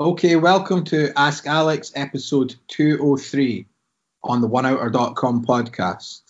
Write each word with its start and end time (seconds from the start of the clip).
Okay, 0.00 0.36
welcome 0.36 0.84
to 0.84 1.10
Ask 1.18 1.48
Alex 1.48 1.90
episode 1.96 2.54
203 2.68 3.66
on 4.22 4.40
the 4.40 4.48
oneouter.com 4.48 5.44
podcast. 5.44 6.20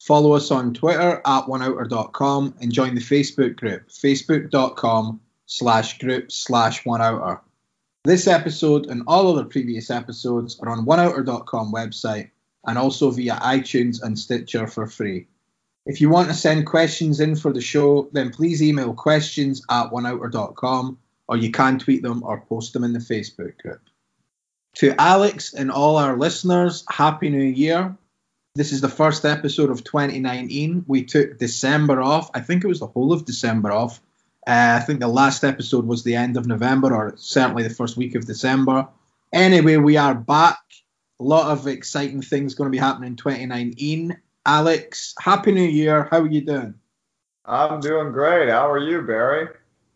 Follow 0.00 0.34
us 0.34 0.52
on 0.52 0.74
Twitter 0.74 1.20
at 1.26 1.46
oneouter.com 1.46 2.54
and 2.60 2.70
join 2.70 2.94
the 2.94 3.00
Facebook 3.00 3.56
group, 3.56 3.88
facebook.com 3.88 5.20
slash 5.46 5.98
group 5.98 6.30
slash 6.30 6.84
oneouter. 6.84 7.40
This 8.04 8.28
episode 8.28 8.86
and 8.86 9.02
all 9.08 9.26
other 9.32 9.44
previous 9.44 9.90
episodes 9.90 10.60
are 10.60 10.68
on 10.68 10.86
oneouter.com 10.86 11.72
website 11.72 12.30
and 12.64 12.78
also 12.78 13.10
via 13.10 13.34
iTunes 13.34 14.00
and 14.00 14.16
Stitcher 14.16 14.68
for 14.68 14.86
free. 14.86 15.26
If 15.84 16.00
you 16.00 16.10
want 16.10 16.28
to 16.28 16.34
send 16.34 16.64
questions 16.64 17.18
in 17.18 17.34
for 17.34 17.52
the 17.52 17.60
show, 17.60 18.08
then 18.12 18.30
please 18.30 18.62
email 18.62 18.94
questions 18.94 19.64
at 19.68 19.90
oneouter.com 19.90 20.98
or 21.30 21.36
you 21.36 21.52
can 21.52 21.78
tweet 21.78 22.02
them 22.02 22.24
or 22.24 22.40
post 22.40 22.72
them 22.72 22.82
in 22.82 22.92
the 22.92 22.98
Facebook 22.98 23.56
group. 23.58 23.80
To 24.74 25.00
Alex 25.00 25.54
and 25.54 25.70
all 25.70 25.96
our 25.96 26.16
listeners, 26.16 26.84
Happy 26.90 27.30
New 27.30 27.44
Year. 27.44 27.96
This 28.56 28.72
is 28.72 28.80
the 28.80 28.88
first 28.88 29.24
episode 29.24 29.70
of 29.70 29.84
2019. 29.84 30.84
We 30.88 31.04
took 31.04 31.38
December 31.38 32.02
off. 32.02 32.32
I 32.34 32.40
think 32.40 32.64
it 32.64 32.66
was 32.68 32.80
the 32.80 32.88
whole 32.88 33.12
of 33.12 33.26
December 33.26 33.70
off. 33.70 34.00
Uh, 34.44 34.78
I 34.80 34.84
think 34.84 34.98
the 34.98 35.06
last 35.06 35.44
episode 35.44 35.86
was 35.86 36.02
the 36.02 36.16
end 36.16 36.36
of 36.36 36.46
November, 36.46 36.92
or 36.92 37.14
certainly 37.16 37.62
the 37.62 37.70
first 37.70 37.96
week 37.96 38.16
of 38.16 38.26
December. 38.26 38.88
Anyway, 39.32 39.76
we 39.76 39.96
are 39.96 40.16
back. 40.16 40.58
A 41.20 41.24
lot 41.24 41.52
of 41.52 41.68
exciting 41.68 42.22
things 42.22 42.56
going 42.56 42.66
to 42.66 42.76
be 42.76 42.78
happening 42.78 43.10
in 43.10 43.16
2019. 43.16 44.18
Alex, 44.44 45.14
Happy 45.20 45.52
New 45.52 45.62
Year. 45.62 46.08
How 46.10 46.22
are 46.22 46.28
you 46.28 46.40
doing? 46.40 46.74
I'm 47.44 47.78
doing 47.78 48.10
great. 48.10 48.48
How 48.48 48.68
are 48.68 48.78
you, 48.78 49.02
Barry? 49.02 49.48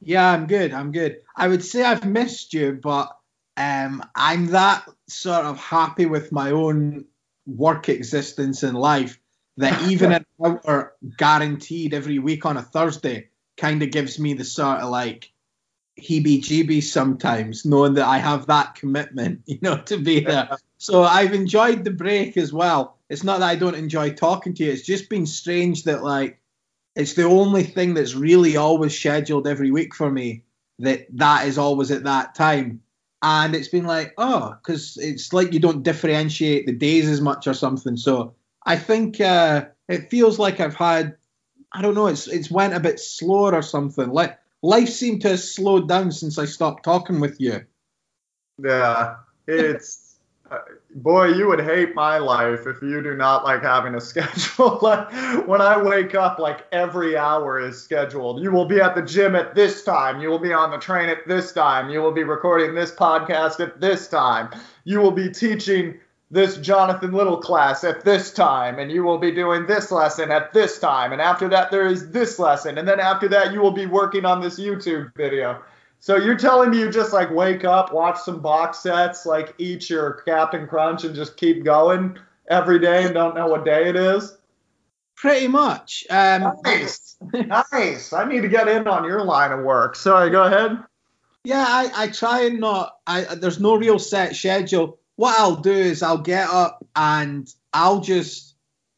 Yeah, 0.05 0.31
I'm 0.31 0.47
good. 0.47 0.73
I'm 0.73 0.93
good. 0.93 1.19
I 1.37 1.49
would 1.49 1.65
say 1.65 1.83
I've 1.83 2.05
missed 2.05 2.53
you, 2.53 2.79
but 2.81 3.17
um, 3.57 4.05
I'm 4.15 4.47
that 4.49 4.89
sort 5.09 5.47
of 5.47 5.59
happy 5.59 6.07
with 6.07 6.33
my 6.33 6.51
own 6.51 7.07
work 7.47 7.89
existence 7.89 8.63
in 8.63 8.75
life 8.75 9.19
that 9.57 9.83
even 9.91 10.13
an 10.13 10.27
hour 10.45 10.95
guaranteed 11.17 11.95
every 11.95 12.19
week 12.19 12.47
on 12.47 12.57
a 12.57 12.63
Thursday 12.63 13.29
kind 13.57 13.83
of 13.83 13.91
gives 13.91 14.19
me 14.19 14.35
the 14.35 14.45
sort 14.45 14.81
of 14.81 14.91
like 14.91 15.33
heebie 16.01 16.41
jeebies 16.41 16.85
sometimes, 16.85 17.65
knowing 17.65 17.95
that 17.95 18.07
I 18.07 18.19
have 18.19 18.47
that 18.47 18.75
commitment, 18.75 19.43
you 19.47 19.59
know, 19.63 19.79
to 19.83 19.99
be 19.99 20.21
there. 20.21 20.51
So 20.77 21.03
I've 21.03 21.33
enjoyed 21.33 21.83
the 21.83 21.91
break 21.91 22.37
as 22.37 22.53
well. 22.53 22.99
It's 23.09 23.25
not 23.25 23.41
that 23.41 23.49
I 23.49 23.55
don't 23.55 23.77
enjoy 23.77 24.11
talking 24.11 24.53
to 24.55 24.65
you, 24.65 24.71
it's 24.71 24.83
just 24.83 25.09
been 25.09 25.25
strange 25.25 25.85
that 25.85 26.03
like 26.05 26.43
it's 26.95 27.15
the 27.15 27.25
only 27.25 27.65
thing 27.65 27.95
that's 27.95 28.15
really 28.15 28.57
always 28.57 28.99
scheduled 28.99 29.47
every 29.47 29.71
week 29.71 29.95
for 29.95 30.11
me 30.11 30.45
that 30.79 31.07
that 31.15 31.47
is 31.47 31.59
always 31.59 31.91
at 31.91 32.05
that 32.05 32.35
time. 32.35 32.81
And 33.23 33.55
it's 33.55 33.69
been 33.69 33.87
like 33.87 34.15
oh 34.19 34.55
because 34.63 34.99
it's 34.99 35.33
like 35.33 35.53
you 35.53 35.61
don't 35.61 35.83
differentiate 35.83 36.67
the 36.67 36.73
days 36.73 37.09
as 37.09 37.21
much 37.21 37.47
or 37.47 37.55
something. 37.55 37.97
So 37.97 38.35
i 38.67 38.77
think 38.77 39.21
uh, 39.21 39.67
it 39.89 40.11
feels 40.11 40.39
like 40.39 40.59
i've 40.59 40.75
had 40.75 41.17
i 41.71 41.83
don't 41.83 41.95
know 41.95 42.07
it's 42.07 42.27
it's 42.27 42.51
went 42.51 42.75
a 42.75 42.81
bit 42.81 43.01
slower 43.01 43.55
or 43.55 43.63
something. 43.63 44.11
Like 44.11 44.39
life 44.63 44.89
seemed 44.89 45.23
to 45.23 45.31
have 45.31 45.41
slowed 45.41 45.89
down 45.89 46.13
since 46.13 46.39
i 46.39 46.45
stopped 46.45 46.85
talking 46.85 47.21
with 47.21 47.41
you. 47.41 47.65
Yeah 48.59 49.17
it's 49.47 50.04
boy, 50.95 51.27
you 51.27 51.49
would 51.49 51.61
hate 51.61 51.95
my 51.95 52.19
life 52.19 52.67
if 52.67 52.81
you 52.81 53.03
do 53.03 53.15
not 53.15 53.45
like 53.45 53.63
having 53.63 53.95
a 53.95 54.01
schedule. 54.01 54.79
like 54.81 55.13
when 55.47 55.61
I 55.61 55.81
wake 55.81 56.15
up, 56.15 56.39
like 56.39 56.67
every 56.73 57.17
hour 57.17 57.61
is 57.61 57.83
scheduled. 57.83 58.43
You 58.43 58.53
will 58.53 58.67
be 58.67 58.81
at 58.81 58.95
the 58.95 59.03
gym 59.03 59.35
at 59.35 59.55
this 59.55 59.83
time. 59.83 60.21
You 60.21 60.31
will 60.31 60.39
be 60.39 60.53
on 60.53 60.71
the 60.71 60.79
train 60.79 61.09
at 61.09 61.27
this 61.27 61.53
time. 61.53 61.91
You 61.91 62.01
will 62.01 62.13
be 62.13 62.25
recording 62.25 62.75
this 62.75 62.93
podcast 62.93 63.61
at 63.61 63.81
this 63.81 64.09
time. 64.09 64.51
You 64.85 65.01
will 65.01 65.11
be 65.11 65.31
teaching 65.31 65.99
this 66.31 66.57
Jonathan 66.57 67.13
Little 67.13 67.37
class 67.37 67.85
at 67.85 68.05
this 68.05 68.33
time, 68.33 68.79
and 68.79 68.91
you 68.91 69.05
will 69.05 69.19
be 69.19 69.31
doing 69.31 69.67
this 69.67 69.93
lesson 69.93 70.31
at 70.31 70.53
this 70.53 70.79
time. 70.79 71.13
And 71.13 71.21
after 71.21 71.49
that, 71.49 71.71
there 71.71 71.87
is 71.87 72.11
this 72.11 72.39
lesson. 72.39 72.79
And 72.79 72.89
then 72.89 72.99
after 72.99 73.29
that, 73.29 73.53
you 73.53 73.61
will 73.61 73.73
be 73.73 73.87
working 73.87 74.25
on 74.25 74.41
this 74.41 74.59
YouTube 74.59 75.15
video. 75.17 75.63
So 76.01 76.17
you're 76.17 76.37
telling 76.37 76.71
me 76.71 76.81
you 76.81 76.91
just 76.91 77.13
like 77.13 77.31
wake 77.31 77.65
up, 77.65 77.93
watch 77.93 78.19
some 78.21 78.41
box 78.41 78.81
sets, 78.81 79.25
like 79.25 79.55
eat 79.59 79.89
your 79.89 80.23
Captain 80.27 80.67
Crunch, 80.67 81.05
and 81.05 81.15
just 81.15 81.37
keep 81.37 81.65
going 81.65 82.19
every 82.49 82.79
day 82.79 83.05
and 83.05 83.15
don't 83.15 83.35
know 83.35 83.47
what 83.47 83.65
day 83.65 83.89
it 83.89 83.97
is? 83.97 84.37
Pretty 85.17 85.49
much. 85.49 86.05
Um, 86.11 86.57
nice, 86.65 87.17
nice. 87.33 88.13
I 88.13 88.27
need 88.27 88.43
to 88.43 88.49
get 88.49 88.69
in 88.69 88.87
on 88.89 89.05
your 89.05 89.25
line 89.25 89.53
of 89.53 89.65
work. 89.65 89.97
Sorry, 89.97 90.31
go 90.31 90.43
ahead. 90.45 90.79
Yeah, 91.45 91.65
I, 91.67 91.91
I 91.95 92.09
try 92.09 92.43
and 92.43 92.61
not. 92.61 92.97
I 93.07 93.23
there's 93.37 93.61
no 93.61 93.77
real 93.77 93.99
set 93.99 94.35
schedule. 94.35 94.99
What 95.17 95.39
I'll 95.39 95.57
do 95.57 95.73
is 95.73 96.03
I'll 96.03 96.19
get 96.19 96.49
up 96.49 96.85
and 96.97 97.49
I'll 97.73 98.01
just 98.01 98.57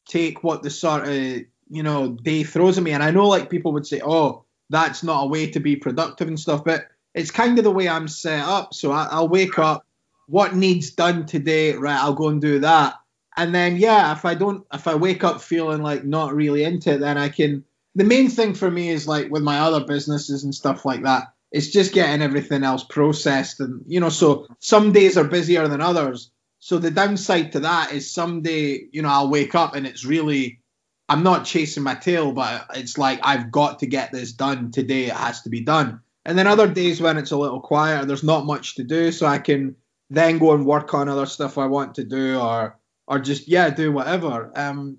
take 0.08 0.42
what 0.42 0.62
the 0.62 0.70
sort 0.70 1.06
of 1.06 1.14
you 1.14 1.82
know 1.82 2.12
day 2.22 2.44
throws 2.44 2.78
at 2.78 2.84
me. 2.84 2.92
And 2.92 3.02
I 3.02 3.10
know 3.10 3.28
like 3.28 3.50
people 3.50 3.72
would 3.72 3.86
say, 3.86 4.00
oh, 4.02 4.45
that's 4.70 5.02
not 5.02 5.24
a 5.24 5.28
way 5.28 5.50
to 5.50 5.60
be 5.60 5.76
productive 5.76 6.28
and 6.28 6.38
stuff, 6.38 6.64
but 6.64 6.86
it's 7.14 7.30
kind 7.30 7.58
of 7.58 7.64
the 7.64 7.70
way 7.70 7.88
I'm 7.88 8.08
set 8.08 8.40
up. 8.40 8.74
So 8.74 8.92
I, 8.92 9.20
will 9.20 9.28
wake 9.28 9.58
up, 9.58 9.86
what 10.26 10.54
needs 10.54 10.90
done 10.90 11.26
today, 11.26 11.72
right? 11.72 11.98
I'll 11.98 12.14
go 12.14 12.28
and 12.28 12.40
do 12.40 12.60
that. 12.60 12.94
And 13.36 13.54
then, 13.54 13.76
yeah, 13.76 14.12
if 14.12 14.24
I 14.24 14.34
don't, 14.34 14.66
if 14.72 14.86
I 14.86 14.94
wake 14.94 15.22
up 15.22 15.40
feeling 15.40 15.82
like 15.82 16.04
not 16.04 16.34
really 16.34 16.64
into 16.64 16.94
it, 16.94 17.00
then 17.00 17.18
I 17.18 17.28
can. 17.28 17.64
The 17.94 18.04
main 18.04 18.28
thing 18.28 18.54
for 18.54 18.70
me 18.70 18.90
is 18.90 19.08
like 19.08 19.30
with 19.30 19.42
my 19.42 19.60
other 19.60 19.84
businesses 19.84 20.44
and 20.44 20.54
stuff 20.54 20.84
like 20.84 21.02
that, 21.04 21.32
it's 21.52 21.68
just 21.68 21.94
getting 21.94 22.22
everything 22.22 22.64
else 22.64 22.84
processed. 22.84 23.60
And, 23.60 23.82
you 23.86 24.00
know, 24.00 24.08
so 24.10 24.46
some 24.58 24.92
days 24.92 25.16
are 25.16 25.24
busier 25.24 25.68
than 25.68 25.80
others. 25.80 26.30
So 26.58 26.78
the 26.78 26.90
downside 26.90 27.52
to 27.52 27.60
that 27.60 27.92
is 27.92 28.10
someday, 28.10 28.86
you 28.90 29.02
know, 29.02 29.08
I'll 29.08 29.30
wake 29.30 29.54
up 29.54 29.74
and 29.74 29.86
it's 29.86 30.04
really, 30.04 30.60
I'm 31.08 31.22
not 31.22 31.44
chasing 31.44 31.82
my 31.82 31.94
tail, 31.94 32.32
but 32.32 32.66
it's 32.74 32.98
like 32.98 33.20
I've 33.22 33.50
got 33.50 33.80
to 33.80 33.86
get 33.86 34.12
this 34.12 34.32
done 34.32 34.72
today. 34.72 35.04
It 35.06 35.12
has 35.12 35.42
to 35.42 35.50
be 35.50 35.60
done. 35.60 36.00
And 36.24 36.36
then 36.36 36.48
other 36.48 36.66
days 36.66 37.00
when 37.00 37.18
it's 37.18 37.30
a 37.30 37.36
little 37.36 37.60
quieter, 37.60 38.04
there's 38.04 38.24
not 38.24 38.46
much 38.46 38.74
to 38.76 38.84
do, 38.84 39.12
so 39.12 39.26
I 39.26 39.38
can 39.38 39.76
then 40.10 40.38
go 40.38 40.52
and 40.52 40.66
work 40.66 40.92
on 40.94 41.08
other 41.08 41.26
stuff 41.26 41.58
I 41.58 41.66
want 41.66 41.94
to 41.96 42.04
do, 42.04 42.38
or 42.38 42.78
or 43.06 43.20
just 43.20 43.46
yeah, 43.46 43.70
do 43.70 43.92
whatever. 43.92 44.50
Um, 44.56 44.98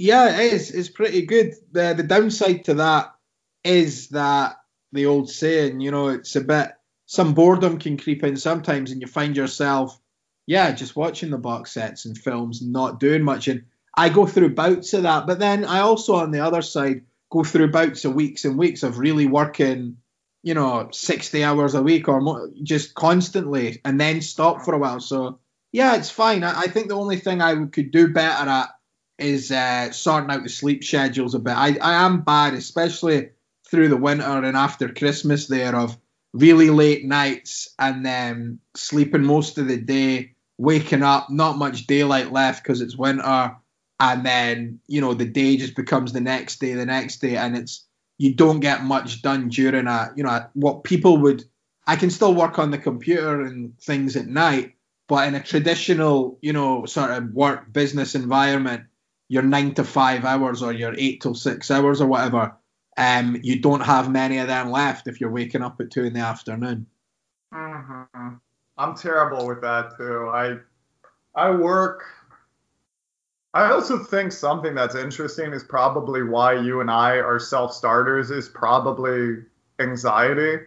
yeah, 0.00 0.40
it 0.40 0.52
is. 0.52 0.72
It's 0.72 0.88
pretty 0.88 1.26
good. 1.26 1.54
The 1.70 1.94
the 1.96 2.02
downside 2.02 2.64
to 2.64 2.74
that 2.74 3.14
is 3.62 4.08
that 4.08 4.56
the 4.92 5.06
old 5.06 5.30
saying, 5.30 5.80
you 5.80 5.92
know, 5.92 6.08
it's 6.08 6.34
a 6.34 6.40
bit 6.40 6.72
some 7.06 7.34
boredom 7.34 7.78
can 7.78 7.96
creep 7.96 8.24
in 8.24 8.36
sometimes, 8.36 8.90
and 8.90 9.00
you 9.00 9.06
find 9.06 9.36
yourself, 9.36 9.98
yeah, 10.46 10.72
just 10.72 10.96
watching 10.96 11.30
the 11.30 11.38
box 11.38 11.72
sets 11.72 12.06
and 12.06 12.18
films, 12.18 12.62
not 12.62 12.98
doing 12.98 13.22
much. 13.22 13.46
And 13.48 13.64
I 13.96 14.08
go 14.08 14.26
through 14.26 14.54
bouts 14.54 14.92
of 14.94 15.04
that, 15.04 15.26
but 15.26 15.38
then 15.38 15.64
I 15.64 15.80
also 15.80 16.14
on 16.14 16.30
the 16.30 16.40
other 16.40 16.62
side 16.62 17.02
go 17.30 17.44
through 17.44 17.70
bouts 17.70 18.04
of 18.04 18.14
weeks 18.14 18.44
and 18.44 18.58
weeks 18.58 18.82
of 18.82 18.98
really 18.98 19.26
working 19.26 19.96
you 20.44 20.52
know, 20.52 20.88
60 20.92 21.42
hours 21.42 21.74
a 21.74 21.82
week 21.82 22.06
or 22.06 22.20
more, 22.20 22.50
just 22.62 22.94
constantly 22.94 23.80
and 23.84 23.98
then 23.98 24.20
stop 24.20 24.62
for 24.62 24.74
a 24.74 24.78
while. 24.78 25.00
So, 25.00 25.40
yeah, 25.72 25.96
it's 25.96 26.10
fine. 26.10 26.44
I, 26.44 26.60
I 26.60 26.66
think 26.66 26.88
the 26.88 26.98
only 26.98 27.16
thing 27.16 27.40
I 27.40 27.64
could 27.64 27.90
do 27.90 28.08
better 28.08 28.48
at 28.50 28.68
is 29.18 29.50
uh, 29.50 29.90
sorting 29.90 30.30
out 30.30 30.42
the 30.42 30.50
sleep 30.50 30.84
schedules 30.84 31.34
a 31.34 31.38
bit. 31.38 31.56
I, 31.56 31.78
I 31.80 32.04
am 32.04 32.20
bad, 32.20 32.52
especially 32.52 33.30
through 33.70 33.88
the 33.88 33.96
winter 33.96 34.22
and 34.22 34.54
after 34.54 34.90
Christmas 34.90 35.46
there, 35.46 35.74
of 35.74 35.96
really 36.34 36.68
late 36.68 37.06
nights 37.06 37.74
and 37.78 38.04
then 38.04 38.58
sleeping 38.76 39.24
most 39.24 39.56
of 39.56 39.66
the 39.66 39.78
day, 39.78 40.34
waking 40.58 41.02
up, 41.02 41.30
not 41.30 41.56
much 41.56 41.86
daylight 41.86 42.32
left 42.32 42.62
because 42.62 42.82
it's 42.82 42.98
winter. 42.98 43.56
And 44.00 44.26
then, 44.26 44.80
you 44.86 45.00
know, 45.00 45.14
the 45.14 45.24
day 45.24 45.56
just 45.56 45.76
becomes 45.76 46.12
the 46.12 46.20
next 46.20 46.60
day, 46.60 46.74
the 46.74 46.86
next 46.86 47.20
day. 47.20 47.36
And 47.36 47.56
it's, 47.56 47.86
you 48.18 48.34
don't 48.34 48.60
get 48.60 48.84
much 48.84 49.22
done 49.22 49.48
during 49.48 49.86
a 49.86 50.12
you 50.16 50.24
know 50.24 50.46
what 50.54 50.84
people 50.84 51.18
would 51.18 51.44
I 51.86 51.96
can 51.96 52.10
still 52.10 52.34
work 52.34 52.58
on 52.58 52.70
the 52.70 52.78
computer 52.78 53.42
and 53.42 53.78
things 53.78 54.16
at 54.16 54.26
night, 54.26 54.74
but 55.06 55.28
in 55.28 55.34
a 55.34 55.42
traditional, 55.42 56.38
you 56.40 56.54
know, 56.54 56.86
sort 56.86 57.10
of 57.10 57.32
work 57.32 57.70
business 57.70 58.14
environment, 58.14 58.84
your 59.28 59.42
nine 59.42 59.74
to 59.74 59.84
five 59.84 60.24
hours 60.24 60.62
or 60.62 60.72
your 60.72 60.94
eight 60.96 61.20
till 61.20 61.34
six 61.34 61.70
hours 61.70 62.00
or 62.00 62.06
whatever, 62.06 62.56
um, 62.96 63.38
you 63.42 63.60
don't 63.60 63.82
have 63.82 64.10
many 64.10 64.38
of 64.38 64.48
them 64.48 64.70
left 64.70 65.08
if 65.08 65.20
you're 65.20 65.30
waking 65.30 65.60
up 65.62 65.78
at 65.80 65.90
two 65.90 66.04
in 66.04 66.14
the 66.14 66.20
afternoon. 66.20 66.86
Mm-hmm. 67.52 68.34
I'm 68.78 68.94
terrible 68.96 69.46
with 69.46 69.60
that 69.60 69.96
too. 69.98 70.30
I 70.32 70.56
I 71.34 71.50
work 71.50 72.06
I 73.54 73.70
also 73.70 73.98
think 74.04 74.32
something 74.32 74.74
that's 74.74 74.96
interesting 74.96 75.52
is 75.52 75.62
probably 75.64 76.22
why 76.22 76.54
you 76.54 76.80
and 76.80 76.90
I 76.90 77.12
are 77.18 77.38
self 77.38 77.72
starters 77.72 78.30
is 78.30 78.48
probably 78.48 79.44
anxiety. 79.78 80.64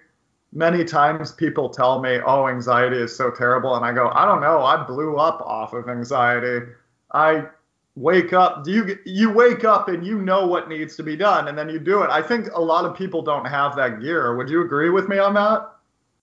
Many 0.54 0.86
times 0.86 1.34
people 1.34 1.70
tell 1.70 2.02
me, 2.02 2.20
oh, 2.26 2.48
anxiety 2.48 2.98
is 2.98 3.16
so 3.16 3.30
terrible. 3.30 3.76
And 3.76 3.86
I 3.86 3.92
go, 3.94 4.10
I 4.16 4.26
don't 4.26 4.42
know. 4.42 4.64
I 4.64 4.84
blew 4.86 5.18
up 5.18 5.42
off 5.42 5.74
of 5.74 5.90
anxiety. 5.90 6.66
I 7.14 7.48
wake 7.96 8.32
up 8.32 8.68
you 8.68 8.98
you 9.06 9.32
wake 9.32 9.66
up 9.66 9.90
and 9.90 10.06
you 10.06 10.22
know 10.22 10.46
what 10.46 10.70
needs 10.70 10.96
to 10.96 11.02
be 11.02 11.16
done 11.16 11.48
and 11.48 11.58
then 11.58 11.68
you 11.68 11.80
do 11.80 12.04
it 12.04 12.12
i 12.12 12.22
think 12.22 12.48
a 12.54 12.62
lot 12.62 12.86
of 12.86 12.96
people 12.96 13.24
don't 13.24 13.46
have 13.46 13.76
that 13.76 14.00
gear 14.00 14.36
would 14.36 14.48
you 14.50 14.62
agree 14.62 14.92
with 14.92 15.10
me 15.10 15.18
on 15.18 15.34
that 15.34 15.68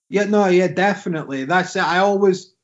Yeah, 0.09 0.25
no, 0.25 0.47
yeah, 0.47 0.67
definitely. 0.67 1.45
That's 1.45 1.75
it. 1.75 1.83
I 1.83 1.99
always 1.99 2.54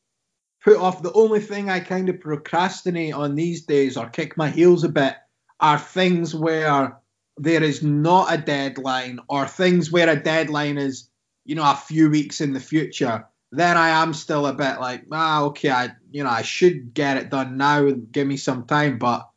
put 0.63 0.77
off 0.77 1.01
the 1.01 1.13
only 1.13 1.39
thing 1.39 1.69
I 1.69 1.79
kind 1.79 2.09
of 2.09 2.19
procrastinate 2.19 3.13
on 3.13 3.35
these 3.35 3.65
days 3.65 3.97
or 3.97 4.09
kick 4.09 4.37
my 4.37 4.49
heels 4.49 4.83
a 4.83 4.89
bit 4.89 5.15
are 5.59 5.79
things 5.79 6.33
where 6.35 6.97
there 7.37 7.63
is 7.63 7.81
not 7.81 8.33
a 8.33 8.37
deadline 8.37 9.19
or 9.27 9.47
things 9.47 9.91
where 9.91 10.09
a 10.09 10.21
deadline 10.21 10.77
is, 10.77 11.09
you 11.45 11.55
know, 11.55 11.69
a 11.69 11.75
few 11.75 12.09
weeks 12.09 12.41
in 12.41 12.53
the 12.53 12.59
future. 12.59 13.25
Then 13.51 13.77
I 13.77 13.89
am 13.89 14.13
still 14.13 14.45
a 14.45 14.53
bit 14.53 14.79
like, 14.79 15.03
ah, 15.11 15.43
okay, 15.45 15.71
I, 15.71 15.89
you 16.11 16.23
know, 16.23 16.29
I 16.29 16.43
should 16.43 16.93
get 16.93 17.17
it 17.17 17.29
done 17.29 17.57
now. 17.57 17.89
Give 17.89 18.27
me 18.27 18.37
some 18.37 18.65
time, 18.65 18.97
but 18.97 19.27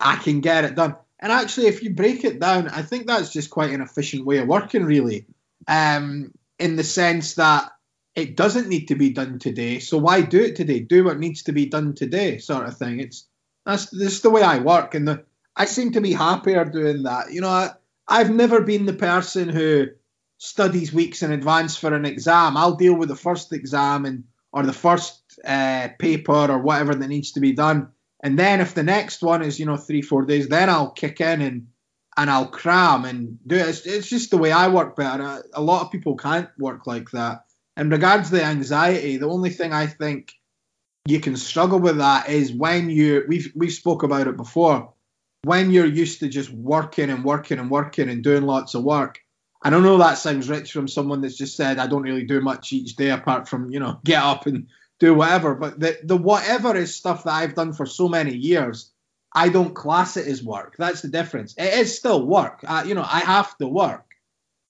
I 0.00 0.16
can 0.16 0.40
get 0.40 0.64
it 0.64 0.74
done. 0.74 0.96
And 1.20 1.30
actually, 1.30 1.68
if 1.68 1.82
you 1.82 1.90
break 1.90 2.24
it 2.24 2.40
down, 2.40 2.68
I 2.68 2.82
think 2.82 3.06
that's 3.06 3.32
just 3.32 3.50
quite 3.50 3.70
an 3.70 3.80
efficient 3.80 4.26
way 4.26 4.38
of 4.38 4.48
working, 4.48 4.84
really, 4.84 5.26
um, 5.68 6.32
in 6.58 6.74
the 6.74 6.84
sense 6.84 7.34
that 7.34 7.70
it 8.14 8.36
doesn't 8.36 8.68
need 8.68 8.88
to 8.88 8.94
be 8.94 9.10
done 9.10 9.38
today. 9.38 9.78
So 9.78 9.98
why 9.98 10.20
do 10.20 10.40
it 10.40 10.56
today? 10.56 10.80
Do 10.80 11.04
what 11.04 11.18
needs 11.18 11.44
to 11.44 11.52
be 11.52 11.66
done 11.66 11.94
today, 11.94 12.38
sort 12.38 12.66
of 12.66 12.76
thing. 12.76 13.00
It's 13.00 13.26
that's 13.64 13.86
this 13.86 14.14
is 14.14 14.20
the 14.22 14.30
way 14.30 14.42
I 14.42 14.58
work, 14.58 14.94
and 14.94 15.06
the, 15.06 15.24
I 15.56 15.66
seem 15.66 15.92
to 15.92 16.00
be 16.00 16.12
happier 16.12 16.64
doing 16.64 17.04
that. 17.04 17.32
You 17.32 17.40
know, 17.40 17.48
I, 17.48 17.70
I've 18.08 18.30
never 18.30 18.60
been 18.60 18.86
the 18.86 18.92
person 18.92 19.48
who 19.48 19.88
studies 20.38 20.92
weeks 20.92 21.22
in 21.22 21.32
advance 21.32 21.76
for 21.76 21.94
an 21.94 22.04
exam. 22.04 22.56
I'll 22.56 22.74
deal 22.74 22.94
with 22.94 23.08
the 23.08 23.16
first 23.16 23.52
exam 23.52 24.04
and 24.04 24.24
or 24.52 24.64
the 24.64 24.72
first 24.72 25.22
uh, 25.44 25.88
paper 25.98 26.50
or 26.50 26.58
whatever 26.58 26.94
that 26.94 27.08
needs 27.08 27.32
to 27.32 27.40
be 27.40 27.52
done 27.52 27.92
and 28.22 28.38
then 28.38 28.60
if 28.60 28.74
the 28.74 28.84
next 28.84 29.22
one 29.22 29.42
is, 29.42 29.58
you 29.58 29.66
know, 29.66 29.76
three, 29.76 30.00
four 30.00 30.24
days, 30.24 30.48
then 30.48 30.70
I'll 30.70 30.90
kick 30.90 31.20
in 31.20 31.42
and 31.42 31.66
and 32.16 32.30
I'll 32.30 32.46
cram 32.46 33.06
and 33.06 33.38
do 33.46 33.56
it. 33.56 33.66
It's, 33.68 33.86
it's 33.86 34.08
just 34.08 34.30
the 34.30 34.38
way 34.38 34.52
I 34.52 34.68
work 34.68 34.96
better. 34.96 35.42
A 35.54 35.62
lot 35.62 35.80
of 35.80 35.90
people 35.90 36.14
can't 36.14 36.50
work 36.58 36.86
like 36.86 37.10
that. 37.12 37.44
In 37.76 37.88
regards 37.90 38.28
to 38.28 38.36
the 38.36 38.44
anxiety, 38.44 39.16
the 39.16 39.28
only 39.28 39.50
thing 39.50 39.72
I 39.72 39.86
think 39.86 40.32
you 41.06 41.20
can 41.20 41.36
struggle 41.36 41.78
with 41.80 41.98
that 41.98 42.28
is 42.28 42.52
when 42.52 42.90
you 42.90 43.24
we've 43.26 43.52
we've 43.54 43.72
spoke 43.72 44.02
about 44.02 44.28
it 44.28 44.36
before. 44.36 44.92
When 45.44 45.72
you're 45.72 45.86
used 45.86 46.20
to 46.20 46.28
just 46.28 46.50
working 46.50 47.10
and 47.10 47.24
working 47.24 47.58
and 47.58 47.70
working 47.70 48.08
and 48.08 48.22
doing 48.22 48.42
lots 48.42 48.74
of 48.74 48.84
work. 48.84 49.18
I 49.64 49.70
don't 49.70 49.82
know 49.82 49.98
that 49.98 50.18
sounds 50.18 50.48
rich 50.48 50.72
from 50.72 50.88
someone 50.88 51.20
that's 51.20 51.36
just 51.36 51.56
said 51.56 51.78
I 51.78 51.86
don't 51.86 52.02
really 52.02 52.24
do 52.24 52.40
much 52.40 52.72
each 52.72 52.96
day 52.96 53.10
apart 53.10 53.48
from, 53.48 53.70
you 53.70 53.80
know, 53.80 54.00
get 54.04 54.22
up 54.22 54.46
and 54.46 54.68
do 54.98 55.14
whatever. 55.14 55.54
But 55.54 55.80
the, 55.80 55.98
the 56.02 56.16
whatever 56.16 56.76
is 56.76 56.94
stuff 56.94 57.24
that 57.24 57.32
I've 57.32 57.54
done 57.54 57.72
for 57.72 57.86
so 57.86 58.08
many 58.08 58.36
years. 58.36 58.90
I 59.34 59.48
don't 59.48 59.74
class 59.74 60.16
it 60.16 60.26
as 60.26 60.42
work. 60.42 60.74
That's 60.78 61.02
the 61.02 61.08
difference. 61.08 61.54
It 61.56 61.72
is 61.74 61.96
still 61.96 62.26
work. 62.26 62.64
I, 62.66 62.84
you 62.84 62.94
know, 62.94 63.02
I 63.04 63.20
have 63.20 63.56
to 63.58 63.66
work, 63.66 64.04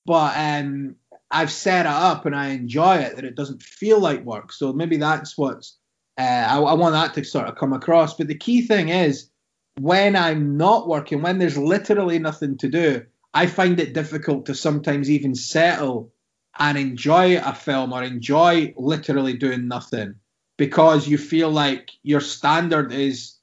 but 0.06 0.37
um, 0.37 0.96
I've 1.32 1.50
set 1.50 1.87
it 1.87 1.93
up 1.93 2.26
and 2.26 2.37
I 2.37 2.49
enjoy 2.49 2.99
it. 2.99 3.17
That 3.17 3.25
it 3.25 3.34
doesn't 3.34 3.62
feel 3.62 3.99
like 3.99 4.25
work. 4.25 4.52
So 4.52 4.73
maybe 4.73 4.99
that's 4.99 5.37
what's. 5.37 5.79
Uh, 6.19 6.23
I, 6.23 6.58
I 6.58 6.75
want 6.75 6.93
that 6.93 7.14
to 7.14 7.25
sort 7.25 7.49
of 7.49 7.56
come 7.56 7.73
across. 7.73 8.14
But 8.14 8.29
the 8.29 8.37
key 8.37 8.62
thing 8.62 8.90
is 8.90 9.31
when 9.81 10.14
I'm 10.14 10.56
not 10.56 10.87
working, 10.87 11.23
when 11.23 11.38
there's 11.38 11.56
literally 11.56 12.19
nothing 12.19 12.58
to 12.58 12.69
do, 12.69 13.06
I 13.34 13.46
find 13.46 13.81
it 13.81 13.94
difficult 13.94 14.46
to 14.46 14.55
sometimes 14.55 15.11
even 15.11 15.34
settle 15.34 16.12
and 16.58 16.76
enjoy 16.76 17.38
a 17.38 17.55
film 17.55 17.93
or 17.93 18.02
enjoy 18.02 18.75
literally 18.76 19.32
doing 19.34 19.69
nothing 19.69 20.17
because 20.58 21.08
you 21.08 21.17
feel 21.17 21.50
like 21.50 21.90
your 22.02 22.20
standard 22.20 22.93
is 22.93 23.38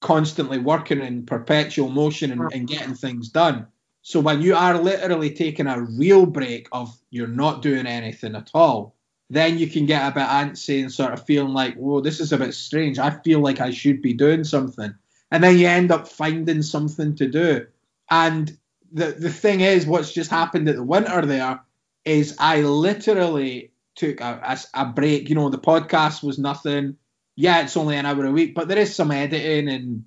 constantly 0.00 0.58
working 0.58 1.00
in 1.00 1.26
perpetual 1.26 1.90
motion 1.90 2.30
and, 2.30 2.52
and, 2.52 2.68
getting 2.68 2.94
things 2.94 3.28
done. 3.28 3.66
So 4.10 4.18
when 4.18 4.42
you 4.42 4.56
are 4.56 4.76
literally 4.76 5.30
taking 5.30 5.68
a 5.68 5.80
real 5.80 6.26
break 6.26 6.66
of 6.72 6.92
you're 7.10 7.28
not 7.28 7.62
doing 7.62 7.86
anything 7.86 8.34
at 8.34 8.50
all, 8.54 8.96
then 9.30 9.56
you 9.56 9.68
can 9.68 9.86
get 9.86 10.02
a 10.02 10.12
bit 10.12 10.26
antsy 10.26 10.82
and 10.82 10.92
sort 10.92 11.12
of 11.12 11.24
feeling 11.24 11.52
like, 11.52 11.76
whoa, 11.76 12.00
this 12.00 12.18
is 12.18 12.32
a 12.32 12.36
bit 12.36 12.52
strange. 12.52 12.98
I 12.98 13.10
feel 13.10 13.38
like 13.38 13.60
I 13.60 13.70
should 13.70 14.02
be 14.02 14.12
doing 14.12 14.42
something. 14.42 14.92
And 15.30 15.44
then 15.44 15.56
you 15.58 15.68
end 15.68 15.92
up 15.92 16.08
finding 16.08 16.62
something 16.62 17.14
to 17.14 17.28
do. 17.28 17.68
And 18.10 18.58
the 18.90 19.12
the 19.12 19.30
thing 19.30 19.60
is, 19.60 19.86
what's 19.86 20.12
just 20.12 20.28
happened 20.28 20.68
at 20.68 20.74
the 20.74 20.82
winter 20.82 21.24
there 21.24 21.60
is 22.04 22.34
I 22.40 22.62
literally 22.62 23.70
took 23.94 24.20
a, 24.20 24.40
a, 24.42 24.58
a, 24.82 24.86
break. 24.86 25.28
You 25.28 25.36
know, 25.36 25.50
the 25.50 25.58
podcast 25.58 26.24
was 26.24 26.36
nothing. 26.36 26.96
Yeah, 27.36 27.62
it's 27.62 27.76
only 27.76 27.96
an 27.96 28.06
hour 28.06 28.26
a 28.26 28.32
week, 28.32 28.56
but 28.56 28.66
there 28.66 28.78
is 28.78 28.92
some 28.92 29.12
editing 29.12 29.68
and 29.68 30.04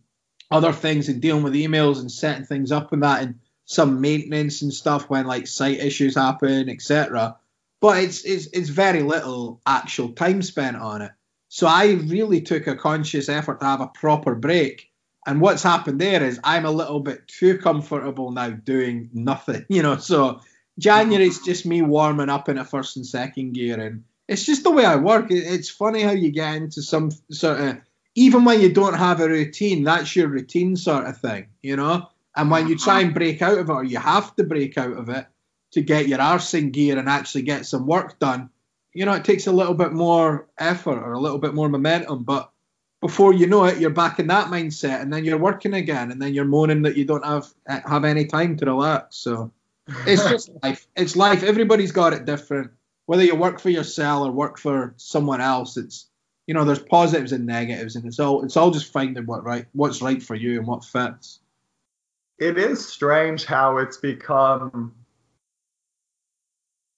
other 0.52 0.74
things 0.74 1.08
and 1.08 1.22
dealing 1.22 1.44
with 1.44 1.54
emails 1.54 2.02
and 2.02 2.12
setting 2.12 2.46
things 2.46 2.70
up 2.70 2.92
and 2.92 3.04
that 3.04 3.24
and 3.24 3.40
some 3.66 4.02
maintenance 4.02 4.62
and 4.62 4.74
stuff 4.74 5.10
when 5.10 5.26
like 5.26 5.48
site 5.48 5.80
issues 5.80 6.16
happen, 6.16 6.70
etc. 6.70 7.38
But 7.80 8.04
it's, 8.04 8.24
it's 8.24 8.48
it's 8.48 8.70
very 8.70 9.04
little 9.04 9.62
actual 9.66 10.10
time 10.10 10.42
spent 10.42 10.78
on 10.78 11.02
it. 11.02 11.12
So 11.50 11.68
I 11.68 11.92
really 11.92 12.42
took 12.42 12.68
a 12.68 12.76
conscious 12.76 13.30
effort 13.30 13.60
to 13.60 13.66
have 13.66 13.82
a 13.82 13.88
proper 13.88 14.36
break. 14.36 14.90
And 15.26 15.40
what's 15.40 15.64
happened 15.64 16.02
there 16.02 16.24
is 16.24 16.40
I'm 16.44 16.66
a 16.66 16.72
little 16.72 17.00
bit 17.00 17.28
too 17.28 17.58
comfortable 17.58 18.32
now 18.32 18.50
doing 18.50 19.10
nothing, 19.14 19.66
you 19.70 19.84
know. 19.84 19.98
So 19.98 20.42
January 20.80 21.28
it's 21.28 21.46
just 21.46 21.66
me 21.66 21.82
warming 21.82 22.30
up 22.30 22.50
in 22.50 22.58
a 22.58 22.66
first 22.66 22.98
and 22.98 23.06
second 23.06 23.54
gear, 23.54 23.80
and 23.80 24.04
it's 24.28 24.46
just 24.46 24.64
the 24.64 24.72
way 24.72 24.86
I 24.86 24.96
work. 24.96 25.28
It's 25.30 25.70
funny 25.70 26.02
how 26.02 26.12
you 26.12 26.32
get 26.32 26.56
into 26.56 26.82
some 26.82 27.12
sort 27.32 27.60
of 27.60 27.78
even 28.16 28.46
when 28.46 28.62
you 28.62 28.72
don't 28.72 28.94
have 28.94 29.22
a 29.22 29.28
routine, 29.28 29.84
that's 29.84 30.16
your 30.16 30.28
routine 30.28 30.76
sort 30.76 31.06
of 31.06 31.18
thing, 31.18 31.48
you 31.62 31.76
know. 31.76 32.10
And 32.36 32.50
when 32.50 32.68
you 32.68 32.78
try 32.78 33.00
and 33.00 33.10
uh-huh. 33.10 33.20
break 33.20 33.42
out 33.42 33.58
of 33.58 33.70
it, 33.70 33.74
or 33.74 33.84
you 33.84 34.00
have 34.00 34.36
to 34.36 34.44
break 34.44 34.78
out 34.78 34.98
of 34.98 35.10
it 35.10 35.28
to 35.72 35.82
get 35.82 36.08
your 36.08 36.22
arse 36.22 36.54
in 36.54 36.72
gear 36.72 36.98
and 36.98 37.10
actually 37.10 37.44
get 37.44 37.66
some 37.66 37.86
work 37.86 38.20
done, 38.20 38.50
you 38.94 39.06
know, 39.06 39.14
it 39.14 39.26
takes 39.26 39.48
a 39.48 39.52
little 39.52 39.74
bit 39.74 39.92
more 39.92 40.48
effort 40.58 41.00
or 41.00 41.14
a 41.14 41.20
little 41.20 41.40
bit 41.40 41.54
more 41.54 41.70
momentum. 41.70 42.24
But 42.24 42.50
before 43.02 43.34
you 43.34 43.48
know 43.48 43.66
it, 43.66 43.80
you're 43.80 43.90
back 43.90 44.20
in 44.20 44.28
that 44.28 44.48
mindset, 44.48 45.02
and 45.02 45.12
then 45.12 45.26
you're 45.26 45.38
working 45.38 45.74
again, 45.74 46.12
and 46.12 46.22
then 46.22 46.34
you're 46.34 46.46
moaning 46.46 46.84
that 46.84 46.96
you 46.96 47.06
don't 47.06 47.26
have 47.26 47.48
eh, 47.68 47.82
have 47.86 48.06
any 48.06 48.26
time 48.26 48.56
to 48.58 48.66
relax. 48.66 49.18
So 49.18 49.52
it's 50.08 50.24
just 50.24 50.50
life. 50.64 50.88
It's 50.96 51.16
life. 51.16 51.44
Everybody's 51.44 51.92
got 51.92 52.14
it 52.14 52.26
different. 52.26 52.72
Whether 53.06 53.26
you 53.26 53.36
work 53.36 53.60
for 53.60 53.70
yourself 53.70 54.26
or 54.28 54.32
work 54.32 54.58
for 54.58 54.94
someone 54.96 55.42
else, 55.42 55.76
it's 55.76 56.08
you 56.48 56.54
know 56.54 56.64
there's 56.64 56.80
positives 56.80 57.34
and 57.34 57.46
negatives, 57.46 57.96
and 57.96 58.06
it's 58.06 58.20
all 58.20 58.44
it's 58.44 58.56
all 58.56 58.72
just 58.72 58.92
finding 58.92 59.26
what 59.26 59.44
right 59.44 59.66
what's 59.74 60.02
right 60.02 60.24
for 60.24 60.36
you 60.36 60.60
and 60.60 60.68
what 60.68 60.86
fits. 60.86 61.40
It 62.40 62.58
is 62.58 62.86
strange 62.86 63.46
how 63.46 63.78
it's 63.78 63.98
become 63.98 64.94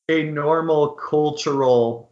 a 0.10 0.24
normal 0.24 0.90
cultural 0.90 2.12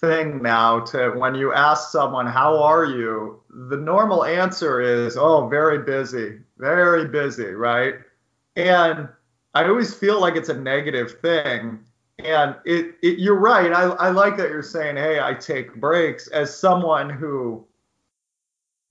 thing 0.00 0.42
now 0.42 0.80
to 0.80 1.10
when 1.10 1.34
you 1.34 1.52
ask 1.52 1.90
someone 1.90 2.26
how 2.26 2.60
are 2.62 2.84
you 2.84 3.40
the 3.68 3.76
normal 3.76 4.24
answer 4.24 4.80
is 4.80 5.16
oh 5.16 5.46
very 5.48 5.78
busy 5.78 6.40
very 6.58 7.06
busy 7.06 7.52
right 7.52 7.94
and 8.56 9.08
I 9.54 9.64
always 9.68 9.94
feel 9.94 10.20
like 10.20 10.34
it's 10.36 10.48
a 10.48 10.58
negative 10.58 11.20
thing. 11.20 11.80
And 12.18 12.56
it, 12.64 12.96
it 13.02 13.18
you're 13.18 13.38
right. 13.38 13.72
I, 13.72 13.84
I 13.84 14.10
like 14.10 14.36
that 14.36 14.50
you're 14.50 14.62
saying, 14.62 14.96
hey, 14.96 15.20
I 15.20 15.34
take 15.34 15.74
breaks 15.76 16.28
as 16.28 16.56
someone 16.56 17.08
who 17.08 17.66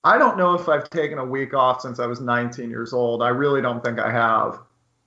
I 0.03 0.17
don't 0.17 0.37
know 0.37 0.53
if 0.53 0.67
I've 0.67 0.89
taken 0.89 1.17
a 1.17 1.25
week 1.25 1.53
off 1.53 1.81
since 1.81 1.99
I 1.99 2.05
was 2.05 2.19
19 2.19 2.69
years 2.69 2.93
old. 2.93 3.23
I 3.23 3.29
really 3.29 3.61
don't 3.61 3.83
think 3.83 3.99
I 3.99 4.11
have. 4.11 4.59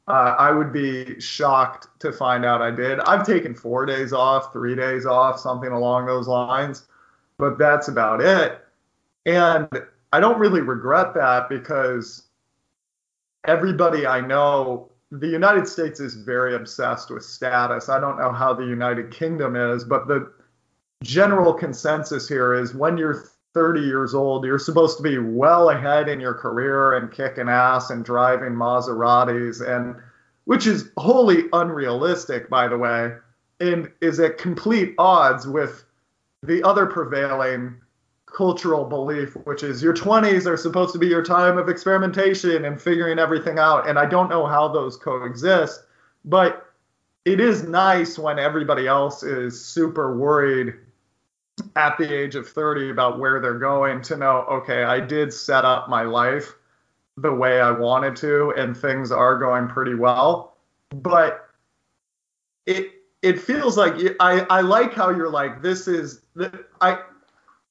Uh, 0.08 0.34
I 0.38 0.52
would 0.52 0.72
be 0.72 1.20
shocked 1.20 1.88
to 2.00 2.12
find 2.12 2.44
out 2.44 2.62
I 2.62 2.70
did. 2.70 3.00
I've 3.00 3.26
taken 3.26 3.54
four 3.54 3.84
days 3.84 4.12
off, 4.12 4.52
three 4.52 4.76
days 4.76 5.04
off, 5.04 5.38
something 5.40 5.72
along 5.72 6.06
those 6.06 6.28
lines, 6.28 6.86
but 7.38 7.58
that's 7.58 7.88
about 7.88 8.20
it. 8.20 8.60
And 9.26 9.68
I 10.12 10.20
don't 10.20 10.38
really 10.38 10.60
regret 10.60 11.12
that 11.14 11.48
because 11.48 12.28
everybody 13.46 14.06
I 14.06 14.20
know 14.20 14.90
the 15.10 15.28
United 15.28 15.66
States 15.68 16.00
is 16.00 16.14
very 16.14 16.54
obsessed 16.54 17.10
with 17.10 17.24
status. 17.24 17.88
I 17.88 18.00
don't 18.00 18.18
know 18.18 18.32
how 18.32 18.54
the 18.54 18.64
United 18.64 19.10
Kingdom 19.10 19.56
is, 19.56 19.84
but 19.84 20.06
the 20.06 20.32
general 21.02 21.52
consensus 21.52 22.28
here 22.28 22.54
is 22.54 22.74
when 22.74 22.96
you're 22.96 23.24
30 23.56 23.80
years 23.80 24.14
old, 24.14 24.44
you're 24.44 24.58
supposed 24.58 24.98
to 24.98 25.02
be 25.02 25.16
well 25.16 25.70
ahead 25.70 26.10
in 26.10 26.20
your 26.20 26.34
career 26.34 26.92
and 26.92 27.10
kicking 27.10 27.48
ass 27.48 27.88
and 27.88 28.04
driving 28.04 28.52
Maseratis 28.52 29.66
and 29.66 29.96
which 30.44 30.66
is 30.66 30.90
wholly 30.98 31.44
unrealistic 31.54 32.50
by 32.50 32.68
the 32.68 32.76
way 32.76 33.14
and 33.58 33.90
is 34.02 34.20
at 34.20 34.36
complete 34.36 34.94
odds 34.98 35.46
with 35.46 35.84
the 36.42 36.62
other 36.64 36.84
prevailing 36.84 37.74
cultural 38.26 38.84
belief, 38.84 39.34
which 39.46 39.62
is 39.62 39.82
your 39.82 39.94
20s 39.94 40.44
are 40.44 40.58
supposed 40.58 40.92
to 40.92 40.98
be 40.98 41.06
your 41.06 41.24
time 41.24 41.56
of 41.56 41.70
experimentation 41.70 42.66
and 42.66 42.78
figuring 42.78 43.18
everything 43.18 43.58
out. 43.58 43.88
And 43.88 43.98
I 43.98 44.04
don't 44.04 44.28
know 44.28 44.44
how 44.44 44.68
those 44.68 44.98
coexist, 44.98 45.80
but 46.26 46.70
it 47.24 47.40
is 47.40 47.62
nice 47.62 48.18
when 48.18 48.38
everybody 48.38 48.86
else 48.86 49.22
is 49.22 49.64
super 49.64 50.14
worried 50.14 50.74
at 51.76 51.98
the 51.98 52.12
age 52.12 52.34
of 52.34 52.48
30 52.48 52.90
about 52.90 53.18
where 53.18 53.40
they're 53.40 53.58
going 53.58 54.00
to 54.02 54.16
know, 54.16 54.44
okay, 54.50 54.82
I 54.84 54.98
did 54.98 55.32
set 55.32 55.64
up 55.64 55.88
my 55.88 56.02
life 56.02 56.54
the 57.16 57.32
way 57.32 57.60
I 57.60 57.70
wanted 57.70 58.16
to, 58.16 58.52
and 58.56 58.76
things 58.76 59.12
are 59.12 59.38
going 59.38 59.68
pretty 59.68 59.94
well. 59.94 60.56
But 60.90 61.48
it 62.66 62.92
it 63.22 63.40
feels 63.40 63.76
like 63.76 63.94
I 64.20 64.40
I 64.50 64.60
like 64.60 64.92
how 64.92 65.10
you're 65.10 65.30
like 65.30 65.62
this 65.62 65.88
is 65.88 66.22
I. 66.80 66.98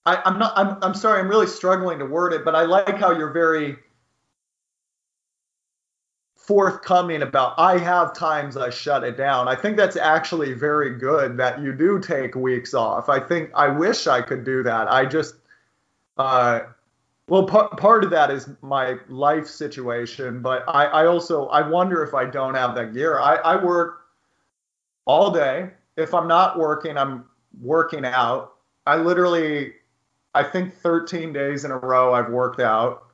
I, 0.07 0.21
I'm 0.23 0.37
not. 0.37 0.55
I'm, 0.55 0.77
I'm 0.83 0.93
sorry. 0.93 1.19
I'm 1.19 1.27
really 1.27 1.47
struggling 1.47 1.97
to 1.97 2.05
word 2.05 2.31
it, 2.31 2.45
but 2.45 2.53
I 2.53 2.61
like 2.65 2.97
how 2.97 3.11
you're 3.11 3.31
very 3.31 3.75
forthcoming 6.45 7.23
about 7.23 7.55
I 7.57 7.77
have 7.79 8.13
times 8.13 8.55
I 8.55 8.69
shut 8.69 9.03
it 9.03 9.17
down. 9.17 9.47
I 9.47 9.55
think 9.55 9.77
that's 9.77 9.95
actually 9.95 10.53
very 10.53 10.95
good 10.95 11.37
that 11.37 11.59
you 11.59 11.73
do 11.73 11.99
take 11.99 12.35
weeks 12.35 12.73
off. 12.73 13.09
I 13.09 13.19
think 13.19 13.49
I 13.55 13.67
wish 13.67 14.05
I 14.05 14.21
could 14.21 14.43
do 14.43 14.61
that. 14.63 14.91
I 14.91 15.05
just 15.05 15.35
uh 16.17 16.61
well 17.27 17.47
part 17.47 17.77
part 17.77 18.03
of 18.03 18.11
that 18.11 18.29
is 18.29 18.49
my 18.61 18.97
life 19.09 19.47
situation, 19.47 20.41
but 20.41 20.63
I, 20.67 20.85
I 20.85 21.05
also 21.07 21.47
I 21.47 21.67
wonder 21.67 22.03
if 22.03 22.13
I 22.13 22.25
don't 22.25 22.53
have 22.53 22.75
that 22.75 22.93
gear. 22.93 23.19
I, 23.19 23.35
I 23.37 23.63
work 23.63 24.01
all 25.05 25.31
day. 25.31 25.71
If 25.97 26.13
I'm 26.13 26.27
not 26.27 26.59
working, 26.59 26.97
I'm 26.97 27.25
working 27.59 28.05
out. 28.05 28.53
I 28.85 28.97
literally 28.97 29.73
I 30.35 30.43
think 30.43 30.75
13 30.75 31.33
days 31.33 31.65
in 31.65 31.71
a 31.71 31.77
row 31.77 32.13
I've 32.13 32.29
worked 32.29 32.59
out. 32.59 33.05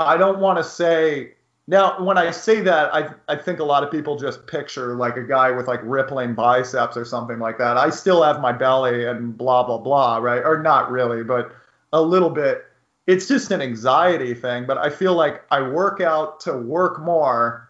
I 0.00 0.16
don't 0.16 0.40
want 0.40 0.58
to 0.58 0.64
say 0.64 1.34
now, 1.70 2.02
when 2.02 2.16
I 2.16 2.30
say 2.30 2.62
that, 2.62 2.94
I, 2.94 3.10
I 3.28 3.36
think 3.36 3.58
a 3.58 3.64
lot 3.64 3.84
of 3.84 3.90
people 3.90 4.16
just 4.16 4.46
picture 4.46 4.94
like 4.94 5.18
a 5.18 5.22
guy 5.22 5.50
with 5.50 5.68
like 5.68 5.80
rippling 5.82 6.32
biceps 6.32 6.96
or 6.96 7.04
something 7.04 7.38
like 7.38 7.58
that. 7.58 7.76
I 7.76 7.90
still 7.90 8.22
have 8.22 8.40
my 8.40 8.52
belly 8.52 9.04
and 9.04 9.36
blah, 9.36 9.64
blah, 9.64 9.76
blah, 9.76 10.16
right? 10.16 10.42
Or 10.42 10.62
not 10.62 10.90
really, 10.90 11.22
but 11.22 11.54
a 11.92 12.00
little 12.00 12.30
bit. 12.30 12.64
It's 13.06 13.28
just 13.28 13.50
an 13.50 13.60
anxiety 13.60 14.32
thing, 14.32 14.64
but 14.64 14.78
I 14.78 14.88
feel 14.88 15.12
like 15.12 15.42
I 15.50 15.60
work 15.60 16.00
out 16.00 16.40
to 16.40 16.54
work 16.54 17.02
more. 17.02 17.68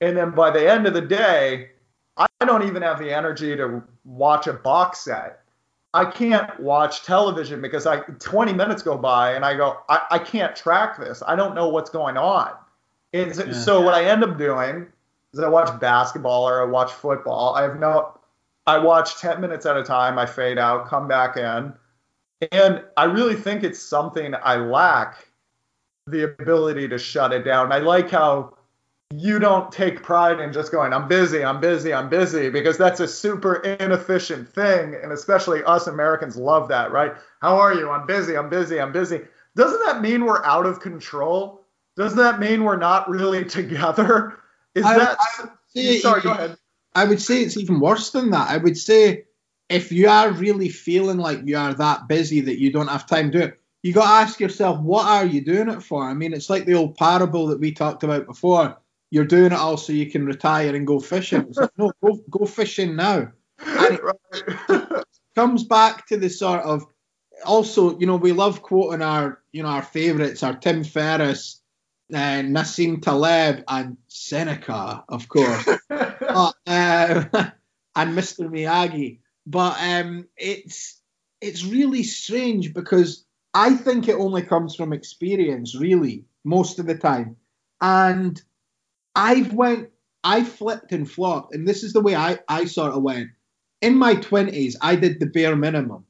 And 0.00 0.16
then 0.16 0.30
by 0.30 0.52
the 0.52 0.70
end 0.70 0.86
of 0.86 0.94
the 0.94 1.00
day, 1.00 1.70
I 2.16 2.28
don't 2.44 2.62
even 2.62 2.82
have 2.82 3.00
the 3.00 3.12
energy 3.12 3.56
to 3.56 3.82
watch 4.04 4.46
a 4.46 4.52
box 4.52 5.00
set. 5.00 5.40
I 5.94 6.04
can't 6.04 6.60
watch 6.60 7.02
television 7.02 7.60
because 7.60 7.88
I 7.88 8.02
20 8.02 8.52
minutes 8.52 8.82
go 8.82 8.96
by 8.96 9.32
and 9.32 9.44
I 9.44 9.56
go, 9.56 9.78
I, 9.88 10.02
I 10.12 10.18
can't 10.20 10.54
track 10.54 10.96
this. 10.96 11.24
I 11.26 11.34
don't 11.34 11.56
know 11.56 11.68
what's 11.68 11.90
going 11.90 12.16
on. 12.16 12.52
And 13.12 13.34
so, 13.34 13.44
yeah. 13.44 13.52
so 13.52 13.80
what 13.80 13.94
I 13.94 14.04
end 14.04 14.24
up 14.24 14.38
doing 14.38 14.86
is 15.32 15.40
I 15.40 15.48
watch 15.48 15.78
basketball 15.80 16.48
or 16.48 16.62
I 16.62 16.64
watch 16.64 16.92
football. 16.92 17.54
I 17.54 17.62
have 17.62 17.78
no, 17.78 18.18
I 18.66 18.78
watch 18.78 19.20
10 19.20 19.40
minutes 19.40 19.66
at 19.66 19.76
a 19.76 19.82
time. 19.82 20.18
I 20.18 20.26
fade 20.26 20.58
out, 20.58 20.86
come 20.86 21.08
back 21.08 21.36
in. 21.36 21.72
And 22.50 22.82
I 22.96 23.04
really 23.04 23.36
think 23.36 23.62
it's 23.62 23.80
something 23.80 24.34
I 24.42 24.56
lack 24.56 25.28
the 26.06 26.24
ability 26.24 26.88
to 26.88 26.98
shut 26.98 27.32
it 27.32 27.44
down. 27.44 27.72
I 27.72 27.78
like 27.78 28.10
how 28.10 28.56
you 29.14 29.38
don't 29.38 29.70
take 29.70 30.02
pride 30.02 30.40
in 30.40 30.52
just 30.52 30.72
going, 30.72 30.92
I'm 30.92 31.06
busy, 31.06 31.44
I'm 31.44 31.60
busy, 31.60 31.92
I'm 31.92 32.08
busy, 32.08 32.48
because 32.48 32.78
that's 32.78 33.00
a 33.00 33.06
super 33.06 33.56
inefficient 33.56 34.48
thing. 34.48 34.96
And 35.02 35.12
especially 35.12 35.62
us 35.64 35.86
Americans 35.86 36.36
love 36.36 36.68
that, 36.68 36.90
right? 36.92 37.12
How 37.40 37.56
are 37.56 37.74
you? 37.74 37.90
I'm 37.90 38.06
busy, 38.06 38.36
I'm 38.36 38.48
busy, 38.48 38.80
I'm 38.80 38.92
busy. 38.92 39.20
Doesn't 39.54 39.84
that 39.84 40.00
mean 40.00 40.24
we're 40.24 40.44
out 40.44 40.66
of 40.66 40.80
control? 40.80 41.61
Doesn't 41.96 42.18
that 42.18 42.40
mean 42.40 42.64
we're 42.64 42.76
not 42.76 43.08
really 43.08 43.44
together? 43.58 44.38
Is 44.74 44.84
I, 44.84 44.98
that 44.98 45.18
I 45.76 45.98
sorry? 45.98 46.22
Go 46.22 46.32
ahead. 46.32 46.56
I 46.94 47.04
would 47.04 47.20
say 47.20 47.42
it's 47.42 47.56
even 47.56 47.80
worse 47.80 48.10
than 48.10 48.30
that. 48.30 48.50
I 48.50 48.58
would 48.58 48.76
say 48.76 49.24
if 49.68 49.90
you 49.90 50.08
are 50.08 50.30
really 50.30 50.68
feeling 50.68 51.18
like 51.18 51.40
you 51.44 51.56
are 51.56 51.72
that 51.74 52.06
busy 52.06 52.40
that 52.42 52.60
you 52.60 52.70
don't 52.70 52.88
have 52.88 53.06
time 53.06 53.30
to 53.32 53.38
do 53.38 53.44
it, 53.44 53.60
you 53.82 53.92
got 53.92 54.04
to 54.04 54.22
ask 54.22 54.38
yourself, 54.38 54.78
what 54.80 55.06
are 55.06 55.24
you 55.24 55.40
doing 55.40 55.68
it 55.68 55.82
for? 55.82 56.04
I 56.04 56.14
mean, 56.14 56.32
it's 56.34 56.50
like 56.50 56.66
the 56.66 56.74
old 56.74 56.96
parable 56.96 57.46
that 57.48 57.60
we 57.60 57.72
talked 57.72 58.02
about 58.02 58.26
before. 58.26 58.76
You're 59.10 59.24
doing 59.24 59.46
it 59.46 59.52
all 59.54 59.76
so 59.76 59.92
you 59.92 60.10
can 60.10 60.24
retire 60.24 60.74
and 60.74 60.86
go 60.86 61.00
fishing. 61.00 61.42
It's 61.48 61.58
like, 61.58 61.70
no, 61.76 61.92
go, 62.02 62.22
go 62.30 62.46
fishing 62.46 62.96
now. 62.96 63.32
And 63.64 63.98
it 64.68 65.04
comes 65.34 65.64
back 65.64 66.06
to 66.08 66.16
the 66.16 66.28
sort 66.28 66.62
of 66.62 66.84
also, 67.44 67.98
you 67.98 68.06
know, 68.06 68.16
we 68.16 68.32
love 68.32 68.62
quoting 68.62 69.02
our, 69.02 69.40
you 69.52 69.62
know, 69.62 69.68
our 69.68 69.82
favourites, 69.82 70.42
our 70.42 70.54
Tim 70.54 70.84
Ferriss, 70.84 71.61
uh, 72.12 72.42
Nassim 72.42 73.00
Taleb 73.02 73.64
and 73.68 73.96
Seneca, 74.08 75.04
of 75.08 75.28
course, 75.28 75.68
but, 75.88 76.54
uh, 76.66 77.24
and 77.96 78.16
Mr. 78.16 78.48
Miyagi. 78.48 79.20
But 79.46 79.76
um, 79.80 80.28
it's 80.36 81.00
it's 81.40 81.64
really 81.64 82.02
strange 82.02 82.74
because 82.74 83.24
I 83.54 83.74
think 83.74 84.08
it 84.08 84.14
only 84.14 84.42
comes 84.42 84.74
from 84.76 84.92
experience, 84.92 85.74
really, 85.74 86.24
most 86.44 86.78
of 86.78 86.86
the 86.86 86.96
time. 86.96 87.36
And 87.80 88.40
I've 89.14 89.52
went, 89.52 89.90
I 90.22 90.44
flipped 90.44 90.92
and 90.92 91.10
flopped, 91.10 91.54
and 91.54 91.66
this 91.66 91.82
is 91.82 91.92
the 91.92 92.00
way 92.00 92.14
I, 92.14 92.38
I 92.48 92.66
sort 92.66 92.92
of 92.92 93.02
went. 93.02 93.30
In 93.80 93.96
my 93.96 94.14
twenties, 94.14 94.76
I 94.80 94.94
did 94.94 95.18
the 95.18 95.26
bare 95.26 95.56
minimum, 95.56 96.04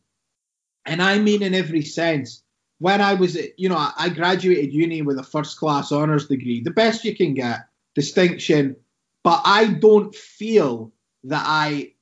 and 0.84 1.00
I 1.00 1.18
mean 1.18 1.42
in 1.42 1.54
every 1.54 1.82
sense 1.82 2.42
when 2.82 3.00
I 3.00 3.14
was, 3.14 3.38
you 3.56 3.68
know, 3.68 3.76
I 3.96 4.08
graduated 4.08 4.74
uni 4.74 5.02
with 5.02 5.16
a 5.16 5.22
first 5.22 5.56
class 5.56 5.92
honours 5.92 6.26
degree, 6.26 6.60
the 6.62 6.72
best 6.72 7.04
you 7.04 7.14
can 7.14 7.32
get, 7.32 7.68
distinction. 7.94 8.74
But 9.22 9.40
I 9.44 9.66
don't 9.74 10.12
feel 10.12 10.90
that 11.22 11.44
I 11.46 11.92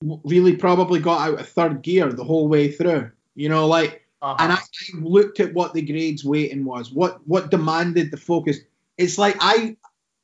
really 0.00 0.56
probably 0.56 1.00
got 1.00 1.28
out 1.28 1.38
of 1.40 1.46
third 1.46 1.82
gear 1.82 2.10
the 2.10 2.24
whole 2.24 2.48
way 2.48 2.72
through. 2.72 3.10
You 3.34 3.50
know, 3.50 3.66
like, 3.66 4.06
uh-huh. 4.22 4.36
and 4.38 4.52
I 4.54 4.60
looked 4.94 5.38
at 5.38 5.52
what 5.52 5.74
the 5.74 5.82
grades 5.82 6.24
weighting 6.24 6.64
was, 6.64 6.90
what 6.90 7.20
what 7.28 7.50
demanded 7.50 8.10
the 8.10 8.16
focus. 8.16 8.56
It's 8.96 9.18
like 9.18 9.36
I 9.40 9.76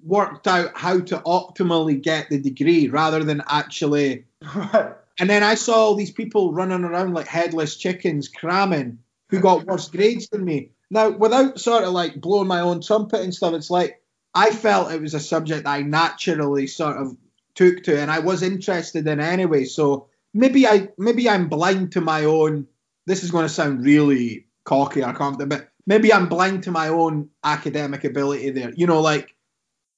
worked 0.02 0.46
out 0.46 0.70
how 0.74 1.00
to 1.00 1.18
optimally 1.18 2.00
get 2.00 2.30
the 2.30 2.40
degree 2.40 2.88
rather 2.88 3.22
than 3.22 3.42
actually. 3.46 4.24
And 5.18 5.30
then 5.30 5.42
I 5.42 5.54
saw 5.54 5.76
all 5.76 5.94
these 5.94 6.10
people 6.10 6.52
running 6.52 6.84
around 6.84 7.14
like 7.14 7.26
headless 7.26 7.76
chickens, 7.76 8.28
cramming 8.28 8.98
who 9.30 9.40
got 9.40 9.66
worse 9.66 9.88
grades 9.88 10.28
than 10.28 10.44
me. 10.44 10.70
Now, 10.90 11.10
without 11.10 11.58
sort 11.58 11.84
of 11.84 11.92
like 11.92 12.20
blowing 12.20 12.48
my 12.48 12.60
own 12.60 12.80
trumpet 12.80 13.22
and 13.22 13.34
stuff, 13.34 13.54
it's 13.54 13.70
like 13.70 14.00
I 14.34 14.50
felt 14.50 14.92
it 14.92 15.00
was 15.00 15.14
a 15.14 15.20
subject 15.20 15.66
I 15.66 15.82
naturally 15.82 16.66
sort 16.66 16.96
of 16.96 17.16
took 17.54 17.82
to 17.84 17.98
and 17.98 18.10
I 18.10 18.20
was 18.20 18.42
interested 18.42 19.06
in 19.06 19.18
anyway. 19.18 19.64
So 19.64 20.08
maybe 20.32 20.66
I 20.66 20.88
maybe 20.98 21.28
I'm 21.28 21.48
blind 21.48 21.92
to 21.92 22.00
my 22.00 22.24
own. 22.24 22.66
This 23.06 23.24
is 23.24 23.30
going 23.30 23.46
to 23.46 23.52
sound 23.52 23.84
really 23.84 24.46
cocky 24.64 25.02
or 25.02 25.12
confident, 25.12 25.50
but 25.50 25.68
maybe 25.86 26.12
I'm 26.12 26.28
blind 26.28 26.64
to 26.64 26.70
my 26.70 26.88
own 26.88 27.30
academic 27.42 28.04
ability 28.04 28.50
there. 28.50 28.72
You 28.76 28.86
know, 28.86 29.00
like 29.00 29.34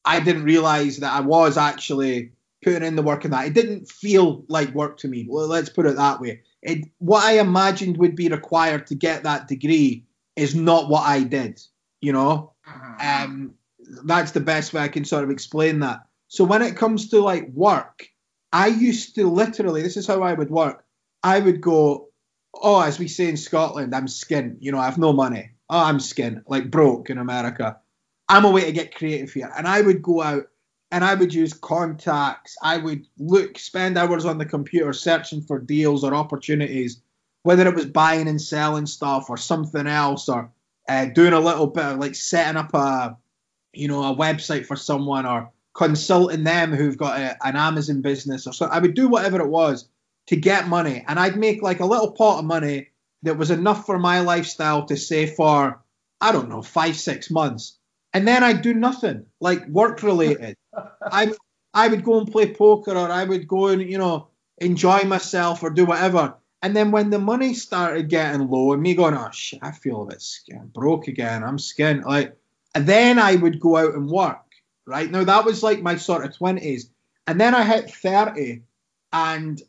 I 0.05 0.21
didn't 0.21 0.45
realize 0.45 0.99
that 0.99 1.13
I 1.13 1.21
was 1.21 1.57
actually 1.59 2.33
putting 2.65 2.83
in 2.83 2.97
the 2.97 3.03
work 3.03 3.25
in 3.25 3.31
that. 3.31 3.47
It 3.47 3.55
didn't 3.55 3.89
feel 3.89 4.45
like 4.49 4.75
work 4.75 4.99
to 4.99 5.09
me. 5.09 5.27
Well, 5.29 5.47
let's 5.47 5.69
put 5.69 5.87
it 5.87 5.97
that 5.97 6.21
way 6.21 6.43
it, 6.63 6.89
what 6.99 7.25
I 7.25 7.39
imagined 7.39 7.99
would 7.99 8.17
be 8.17 8.29
required 8.29 8.89
to 8.89 8.95
get 8.95 9.23
that 9.23 9.49
degree 9.49 10.05
is 10.37 10.55
not 10.55 10.89
what 10.89 11.07
I 11.07 11.23
did. 11.23 11.61
You 12.01 12.13
know, 12.13 12.53
mm-hmm. 12.69 13.25
um, 13.25 13.55
that's 14.05 14.33
the 14.33 14.41
best 14.41 14.73
way 14.73 14.83
I 14.83 14.89
can 14.89 15.05
sort 15.05 15.25
of 15.25 15.31
explain 15.31 15.81
that. 15.81 16.07
So 16.29 16.45
when 16.45 16.63
it 16.63 16.77
comes 16.77 17.11
to 17.11 17.21
like 17.21 17.49
work, 17.49 18.09
I 18.53 18.69
used 18.69 19.15
to 19.17 19.29
literally, 19.29 19.83
this 19.83 19.97
is 19.97 20.07
how 20.07 20.23
I 20.23 20.33
would 20.33 20.51
work. 20.51 20.85
I 21.23 21.41
would 21.41 21.61
go, 21.61 22.09
oh, 22.55 22.81
as 22.81 22.99
we 22.99 23.09
say 23.09 23.29
in 23.29 23.37
Scotland, 23.37 23.95
I'm 23.95 24.09
skin. 24.09 24.59
You 24.61 24.73
know, 24.73 24.79
I 24.79 24.85
have 24.85 24.99
no 24.99 25.13
money. 25.13 25.51
Oh, 25.71 25.85
I'm 25.85 26.01
skin, 26.01 26.43
like 26.47 26.71
broke 26.71 27.11
in 27.11 27.19
America. 27.19 27.79
I'm 28.29 28.45
a 28.45 28.51
way 28.51 28.65
to 28.65 28.73
get 28.73 28.95
creative 28.95 29.33
here. 29.33 29.51
And 29.57 29.67
I 29.67 29.81
would 29.81 30.03
go 30.03 30.23
out 30.23 30.49
and 30.91 31.05
I 31.05 31.15
would 31.15 31.35
use 31.35 31.53
contacts. 31.53 32.57
I 32.63 32.79
would 32.79 33.07
look, 33.19 33.59
spend 33.59 33.99
hours 33.99 34.25
on 34.25 34.39
the 34.39 34.47
computer 34.47 34.93
searching 34.93 35.43
for 35.43 35.59
deals 35.59 36.03
or 36.03 36.15
opportunities, 36.15 37.01
whether 37.43 37.67
it 37.67 37.75
was 37.75 37.87
buying 37.87 38.29
and 38.29 38.41
selling 38.41 38.87
stuff 38.87 39.29
or 39.29 39.37
something 39.37 39.87
else, 39.87 40.29
or 40.29 40.51
uh, 40.89 41.07
doing 41.07 41.35
a 41.35 41.41
little 41.41 41.67
bit 41.67 41.85
of 41.85 41.99
like 41.99 42.15
setting 42.15 42.57
up 42.57 42.73
a, 42.75 43.17
you 43.73 43.89
know, 43.89 44.03
a 44.03 44.17
website 44.17 44.67
for 44.67 44.77
someone 44.77 45.27
or 45.27 45.51
consulting 45.75 46.45
them 46.45 46.73
who've 46.73 46.97
got 46.97 47.21
a, 47.21 47.47
an 47.47 47.57
Amazon 47.57 48.01
business 48.01 48.47
or 48.47 48.53
so. 48.53 48.67
I 48.67 48.79
would 48.79 48.95
do 48.95 49.09
whatever 49.09 49.41
it 49.41 49.49
was 49.49 49.89
to 50.29 50.37
get 50.37 50.69
money, 50.69 51.05
and 51.07 51.19
I'd 51.19 51.37
make 51.37 51.63
like 51.63 51.81
a 51.81 51.87
little 51.87 52.13
pot 52.13 52.39
of 52.39 52.45
money 52.47 52.89
that 53.23 53.37
was 53.37 53.51
enough 53.51 53.85
for 53.85 53.99
my 53.99 54.21
lifestyle 54.21 54.87
to 54.87 54.97
save 54.97 55.33
for, 55.33 55.83
I 56.21 56.33
don't 56.33 56.49
know, 56.49 56.63
five 56.63 56.97
six 56.97 57.31
months 57.31 57.79
and 58.13 58.27
then 58.27 58.43
I'd 58.43 58.63
do 58.63 58.75
nothing 58.75 59.27
like 59.41 59.67
work 59.69 60.03
related. 60.03 60.57
I 61.03 61.33
I 61.75 61.89
would 61.89 62.05
go 62.05 62.19
and 62.19 62.31
play 62.31 62.53
poker, 62.55 62.93
or 62.93 63.11
I 63.11 63.25
would 63.25 63.47
go 63.47 63.69
and 63.69 63.83
you 63.83 63.99
know 63.99 64.29
enjoy 64.59 65.01
myself 65.01 65.63
or 65.63 65.71
do 65.71 65.85
whatever. 65.85 66.35
And 66.61 66.75
then 66.75 66.91
when 66.91 67.11
the 67.11 67.21
money 67.21 67.55
started 67.55 68.09
getting 68.09 68.49
low, 68.49 68.73
and 68.73 68.83
me 68.83 68.95
going, 68.95 69.15
oh 69.15 69.31
shit, 69.33 69.61
I 69.63 69.71
feel 69.71 70.03
a 70.03 70.07
bit 70.07 70.21
skin, 70.21 70.71
broke 70.73 71.09
again. 71.09 71.45
I'm 71.45 71.59
skin 71.59 72.03
like. 72.03 72.37
And 72.75 72.87
then 72.87 73.19
I 73.19 73.35
would 73.35 73.61
go 73.61 73.77
out 73.77 73.95
and 73.95 74.09
work. 74.09 74.45
Right 74.87 75.11
now, 75.11 75.25
that 75.25 75.45
was 75.45 75.63
like 75.63 75.81
my 75.81 75.97
sort 75.97 76.25
of 76.25 76.37
twenties, 76.37 76.91
and 77.27 77.41
then 77.41 77.55
I 77.55 77.65
hit 77.65 77.91
thirty, 77.91 78.63
and 79.13 79.61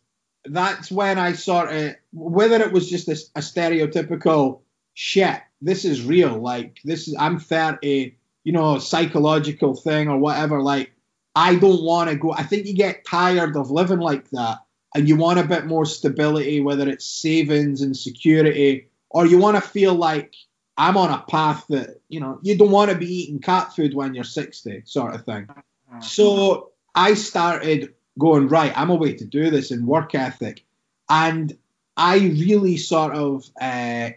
that's 0.46 0.92
when 0.92 1.18
I 1.18 1.34
sort 1.34 1.72
of 1.74 1.96
whether 2.12 2.62
it 2.62 2.72
was 2.72 2.90
just 2.90 3.08
a, 3.08 3.18
a 3.36 3.42
stereotypical 3.42 4.62
shit. 4.94 5.42
This 5.62 5.86
is 5.86 6.06
real. 6.06 6.38
Like 6.40 6.80
this 6.84 7.08
is 7.08 7.16
I'm 7.20 7.40
thirty 7.40 8.18
you 8.44 8.54
know, 8.54 8.80
psychological 8.80 9.76
thing 9.76 10.08
or 10.08 10.18
whatever. 10.18 10.62
Like 10.62 10.92
I 11.36 11.56
don't 11.56 11.84
want 11.84 12.10
to 12.10 12.16
go. 12.16 12.32
I 12.32 12.44
think 12.44 12.66
you 12.66 12.74
get 12.74 13.06
tired 13.06 13.56
of 13.56 13.72
living 13.72 14.00
like 14.00 14.30
that 14.32 14.60
and 14.96 15.08
you 15.08 15.16
want 15.16 15.40
a 15.40 15.44
bit 15.44 15.66
more 15.66 15.86
stability, 15.86 16.62
whether 16.62 16.88
it's 16.90 17.06
savings 17.06 17.82
and 17.82 17.96
security, 17.96 18.90
or 19.10 19.26
you 19.26 19.38
want 19.38 19.56
to 19.56 19.70
feel 19.70 19.94
like 19.94 20.34
I'm 20.78 20.98
on 20.98 21.12
a 21.12 21.24
path 21.30 21.66
that, 21.70 22.02
you 22.10 22.20
know, 22.20 22.40
you 22.42 22.58
don't 22.58 22.72
want 22.72 22.90
to 22.92 22.98
be 22.98 23.22
eating 23.24 23.40
cat 23.40 23.76
food 23.76 23.94
when 23.94 24.14
you're 24.14 24.24
60, 24.24 24.84
sort 24.86 25.14
of 25.14 25.26
thing. 25.26 25.46
Mm-hmm. 25.46 26.02
So 26.02 26.72
I 26.96 27.14
started 27.14 27.94
going, 28.18 28.48
right, 28.48 28.74
I'm 28.76 28.90
a 28.90 28.96
way 28.96 29.14
to 29.14 29.26
do 29.26 29.50
this 29.50 29.72
in 29.72 29.86
work 29.86 30.16
ethic. 30.16 30.64
And 31.10 31.58
I 31.96 32.18
really 32.18 32.78
sort 32.78 33.16
of 33.16 33.46
uh, 33.60 34.12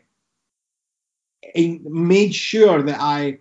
made 1.54 2.34
sure 2.34 2.82
that 2.82 3.00
I 3.00 3.38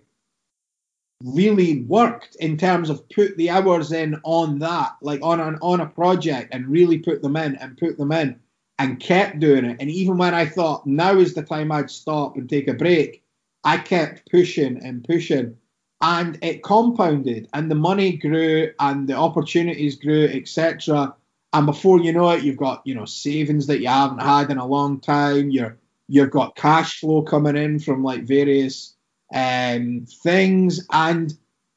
really 1.24 1.82
worked 1.82 2.36
in 2.36 2.56
terms 2.56 2.90
of 2.90 3.08
put 3.10 3.36
the 3.36 3.50
hours 3.50 3.92
in 3.92 4.20
on 4.24 4.58
that, 4.60 4.92
like 5.00 5.20
on 5.22 5.40
an 5.40 5.58
on 5.62 5.80
a 5.80 5.86
project, 5.86 6.54
and 6.54 6.66
really 6.66 6.98
put 6.98 7.22
them 7.22 7.36
in 7.36 7.56
and 7.56 7.78
put 7.78 7.98
them 7.98 8.12
in, 8.12 8.38
and 8.78 9.00
kept 9.00 9.40
doing 9.40 9.64
it. 9.64 9.76
And 9.80 9.90
even 9.90 10.18
when 10.18 10.34
I 10.34 10.46
thought 10.46 10.86
now 10.86 11.18
is 11.18 11.34
the 11.34 11.42
time 11.42 11.72
I'd 11.72 11.90
stop 11.90 12.36
and 12.36 12.48
take 12.48 12.68
a 12.68 12.74
break, 12.74 13.22
I 13.64 13.78
kept 13.78 14.30
pushing 14.30 14.82
and 14.84 15.04
pushing, 15.04 15.56
and 16.00 16.38
it 16.42 16.62
compounded, 16.62 17.48
and 17.52 17.70
the 17.70 17.76
money 17.76 18.16
grew, 18.16 18.70
and 18.80 19.08
the 19.08 19.14
opportunities 19.14 19.96
grew, 19.96 20.24
etc. 20.24 21.14
And 21.52 21.66
before 21.66 22.00
you 22.00 22.12
know 22.12 22.30
it, 22.30 22.42
you've 22.42 22.56
got 22.56 22.82
you 22.86 22.94
know 22.94 23.04
savings 23.04 23.66
that 23.66 23.80
you 23.80 23.88
haven't 23.88 24.22
had 24.22 24.50
in 24.50 24.58
a 24.58 24.66
long 24.66 25.00
time. 25.00 25.50
You're 25.50 25.78
you've 26.08 26.30
got 26.30 26.56
cash 26.56 27.00
flow 27.00 27.22
coming 27.22 27.56
in 27.56 27.78
from 27.78 28.02
like 28.02 28.24
various 28.24 28.94
um, 29.32 30.06
things, 30.22 30.86
and 30.92 31.32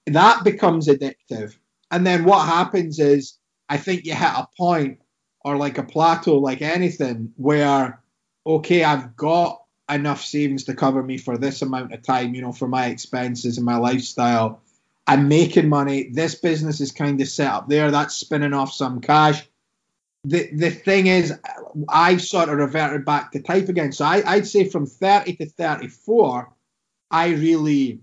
that 0.07 0.43
becomes 0.43 0.87
addictive. 0.87 1.55
And 1.91 2.05
then 2.05 2.25
what 2.25 2.45
happens 2.45 2.99
is, 2.99 3.37
I 3.69 3.77
think 3.77 4.05
you 4.05 4.13
hit 4.13 4.27
a 4.27 4.47
point 4.57 4.99
or 5.43 5.57
like 5.57 5.77
a 5.77 5.83
plateau, 5.83 6.37
like 6.37 6.61
anything, 6.61 7.33
where 7.37 8.01
okay, 8.45 8.83
I've 8.83 9.15
got 9.15 9.61
enough 9.89 10.23
savings 10.23 10.65
to 10.65 10.75
cover 10.75 11.01
me 11.01 11.17
for 11.17 11.37
this 11.37 11.61
amount 11.61 11.93
of 11.93 12.01
time, 12.01 12.33
you 12.35 12.41
know, 12.41 12.51
for 12.51 12.67
my 12.67 12.87
expenses 12.87 13.57
and 13.57 13.65
my 13.65 13.77
lifestyle. 13.77 14.61
I'm 15.07 15.27
making 15.27 15.69
money. 15.69 16.09
This 16.11 16.35
business 16.35 16.81
is 16.81 16.91
kind 16.91 17.21
of 17.21 17.27
set 17.27 17.51
up 17.51 17.69
there. 17.69 17.91
That's 17.91 18.15
spinning 18.15 18.53
off 18.53 18.73
some 18.73 19.01
cash. 19.01 19.47
The 20.23 20.49
the 20.51 20.71
thing 20.71 21.05
is, 21.05 21.31
I've 21.87 22.23
sort 22.23 22.49
of 22.49 22.57
reverted 22.57 23.05
back 23.05 23.31
to 23.31 23.41
type 23.41 23.69
again. 23.69 23.91
So 23.91 24.05
I, 24.05 24.23
I'd 24.25 24.47
say 24.47 24.67
from 24.67 24.87
30 24.87 25.35
to 25.35 25.45
34, 25.45 26.51
I 27.15 27.29
really, 27.29 28.01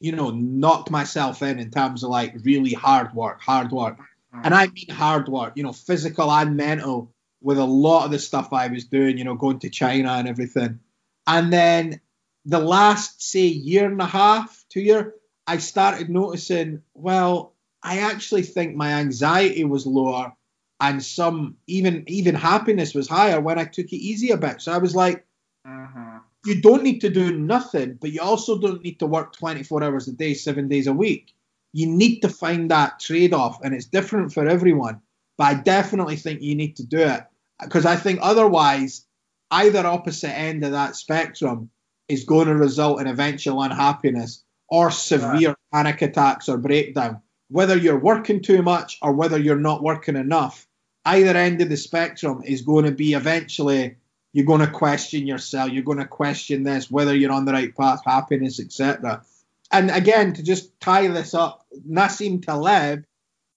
you 0.00 0.12
know, 0.12 0.28
knocked 0.28 0.90
myself 0.90 1.42
in 1.42 1.58
in 1.58 1.70
terms 1.70 2.04
of 2.04 2.10
like 2.10 2.34
really 2.44 2.74
hard 2.74 3.14
work, 3.14 3.40
hard 3.40 3.72
work. 3.72 3.98
And 4.34 4.52
I 4.52 4.66
mean 4.66 4.90
hard 4.90 5.28
work, 5.28 5.54
you 5.56 5.62
know, 5.62 5.72
physical 5.72 6.30
and 6.30 6.54
mental 6.54 7.10
with 7.40 7.56
a 7.56 7.64
lot 7.64 8.04
of 8.04 8.10
the 8.10 8.18
stuff 8.18 8.52
I 8.52 8.66
was 8.68 8.84
doing, 8.84 9.16
you 9.16 9.24
know, 9.24 9.34
going 9.34 9.60
to 9.60 9.70
China 9.70 10.10
and 10.12 10.28
everything. 10.28 10.80
And 11.26 11.50
then 11.50 12.02
the 12.44 12.58
last, 12.58 13.22
say, 13.22 13.46
year 13.46 13.86
and 13.86 14.02
a 14.02 14.06
half, 14.06 14.62
two 14.68 14.82
year, 14.82 15.14
I 15.46 15.56
started 15.56 16.10
noticing, 16.10 16.82
well, 16.92 17.54
I 17.82 18.00
actually 18.00 18.42
think 18.42 18.76
my 18.76 18.92
anxiety 18.92 19.64
was 19.64 19.86
lower 19.86 20.34
and 20.80 21.02
some 21.02 21.56
even 21.66 22.04
even 22.08 22.34
happiness 22.34 22.92
was 22.92 23.08
higher 23.08 23.40
when 23.40 23.58
I 23.58 23.64
took 23.64 23.86
it 23.86 23.96
easy 23.96 24.32
a 24.32 24.36
bit. 24.36 24.60
So 24.60 24.70
I 24.70 24.78
was 24.78 24.94
like, 24.94 25.24
uh-huh 25.66 26.13
you 26.44 26.60
don't 26.60 26.82
need 26.82 27.00
to 27.00 27.08
do 27.08 27.36
nothing, 27.36 27.98
but 28.00 28.12
you 28.12 28.20
also 28.20 28.58
don't 28.58 28.82
need 28.82 28.98
to 28.98 29.06
work 29.06 29.34
24 29.36 29.82
hours 29.82 30.08
a 30.08 30.12
day, 30.12 30.34
seven 30.34 30.68
days 30.68 30.86
a 30.86 30.92
week. 30.92 31.34
You 31.72 31.86
need 31.86 32.20
to 32.20 32.28
find 32.28 32.70
that 32.70 33.00
trade 33.00 33.34
off, 33.34 33.60
and 33.62 33.74
it's 33.74 33.86
different 33.86 34.32
for 34.32 34.46
everyone. 34.46 35.00
But 35.36 35.44
I 35.44 35.54
definitely 35.54 36.16
think 36.16 36.42
you 36.42 36.54
need 36.54 36.76
to 36.76 36.86
do 36.86 36.98
it 36.98 37.24
because 37.60 37.86
I 37.86 37.96
think 37.96 38.20
otherwise, 38.22 39.06
either 39.50 39.86
opposite 39.86 40.36
end 40.36 40.64
of 40.64 40.72
that 40.72 40.96
spectrum 40.96 41.70
is 42.08 42.24
going 42.24 42.46
to 42.48 42.54
result 42.54 43.00
in 43.00 43.06
eventual 43.06 43.62
unhappiness 43.62 44.44
or 44.68 44.90
severe 44.90 45.48
right. 45.48 45.56
panic 45.72 46.02
attacks 46.02 46.48
or 46.48 46.58
breakdown. 46.58 47.20
Whether 47.48 47.76
you're 47.76 47.98
working 47.98 48.42
too 48.42 48.62
much 48.62 48.98
or 49.02 49.12
whether 49.12 49.38
you're 49.38 49.56
not 49.56 49.82
working 49.82 50.16
enough, 50.16 50.66
either 51.04 51.36
end 51.36 51.60
of 51.60 51.68
the 51.68 51.76
spectrum 51.76 52.42
is 52.44 52.62
going 52.62 52.84
to 52.84 52.92
be 52.92 53.14
eventually 53.14 53.96
you're 54.34 54.44
going 54.44 54.60
to 54.60 54.66
question 54.66 55.28
yourself. 55.28 55.70
You're 55.70 55.84
going 55.84 55.98
to 55.98 56.06
question 56.06 56.64
this, 56.64 56.90
whether 56.90 57.14
you're 57.14 57.32
on 57.32 57.44
the 57.44 57.52
right 57.52 57.74
path, 57.74 58.00
happiness, 58.04 58.58
etc. 58.58 59.22
And 59.70 59.92
again, 59.92 60.34
to 60.34 60.42
just 60.42 60.78
tie 60.80 61.06
this 61.06 61.34
up, 61.34 61.64
Nassim 61.88 62.44
Taleb, 62.44 63.04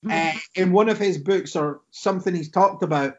mm. 0.05 0.35
uh, 0.35 0.37
in 0.53 0.71
one 0.71 0.87
of 0.87 0.99
his 0.99 1.17
books 1.17 1.55
or 1.55 1.81
something 1.89 2.33
he's 2.35 2.51
talked 2.51 2.83
about, 2.83 3.17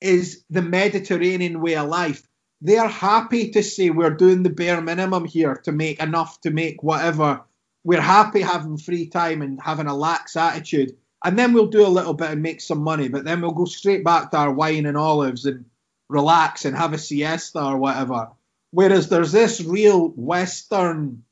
is 0.00 0.44
the 0.48 0.62
Mediterranean 0.62 1.60
way 1.60 1.76
of 1.76 1.88
life. 1.88 2.26
They 2.62 2.78
are 2.78 2.88
happy 2.88 3.50
to 3.50 3.62
say 3.62 3.90
we're 3.90 4.08
doing 4.08 4.42
the 4.42 4.48
bare 4.48 4.80
minimum 4.80 5.26
here 5.26 5.56
to 5.64 5.72
make 5.72 6.00
enough 6.00 6.40
to 6.40 6.50
make 6.50 6.82
whatever. 6.82 7.42
We're 7.84 8.00
happy 8.00 8.40
having 8.40 8.78
free 8.78 9.08
time 9.08 9.42
and 9.42 9.60
having 9.60 9.88
a 9.88 9.94
lax 9.94 10.36
attitude. 10.36 10.96
And 11.22 11.38
then 11.38 11.52
we'll 11.52 11.66
do 11.66 11.86
a 11.86 11.88
little 11.88 12.14
bit 12.14 12.30
and 12.30 12.42
make 12.42 12.62
some 12.62 12.82
money, 12.82 13.08
but 13.08 13.24
then 13.24 13.42
we'll 13.42 13.50
go 13.50 13.66
straight 13.66 14.04
back 14.04 14.30
to 14.30 14.38
our 14.38 14.52
wine 14.52 14.86
and 14.86 14.96
olives 14.96 15.44
and 15.44 15.66
relax 16.08 16.64
and 16.64 16.76
have 16.76 16.92
a 16.92 16.98
siesta 16.98 17.62
or 17.62 17.76
whatever. 17.76 18.30
Whereas 18.70 19.08
there's 19.08 19.32
this 19.32 19.60
real 19.60 20.08
Western 20.08 21.22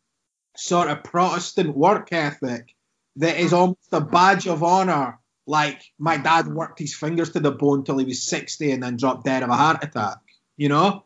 sort 0.56 0.88
of 0.88 1.02
Protestant 1.02 1.76
work 1.76 2.12
ethic 2.12 2.74
that 3.16 3.38
is 3.38 3.52
almost 3.52 3.92
a 3.92 4.00
badge 4.00 4.46
of 4.46 4.62
honor. 4.62 5.18
Like 5.46 5.82
my 5.98 6.18
dad 6.18 6.46
worked 6.46 6.78
his 6.78 6.94
fingers 6.94 7.30
to 7.32 7.40
the 7.40 7.50
bone 7.50 7.84
till 7.84 7.98
he 7.98 8.04
was 8.04 8.22
60 8.22 8.70
and 8.70 8.82
then 8.82 8.96
dropped 8.96 9.24
dead 9.24 9.42
of 9.42 9.50
a 9.50 9.54
heart 9.54 9.82
attack, 9.82 10.18
you 10.56 10.68
know? 10.68 11.04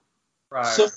Right. 0.50 0.66
So 0.66 0.88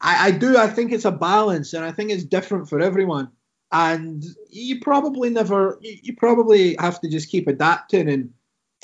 I, 0.00 0.28
I 0.28 0.30
do, 0.30 0.56
I 0.56 0.68
think 0.68 0.92
it's 0.92 1.04
a 1.04 1.10
balance 1.10 1.72
and 1.72 1.84
I 1.84 1.90
think 1.90 2.10
it's 2.10 2.24
different 2.24 2.68
for 2.68 2.80
everyone. 2.80 3.30
And 3.72 4.24
you 4.48 4.80
probably 4.80 5.30
never, 5.30 5.78
you, 5.80 5.98
you 6.02 6.16
probably 6.16 6.76
have 6.78 7.00
to 7.00 7.08
just 7.08 7.30
keep 7.30 7.48
adapting 7.48 8.08
and 8.08 8.32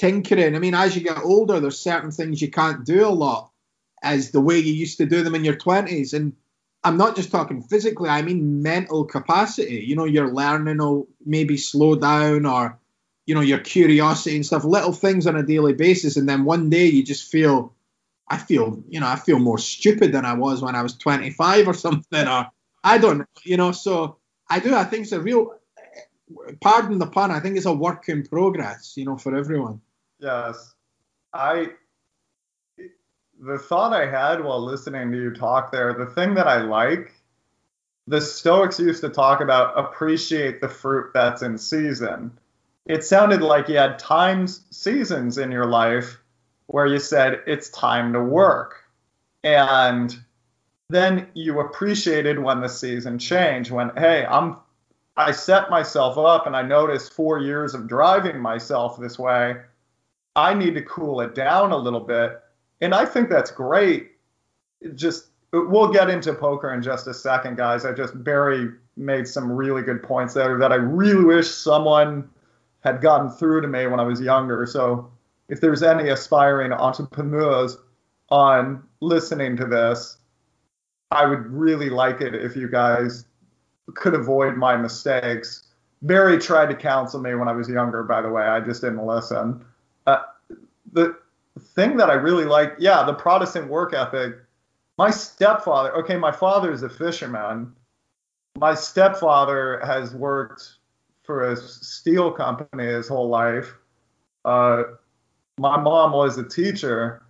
tinkering. 0.00 0.56
I 0.56 0.58
mean, 0.58 0.74
as 0.74 0.96
you 0.96 1.02
get 1.02 1.18
older, 1.18 1.60
there's 1.60 1.78
certain 1.78 2.10
things 2.10 2.40
you 2.40 2.50
can't 2.50 2.86
do 2.86 3.06
a 3.06 3.10
lot 3.10 3.50
as 4.02 4.30
the 4.30 4.40
way 4.40 4.58
you 4.58 4.72
used 4.72 4.96
to 4.98 5.06
do 5.06 5.22
them 5.22 5.34
in 5.34 5.44
your 5.44 5.56
20s. 5.56 6.14
And 6.14 6.32
I'm 6.82 6.96
not 6.96 7.16
just 7.16 7.30
talking 7.30 7.62
physically, 7.62 8.08
I 8.08 8.22
mean 8.22 8.62
mental 8.62 9.04
capacity. 9.04 9.84
You 9.86 9.96
know, 9.96 10.06
your 10.06 10.32
learning 10.32 10.78
will 10.78 11.06
maybe 11.24 11.58
slow 11.58 11.96
down 11.96 12.46
or, 12.46 12.78
you 13.26 13.34
know, 13.34 13.42
your 13.42 13.58
curiosity 13.58 14.36
and 14.36 14.46
stuff, 14.46 14.64
little 14.64 14.92
things 14.92 15.26
on 15.26 15.36
a 15.36 15.42
daily 15.42 15.74
basis. 15.74 16.16
And 16.16 16.26
then 16.26 16.46
one 16.46 16.70
day 16.70 16.86
you 16.86 17.04
just 17.04 17.30
feel, 17.30 17.74
I 18.26 18.38
feel, 18.38 18.82
you 18.88 19.00
know, 19.00 19.06
I 19.06 19.16
feel 19.16 19.38
more 19.38 19.58
stupid 19.58 20.12
than 20.12 20.24
I 20.24 20.32
was 20.32 20.62
when 20.62 20.74
I 20.74 20.82
was 20.82 20.96
25 20.96 21.68
or 21.68 21.74
something. 21.74 22.26
Or 22.26 22.50
I 22.82 22.96
don't, 22.96 23.28
you 23.44 23.58
know, 23.58 23.72
so 23.72 24.16
I 24.48 24.60
do. 24.60 24.74
I 24.74 24.84
think 24.84 25.02
it's 25.02 25.12
a 25.12 25.20
real, 25.20 25.52
pardon 26.62 26.98
the 26.98 27.06
pun, 27.06 27.30
I 27.30 27.40
think 27.40 27.58
it's 27.58 27.66
a 27.66 27.72
work 27.72 28.08
in 28.08 28.24
progress, 28.24 28.94
you 28.96 29.04
know, 29.04 29.18
for 29.18 29.36
everyone. 29.36 29.82
Yes. 30.20 30.74
I 31.32 31.68
the 33.42 33.58
thought 33.58 33.94
I 33.94 34.06
had 34.06 34.44
while 34.44 34.62
listening 34.62 35.10
to 35.12 35.16
you 35.16 35.30
talk 35.32 35.72
there, 35.72 35.94
the 35.94 36.06
thing 36.06 36.34
that 36.34 36.46
I 36.46 36.60
like, 36.60 37.14
the 38.06 38.20
Stoics 38.20 38.78
used 38.78 39.00
to 39.00 39.08
talk 39.08 39.40
about 39.40 39.78
appreciate 39.78 40.60
the 40.60 40.68
fruit 40.68 41.12
that's 41.14 41.42
in 41.42 41.56
season. 41.56 42.38
It 42.84 43.04
sounded 43.04 43.40
like 43.40 43.68
you 43.68 43.78
had 43.78 43.98
times, 43.98 44.64
seasons 44.70 45.38
in 45.38 45.50
your 45.50 45.66
life 45.66 46.18
where 46.66 46.86
you 46.86 46.98
said 46.98 47.42
it's 47.46 47.70
time 47.70 48.12
to 48.12 48.22
work. 48.22 48.84
And 49.42 50.14
then 50.90 51.28
you 51.34 51.60
appreciated 51.60 52.38
when 52.38 52.60
the 52.60 52.68
season 52.68 53.18
changed, 53.18 53.70
when, 53.70 53.90
hey, 53.96 54.26
I'm 54.26 54.56
I 55.16 55.32
set 55.32 55.70
myself 55.70 56.16
up 56.18 56.46
and 56.46 56.56
I 56.56 56.62
noticed 56.62 57.12
four 57.12 57.38
years 57.38 57.74
of 57.74 57.88
driving 57.88 58.40
myself 58.40 58.98
this 58.98 59.18
way 59.18 59.56
I 60.40 60.54
need 60.54 60.74
to 60.74 60.82
cool 60.82 61.20
it 61.20 61.34
down 61.34 61.70
a 61.70 61.76
little 61.76 62.00
bit. 62.00 62.40
And 62.80 62.94
I 62.94 63.04
think 63.04 63.28
that's 63.28 63.50
great. 63.50 64.12
It 64.80 64.96
just 64.96 65.26
we'll 65.52 65.92
get 65.92 66.08
into 66.08 66.32
poker 66.32 66.72
in 66.72 66.82
just 66.82 67.06
a 67.06 67.14
second, 67.14 67.56
guys. 67.56 67.84
I 67.84 67.92
just 67.92 68.24
Barry 68.24 68.70
made 68.96 69.28
some 69.28 69.52
really 69.52 69.82
good 69.82 70.02
points 70.02 70.34
there 70.34 70.58
that 70.58 70.72
I 70.72 70.76
really 70.76 71.24
wish 71.24 71.48
someone 71.50 72.28
had 72.80 73.02
gotten 73.02 73.28
through 73.30 73.60
to 73.60 73.68
me 73.68 73.86
when 73.86 74.00
I 74.00 74.04
was 74.04 74.20
younger. 74.20 74.64
So 74.64 75.10
if 75.48 75.60
there's 75.60 75.82
any 75.82 76.08
aspiring 76.08 76.72
entrepreneurs 76.72 77.76
on 78.30 78.82
listening 79.00 79.56
to 79.58 79.66
this, 79.66 80.16
I 81.10 81.26
would 81.26 81.46
really 81.46 81.90
like 81.90 82.22
it 82.22 82.34
if 82.34 82.56
you 82.56 82.68
guys 82.68 83.26
could 83.94 84.14
avoid 84.14 84.56
my 84.56 84.76
mistakes. 84.76 85.64
Barry 86.00 86.38
tried 86.38 86.66
to 86.66 86.74
counsel 86.74 87.20
me 87.20 87.34
when 87.34 87.48
I 87.48 87.52
was 87.52 87.68
younger, 87.68 88.04
by 88.04 88.22
the 88.22 88.30
way. 88.30 88.44
I 88.44 88.60
just 88.60 88.80
didn't 88.80 89.04
listen. 89.04 89.64
Uh, 90.10 90.22
the 90.92 91.16
thing 91.74 91.96
that 91.96 92.10
I 92.10 92.14
really 92.14 92.44
like, 92.44 92.74
yeah, 92.78 93.04
the 93.04 93.14
Protestant 93.14 93.68
work 93.68 93.94
ethic. 93.94 94.36
My 94.98 95.10
stepfather, 95.10 95.94
okay, 95.96 96.16
my 96.16 96.32
father 96.32 96.72
is 96.72 96.82
a 96.82 96.88
fisherman. 96.88 97.72
My 98.58 98.74
stepfather 98.74 99.80
has 99.84 100.14
worked 100.14 100.76
for 101.22 101.52
a 101.52 101.56
steel 101.56 102.32
company 102.32 102.86
his 102.86 103.08
whole 103.08 103.28
life. 103.28 103.74
Uh, 104.44 104.82
my 105.58 105.78
mom 105.78 106.12
was 106.12 106.38
a 106.38 106.48
teacher. 106.48 107.22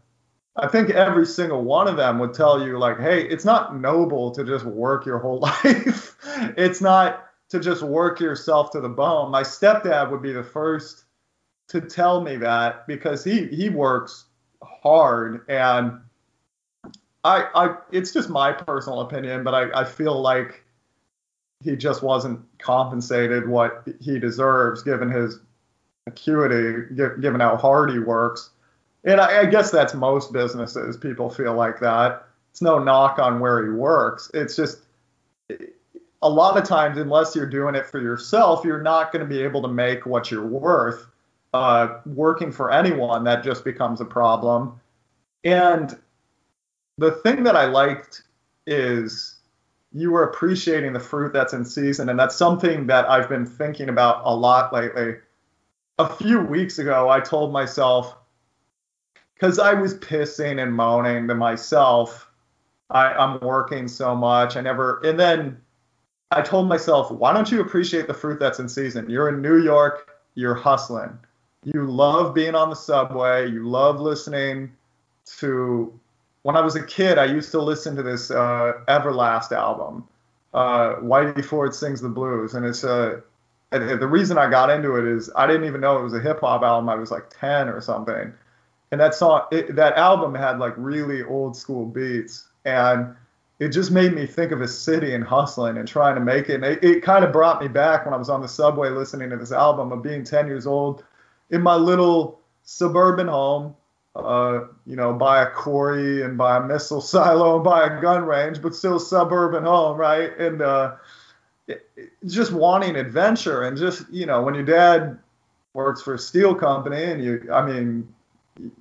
I 0.56 0.66
think 0.66 0.90
every 0.90 1.26
single 1.26 1.62
one 1.62 1.86
of 1.86 1.96
them 1.96 2.18
would 2.18 2.34
tell 2.34 2.64
you, 2.66 2.78
like, 2.78 2.98
hey, 2.98 3.22
it's 3.28 3.44
not 3.44 3.78
noble 3.78 4.30
to 4.32 4.44
just 4.44 4.64
work 4.64 5.06
your 5.06 5.18
whole 5.18 5.40
life. 5.64 6.16
it's 6.56 6.80
not 6.80 7.26
to 7.50 7.60
just 7.60 7.82
work 7.82 8.20
yourself 8.20 8.70
to 8.70 8.80
the 8.80 8.88
bone. 8.88 9.30
My 9.30 9.42
stepdad 9.42 10.10
would 10.10 10.22
be 10.22 10.32
the 10.32 10.42
first 10.42 11.04
to 11.70 11.80
tell 11.80 12.20
me 12.20 12.36
that 12.36 12.86
because 12.86 13.24
he 13.24 13.46
he 13.46 13.68
works 13.68 14.26
hard 14.62 15.44
and 15.48 15.98
I 17.24 17.46
I 17.54 17.76
it's 17.92 18.12
just 18.12 18.28
my 18.28 18.52
personal 18.52 19.00
opinion, 19.00 19.44
but 19.44 19.54
I, 19.54 19.80
I 19.80 19.84
feel 19.84 20.20
like 20.20 20.64
he 21.62 21.76
just 21.76 22.02
wasn't 22.02 22.40
compensated 22.58 23.48
what 23.48 23.86
he 24.00 24.18
deserves 24.18 24.82
given 24.82 25.10
his 25.10 25.38
acuity, 26.06 26.94
given 26.94 27.40
how 27.40 27.56
hard 27.56 27.90
he 27.90 27.98
works. 27.98 28.50
And 29.04 29.20
I, 29.20 29.40
I 29.42 29.46
guess 29.46 29.70
that's 29.70 29.94
most 29.94 30.32
businesses. 30.32 30.96
People 30.96 31.30
feel 31.30 31.54
like 31.54 31.78
that. 31.80 32.26
It's 32.50 32.62
no 32.62 32.78
knock 32.78 33.18
on 33.18 33.40
where 33.40 33.64
he 33.64 33.70
works. 33.70 34.30
It's 34.34 34.56
just 34.56 34.78
a 36.22 36.28
lot 36.28 36.56
of 36.56 36.64
times, 36.64 36.98
unless 36.98 37.34
you're 37.34 37.46
doing 37.46 37.74
it 37.74 37.86
for 37.86 38.00
yourself, 38.00 38.64
you're 38.64 38.82
not 38.82 39.12
going 39.12 39.26
to 39.26 39.28
be 39.28 39.42
able 39.42 39.62
to 39.62 39.68
make 39.68 40.04
what 40.04 40.30
you're 40.30 40.46
worth. 40.46 41.06
Uh, 41.52 41.98
working 42.06 42.52
for 42.52 42.70
anyone, 42.70 43.24
that 43.24 43.42
just 43.42 43.64
becomes 43.64 44.00
a 44.00 44.04
problem. 44.04 44.80
And 45.42 45.98
the 46.96 47.12
thing 47.12 47.42
that 47.44 47.56
I 47.56 47.64
liked 47.64 48.22
is 48.66 49.36
you 49.92 50.12
were 50.12 50.22
appreciating 50.22 50.92
the 50.92 51.00
fruit 51.00 51.32
that's 51.32 51.52
in 51.52 51.64
season, 51.64 52.08
and 52.08 52.18
that's 52.18 52.36
something 52.36 52.86
that 52.86 53.08
I've 53.10 53.28
been 53.28 53.44
thinking 53.46 53.88
about 53.88 54.22
a 54.24 54.32
lot 54.34 54.72
lately. 54.72 55.16
A 55.98 56.08
few 56.08 56.40
weeks 56.40 56.78
ago, 56.78 57.08
I 57.08 57.18
told 57.18 57.52
myself, 57.52 58.16
because 59.34 59.58
I 59.58 59.74
was 59.74 59.94
pissing 59.94 60.62
and 60.62 60.72
moaning 60.72 61.26
to 61.26 61.34
myself, 61.34 62.30
I, 62.90 63.12
I'm 63.12 63.40
working 63.40 63.88
so 63.88 64.14
much. 64.14 64.56
I 64.56 64.60
never, 64.60 65.00
and 65.02 65.18
then 65.18 65.60
I 66.30 66.42
told 66.42 66.68
myself, 66.68 67.10
why 67.10 67.32
don't 67.32 67.50
you 67.50 67.60
appreciate 67.60 68.06
the 68.06 68.14
fruit 68.14 68.38
that's 68.38 68.60
in 68.60 68.68
season? 68.68 69.10
You're 69.10 69.30
in 69.30 69.42
New 69.42 69.60
York, 69.62 70.12
you're 70.34 70.54
hustling. 70.54 71.18
You 71.64 71.84
love 71.86 72.34
being 72.34 72.54
on 72.54 72.70
the 72.70 72.76
subway, 72.76 73.50
you 73.50 73.68
love 73.68 74.00
listening 74.00 74.72
to. 75.38 75.92
When 76.42 76.56
I 76.56 76.62
was 76.62 76.74
a 76.74 76.82
kid, 76.82 77.18
I 77.18 77.26
used 77.26 77.50
to 77.50 77.60
listen 77.60 77.94
to 77.96 78.02
this 78.02 78.30
uh, 78.30 78.72
Everlast 78.88 79.52
album. 79.52 80.08
Uh, 80.54 80.96
Whitey 80.96 81.44
Ford 81.44 81.74
sings 81.74 82.00
the 82.00 82.08
blues, 82.08 82.54
and 82.54 82.64
it's 82.64 82.82
a. 82.82 83.22
Uh, 83.72 83.78
the 83.78 84.06
reason 84.06 84.38
I 84.38 84.50
got 84.50 84.70
into 84.70 84.96
it 84.96 85.04
is 85.04 85.30
I 85.36 85.46
didn't 85.46 85.66
even 85.66 85.82
know 85.82 85.98
it 85.98 86.02
was 86.02 86.14
a 86.14 86.20
hip 86.20 86.40
hop 86.40 86.62
album. 86.62 86.88
I 86.88 86.94
was 86.94 87.10
like 87.10 87.28
10 87.38 87.68
or 87.68 87.82
something, 87.82 88.32
and 88.90 89.00
that 89.00 89.14
song, 89.14 89.42
it, 89.52 89.76
that 89.76 89.96
album 89.96 90.34
had 90.34 90.58
like 90.58 90.72
really 90.78 91.22
old 91.22 91.54
school 91.54 91.84
beats, 91.84 92.48
and 92.64 93.14
it 93.58 93.68
just 93.68 93.90
made 93.90 94.14
me 94.14 94.26
think 94.26 94.50
of 94.50 94.62
a 94.62 94.66
city 94.66 95.14
and 95.14 95.22
hustling 95.22 95.76
and 95.76 95.86
trying 95.86 96.14
to 96.14 96.22
make 96.22 96.48
it. 96.48 96.54
And 96.54 96.64
it, 96.64 96.82
it 96.82 97.02
kind 97.02 97.22
of 97.22 97.32
brought 97.32 97.60
me 97.60 97.68
back 97.68 98.06
when 98.06 98.14
I 98.14 98.16
was 98.16 98.30
on 98.30 98.40
the 98.40 98.48
subway 98.48 98.88
listening 98.88 99.28
to 99.28 99.36
this 99.36 99.52
album 99.52 99.92
of 99.92 100.02
being 100.02 100.24
10 100.24 100.46
years 100.46 100.66
old 100.66 101.04
in 101.50 101.62
my 101.62 101.74
little 101.74 102.40
suburban 102.64 103.28
home, 103.28 103.74
uh, 104.16 104.60
you 104.86 104.96
know, 104.96 105.12
by 105.12 105.42
a 105.42 105.50
quarry 105.50 106.22
and 106.22 106.36
by 106.36 106.56
a 106.56 106.60
missile 106.60 107.00
silo 107.00 107.56
and 107.56 107.64
by 107.64 107.84
a 107.84 108.00
gun 108.00 108.24
range, 108.24 108.60
but 108.62 108.74
still 108.74 108.98
suburban 108.98 109.64
home, 109.64 109.96
right? 109.96 110.36
And 110.38 110.62
uh, 110.62 110.96
it, 111.68 111.88
it, 111.96 112.10
just 112.26 112.52
wanting 112.52 112.96
adventure 112.96 113.62
and 113.62 113.76
just, 113.76 114.08
you 114.10 114.26
know, 114.26 114.42
when 114.42 114.54
your 114.54 114.64
dad 114.64 115.18
works 115.74 116.02
for 116.02 116.14
a 116.14 116.18
steel 116.18 116.54
company 116.54 117.04
and 117.04 117.22
you, 117.22 117.48
I 117.52 117.64
mean, 117.64 118.08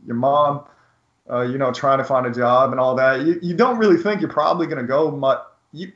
your 0.06 0.16
mom 0.16 0.64
uh, 1.30 1.42
you 1.42 1.58
know, 1.58 1.72
trying 1.72 2.00
to 2.00 2.04
find 2.04 2.26
a 2.26 2.32
job 2.32 2.72
and 2.72 2.80
all 2.80 2.96
that, 2.96 3.22
you, 3.26 3.40
you 3.42 3.56
don't 3.56 3.78
really 3.78 3.98
think 3.98 4.20
you're 4.20 4.30
probably 4.30 4.66
going 4.66 4.80
to 4.80 4.88
go 4.88 5.12
much. 5.12 5.40
You, 5.72 5.92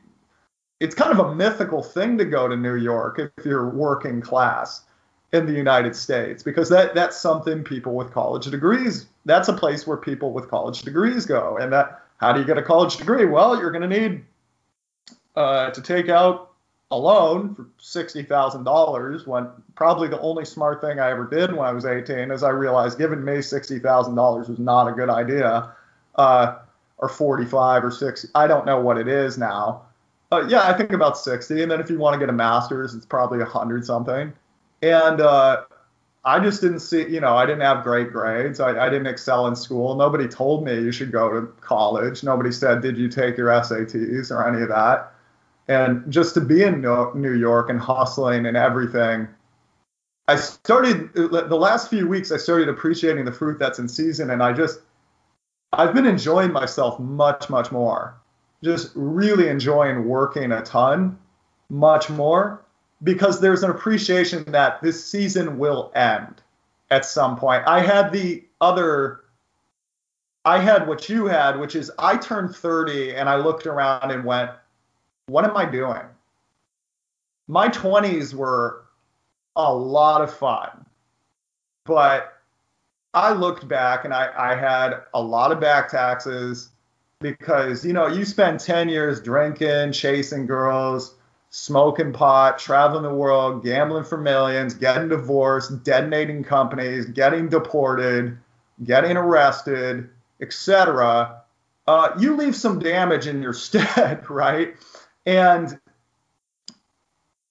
it's 0.80 0.94
kind 0.94 1.12
of 1.12 1.26
a 1.26 1.34
mythical 1.34 1.82
thing 1.82 2.18
to 2.20 2.26
go 2.26 2.48
to 2.48 2.56
New 2.56 2.76
York 2.76 3.20
if 3.20 3.46
you're 3.46 3.70
working 3.70 4.22
class 4.22 4.84
in 5.34 5.46
the 5.46 5.54
United 5.54 5.96
States 5.96 6.44
because 6.44 6.70
that 6.70 6.96
that's 6.96 7.18
something 7.18 7.64
people 7.64 7.96
with 7.96 8.12
college 8.12 8.46
degrees. 8.46 9.08
That's 9.26 9.48
a 9.48 9.54
place 9.54 9.86
where 9.86 9.98
people 9.98 10.32
with 10.32 10.50
college 10.50 10.84
degrees 10.84 11.26
go. 11.26 11.58
And 11.58 11.74
that 11.74 12.02
how 12.18 12.32
do 12.32 12.40
you 12.40 12.46
get 12.46 12.58
a 12.58 12.62
college 12.62 12.98
degree? 12.98 13.26
Well, 13.26 13.60
you're 13.60 13.72
going 13.72 13.90
to 13.90 14.00
need 14.00 14.24
uh, 15.36 15.72
to 15.72 15.82
take 15.82 16.08
out 16.08 16.52
a 16.92 16.98
loan 16.98 17.56
for 17.56 17.68
$60,000 17.82 19.28
when 19.28 19.48
probably 19.76 20.08
the 20.08 20.20
only 20.22 20.46
smart 20.46 20.80
thing 20.80 21.00
I 21.00 21.10
ever 21.10 21.26
did 21.26 21.52
when 21.52 21.68
I 21.68 21.72
was 21.72 21.86
18 21.86 22.30
is 22.30 22.44
I 22.44 22.50
realized 22.50 23.00
giving 23.00 23.26
me 23.26 23.34
$60,000 23.34 24.50
was 24.50 24.60
not 24.60 24.88
a 24.88 24.92
good 24.92 25.10
idea. 25.10 25.74
Uh, 26.16 26.60
or 27.04 27.10
45 27.10 27.84
or 27.84 27.92
60. 27.92 28.30
I 28.34 28.48
don't 28.48 28.66
know 28.66 28.80
what 28.80 28.98
it 28.98 29.10
is 29.10 29.38
now. 29.38 29.82
Uh, 30.32 30.46
yeah, 30.48 30.62
I 30.62 30.74
think 30.74 30.94
about 30.94 31.18
60. 31.18 31.62
And 31.62 31.70
then 31.70 31.82
if 31.82 31.90
you 31.90 31.98
want 31.98 32.14
to 32.14 32.20
get 32.20 32.30
a 32.30 32.34
master's, 32.34 32.96
it's 32.96 33.06
probably 33.06 33.40
100 33.40 33.86
something. 33.86 34.32
And 34.84 35.22
uh, 35.22 35.64
I 36.26 36.40
just 36.42 36.60
didn't 36.60 36.82
see, 36.82 37.08
you 37.08 37.22
know, 37.22 37.38
I 37.38 37.46
didn't 37.46 37.62
have 37.62 37.86
great 37.86 38.12
grades. 38.12 38.60
I, 38.60 38.86
I, 38.86 38.90
didn't 38.90 39.08
excel 39.08 39.48
in 39.48 39.56
school. 39.56 39.96
Nobody 39.96 40.28
told 40.28 40.66
me 40.66 40.74
you 40.74 40.92
should 40.92 41.10
go 41.10 41.30
to 41.30 41.48
college. 41.62 42.22
Nobody 42.22 42.52
said, 42.52 42.82
did 42.82 42.98
you 42.98 43.08
take 43.08 43.38
your 43.38 43.48
SATs 43.48 44.30
or 44.30 44.46
any 44.46 44.62
of 44.62 44.68
that? 44.68 45.14
And 45.70 46.12
just 46.12 46.34
to 46.34 46.42
be 46.42 46.64
in 46.64 46.82
New 46.82 47.34
York 47.34 47.70
and 47.70 47.80
hustling 47.80 48.46
and 48.46 48.58
everything, 48.58 49.30
I 50.28 50.36
started 50.36 51.14
the 51.14 51.58
last 51.58 51.90
few 51.90 52.06
weeks. 52.06 52.34
I 52.34 52.38
started 52.38 52.68
appreciating 52.68 53.24
the 53.24 53.32
fruit 53.32 53.60
that's 53.60 53.80
in 53.80 53.88
season, 53.88 54.30
and 54.30 54.44
I 54.44 54.52
just 54.52 54.80
I've 55.72 55.94
been 55.94 56.06
enjoying 56.06 56.52
myself 56.52 57.00
much, 57.00 57.50
much 57.50 57.72
more. 57.72 58.16
Just 58.62 58.92
really 58.96 59.48
enjoying 59.48 60.06
working 60.06 60.52
a 60.52 60.62
ton, 60.62 61.18
much 61.70 62.10
more, 62.10 62.64
because 63.04 63.42
there's 63.42 63.64
an 63.64 63.70
appreciation 63.70 64.44
that 64.46 64.82
this 64.82 65.04
season 65.06 65.58
will 65.58 65.92
end 65.96 66.42
at 66.90 67.06
some 67.06 67.36
point. 67.36 67.64
I 67.68 67.82
had 67.82 68.12
the 68.12 68.44
other 68.62 69.24
I 70.46 70.60
had 70.60 70.88
what 70.88 71.08
you 71.08 71.26
had, 71.26 71.58
which 71.58 71.76
is 71.76 71.92
I 71.98 72.18
turned 72.18 72.56
30 72.56 73.16
and 73.16 73.30
I 73.30 73.38
looked 73.38 73.66
around 73.66 74.12
and 74.12 74.26
went, 74.26 74.52
what 75.28 75.46
am 75.46 75.56
I 75.56 75.66
doing? 75.66 76.02
My 77.48 77.70
20s 77.70 78.34
were 78.34 78.84
a 79.56 79.74
lot 79.74 80.22
of 80.22 80.36
fun, 80.36 80.86
but 81.86 82.34
I 83.14 83.32
looked 83.32 83.68
back 83.68 84.04
and 84.06 84.14
I, 84.14 84.32
I 84.36 84.56
had 84.56 85.04
a 85.14 85.22
lot 85.22 85.52
of 85.52 85.62
back 85.62 85.90
taxes 85.90 86.70
because, 87.20 87.86
you 87.86 87.94
know, 87.94 88.08
you 88.08 88.26
spend 88.26 88.60
10 88.60 88.90
years 88.90 89.22
drinking, 89.22 89.94
chasing 89.94 90.46
girls, 90.46 91.16
smoking 91.56 92.12
pot, 92.12 92.58
traveling 92.58 93.04
the 93.04 93.14
world, 93.14 93.64
gambling 93.64 94.04
for 94.04 94.18
millions, 94.18 94.74
getting 94.74 95.08
divorced, 95.08 95.84
detonating 95.84 96.44
companies, 96.44 97.06
getting 97.06 97.48
deported, 97.48 98.36
getting 98.84 99.16
arrested, 99.16 100.10
etc. 100.42 101.44
Uh, 101.86 102.10
you 102.18 102.36
leave 102.36 102.56
some 102.56 102.80
damage 102.80 103.28
in 103.28 103.40
your 103.40 103.54
stead, 103.54 104.28
right? 104.32 104.76
And 105.28 105.80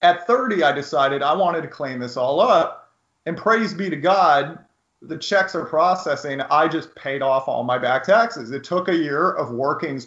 at 0.03 0.27
30, 0.27 0.65
I 0.65 0.73
decided 0.73 1.23
I 1.23 1.33
wanted 1.35 1.63
to 1.63 1.69
clean 1.69 2.01
this 2.01 2.17
all 2.17 2.41
up. 2.41 2.91
And 3.25 3.37
praise 3.37 3.73
be 3.73 3.89
to 3.89 3.97
God, 3.97 4.59
the 5.01 5.17
checks 5.17 5.55
are 5.55 5.65
processing. 5.65 6.41
I 6.41 6.67
just 6.67 6.93
paid 6.97 7.23
off 7.23 7.47
all 7.47 7.63
my 7.63 7.79
back 7.79 8.03
taxes. 8.03 8.51
It 8.51 8.65
took 8.65 8.89
a 8.89 8.97
year 8.97 9.31
of 9.31 9.53
working, 9.53 10.03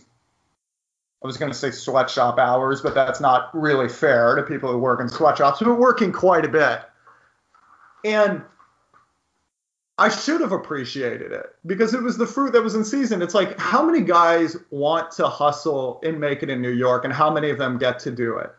I 1.25 1.27
was 1.27 1.37
going 1.37 1.51
to 1.51 1.57
say 1.57 1.71
sweatshop 1.71 2.37
hours, 2.37 2.81
but 2.81 2.93
that's 2.93 3.19
not 3.19 3.49
really 3.59 3.89
fair 3.89 4.35
to 4.35 4.43
people 4.43 4.71
who 4.71 4.77
work 4.77 5.01
in 5.01 5.09
sweatshops, 5.09 5.59
but 5.59 5.73
working 5.73 6.11
quite 6.11 6.45
a 6.45 6.47
bit. 6.47 6.81
And 8.03 8.43
I 9.97 10.09
should 10.09 10.39
have 10.41 10.51
appreciated 10.51 11.31
it 11.31 11.47
because 11.65 11.95
it 11.95 12.03
was 12.03 12.15
the 12.15 12.27
fruit 12.27 12.53
that 12.53 12.63
was 12.63 12.75
in 12.75 12.85
season. 12.85 13.23
It's 13.23 13.33
like 13.33 13.59
how 13.59 13.83
many 13.83 14.01
guys 14.01 14.55
want 14.69 15.09
to 15.13 15.27
hustle 15.27 15.99
and 16.03 16.19
make 16.19 16.43
it 16.43 16.51
in 16.51 16.61
New 16.61 16.69
York 16.69 17.05
and 17.05 17.11
how 17.13 17.31
many 17.31 17.49
of 17.49 17.57
them 17.57 17.79
get 17.79 17.97
to 18.01 18.11
do 18.11 18.37
it? 18.37 18.53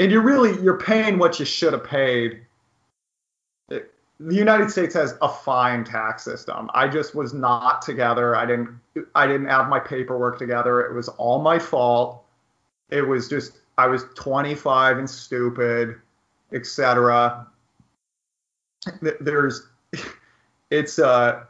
And 0.00 0.10
you're 0.10 0.20
really 0.20 0.60
you're 0.60 0.78
paying 0.78 1.16
what 1.16 1.38
you 1.38 1.44
should 1.44 1.74
have 1.74 1.84
paid. 1.84 2.44
The 4.22 4.34
United 4.34 4.70
States 4.70 4.92
has 4.94 5.16
a 5.22 5.28
fine 5.28 5.82
tax 5.82 6.22
system. 6.22 6.68
I 6.74 6.88
just 6.88 7.14
was 7.14 7.32
not 7.32 7.80
together. 7.80 8.36
I 8.36 8.44
didn't 8.44 8.68
I 9.14 9.26
didn't 9.26 9.48
have 9.48 9.70
my 9.70 9.80
paperwork 9.80 10.38
together. 10.38 10.82
It 10.82 10.92
was 10.94 11.08
all 11.08 11.40
my 11.40 11.58
fault. 11.58 12.22
It 12.90 13.00
was 13.00 13.28
just 13.30 13.60
I 13.78 13.86
was 13.86 14.04
25 14.16 14.98
and 14.98 15.08
stupid, 15.08 15.96
etc. 16.52 17.46
There's 19.00 19.66
it's 20.70 20.98
uh 20.98 21.44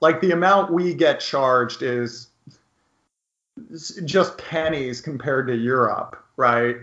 like 0.00 0.20
the 0.20 0.32
amount 0.32 0.72
we 0.72 0.94
get 0.94 1.20
charged 1.20 1.82
is 1.82 2.28
just 4.04 4.36
pennies 4.36 5.00
compared 5.00 5.46
to 5.46 5.54
Europe, 5.54 6.22
right? 6.36 6.76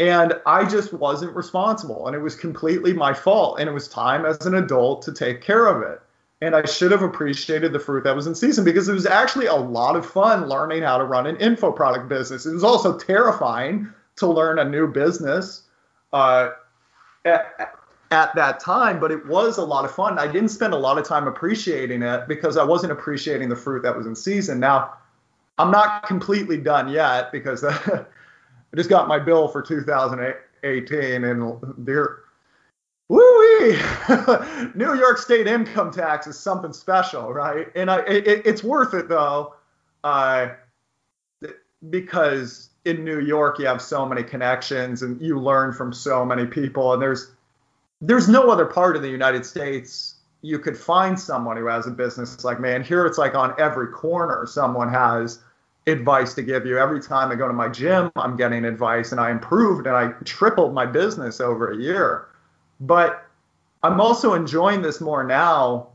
And 0.00 0.32
I 0.46 0.64
just 0.64 0.94
wasn't 0.94 1.36
responsible. 1.36 2.06
And 2.06 2.16
it 2.16 2.20
was 2.20 2.34
completely 2.34 2.94
my 2.94 3.12
fault. 3.12 3.60
And 3.60 3.68
it 3.68 3.72
was 3.72 3.86
time 3.86 4.24
as 4.24 4.46
an 4.46 4.54
adult 4.54 5.02
to 5.02 5.12
take 5.12 5.42
care 5.42 5.66
of 5.66 5.82
it. 5.82 6.00
And 6.40 6.56
I 6.56 6.64
should 6.64 6.90
have 6.90 7.02
appreciated 7.02 7.74
the 7.74 7.78
fruit 7.78 8.04
that 8.04 8.16
was 8.16 8.26
in 8.26 8.34
season 8.34 8.64
because 8.64 8.88
it 8.88 8.94
was 8.94 9.04
actually 9.04 9.44
a 9.44 9.54
lot 9.54 9.96
of 9.96 10.06
fun 10.06 10.48
learning 10.48 10.84
how 10.84 10.96
to 10.96 11.04
run 11.04 11.26
an 11.26 11.36
info 11.36 11.70
product 11.70 12.08
business. 12.08 12.46
It 12.46 12.54
was 12.54 12.64
also 12.64 12.98
terrifying 12.98 13.92
to 14.16 14.26
learn 14.26 14.58
a 14.58 14.64
new 14.64 14.88
business 14.88 15.64
uh, 16.14 16.52
at, 17.26 17.74
at 18.10 18.34
that 18.34 18.58
time, 18.58 19.00
but 19.00 19.10
it 19.10 19.26
was 19.26 19.58
a 19.58 19.64
lot 19.64 19.84
of 19.84 19.94
fun. 19.94 20.18
I 20.18 20.26
didn't 20.26 20.48
spend 20.48 20.72
a 20.72 20.78
lot 20.78 20.96
of 20.96 21.06
time 21.06 21.28
appreciating 21.28 22.00
it 22.00 22.26
because 22.26 22.56
I 22.56 22.64
wasn't 22.64 22.92
appreciating 22.92 23.50
the 23.50 23.56
fruit 23.56 23.82
that 23.82 23.94
was 23.94 24.06
in 24.06 24.16
season. 24.16 24.60
Now, 24.60 24.94
I'm 25.58 25.70
not 25.70 26.04
completely 26.04 26.56
done 26.56 26.88
yet 26.88 27.32
because 27.32 27.62
I 28.72 28.76
just 28.76 28.90
got 28.90 29.08
my 29.08 29.18
bill 29.18 29.48
for 29.48 29.62
2018 29.62 31.24
and 31.24 31.56
there 31.78 32.20
woo 33.08 33.40
New 34.74 34.94
York 34.94 35.18
State 35.18 35.46
income 35.46 35.90
tax 35.90 36.26
is 36.26 36.38
something 36.38 36.72
special, 36.72 37.32
right? 37.32 37.66
And 37.74 37.90
I, 37.90 37.98
it, 38.00 38.46
it's 38.46 38.62
worth 38.62 38.94
it 38.94 39.08
though, 39.08 39.54
uh, 40.04 40.50
because 41.90 42.70
in 42.84 43.04
New 43.04 43.20
York 43.20 43.58
you 43.58 43.66
have 43.66 43.82
so 43.82 44.06
many 44.06 44.22
connections 44.22 45.02
and 45.02 45.20
you 45.20 45.38
learn 45.38 45.72
from 45.72 45.92
so 45.92 46.24
many 46.24 46.46
people, 46.46 46.92
and 46.92 47.02
there's 47.02 47.32
there's 48.00 48.28
no 48.28 48.48
other 48.48 48.64
part 48.64 48.96
of 48.96 49.02
the 49.02 49.10
United 49.10 49.44
States 49.44 50.14
you 50.42 50.58
could 50.58 50.76
find 50.76 51.20
someone 51.20 51.56
who 51.56 51.66
has 51.66 51.86
a 51.86 51.90
business 51.90 52.44
like 52.44 52.60
me. 52.60 52.72
And 52.72 52.84
here 52.84 53.04
it's 53.04 53.18
like 53.18 53.34
on 53.34 53.54
every 53.58 53.88
corner 53.88 54.46
someone 54.46 54.88
has 54.88 55.40
advice 55.90 56.34
to 56.34 56.42
give 56.42 56.66
you. 56.66 56.78
Every 56.78 57.00
time 57.00 57.30
I 57.30 57.34
go 57.34 57.46
to 57.46 57.54
my 57.54 57.68
gym, 57.68 58.10
I'm 58.16 58.36
getting 58.36 58.64
advice, 58.64 59.12
and 59.12 59.20
I 59.20 59.30
improved 59.30 59.86
and 59.86 59.96
I 59.96 60.08
tripled 60.24 60.74
my 60.74 60.86
business 60.86 61.40
over 61.40 61.70
a 61.70 61.76
year. 61.76 62.26
But 62.80 63.26
I'm 63.82 64.00
also 64.00 64.34
enjoying 64.34 64.82
this 64.82 65.00
more 65.00 65.24
now 65.24 65.88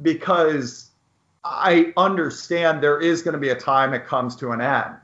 because 0.00 0.90
I 1.44 1.92
understand 1.96 2.82
there 2.82 3.00
is 3.00 3.22
going 3.22 3.34
to 3.34 3.40
be 3.40 3.50
a 3.50 3.54
time 3.54 3.94
it 3.94 4.06
comes 4.06 4.36
to 4.36 4.52
an 4.52 4.60
end. 4.60 4.96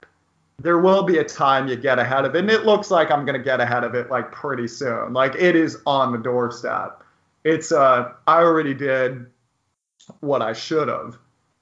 There 0.60 0.78
will 0.78 1.04
be 1.04 1.18
a 1.18 1.24
time 1.24 1.68
you 1.68 1.76
get 1.76 1.98
ahead 1.98 2.24
of 2.24 2.34
it, 2.34 2.40
and 2.40 2.50
it 2.50 2.64
looks 2.64 2.90
like 2.90 3.10
I'm 3.10 3.24
going 3.24 3.38
to 3.38 3.44
get 3.44 3.60
ahead 3.60 3.84
of 3.84 3.94
it 3.94 4.10
like 4.10 4.32
pretty 4.32 4.66
soon. 4.66 5.12
Like 5.12 5.34
it 5.36 5.54
is 5.54 5.78
on 5.86 6.12
the 6.12 6.18
doorstep. 6.18 7.02
It's 7.44 7.70
uh, 7.70 8.12
I 8.26 8.38
already 8.38 8.74
did 8.74 9.26
what 10.20 10.42
I 10.42 10.52
should 10.52 10.88
have 10.88 11.18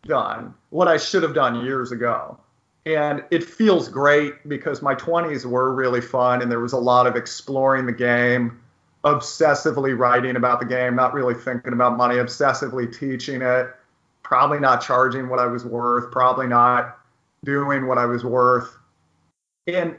done, 0.07 0.55
what 0.71 0.89
I 0.89 0.97
should 0.97 1.23
have 1.23 1.35
done 1.35 1.65
years 1.65 1.93
ago. 1.93 2.39
And 2.85 3.25
it 3.31 3.43
feels 3.43 3.89
great 3.89 4.49
because 4.49 4.81
my 4.81 4.95
20s 4.95 5.45
were 5.45 5.75
really 5.75 6.01
fun 6.01 6.41
and 6.41 6.51
there 6.51 6.61
was 6.61 6.73
a 6.73 6.79
lot 6.79 7.07
of 7.07 7.17
exploring 7.17 7.85
the 7.87 7.93
game, 7.93 8.61
obsessively 9.05 9.99
writing 9.99 10.37
about 10.37 10.61
the 10.61 10.67
game, 10.67 10.95
not 10.95 11.13
really 11.13 11.35
thinking 11.35 11.73
about 11.73 11.97
money, 11.97 12.17
obsessively 12.17 12.97
teaching 12.97 13.43
it, 13.43 13.75
probably 14.23 14.61
not 14.61 14.81
charging 14.83 15.29
what 15.29 15.41
I 15.41 15.47
was 15.47 15.65
worth, 15.65 16.13
probably 16.13 16.47
not 16.47 16.99
doing 17.45 17.87
what 17.87 17.99
I 17.99 18.07
was 18.07 18.25
worth. 18.25 18.77
And 19.67 19.97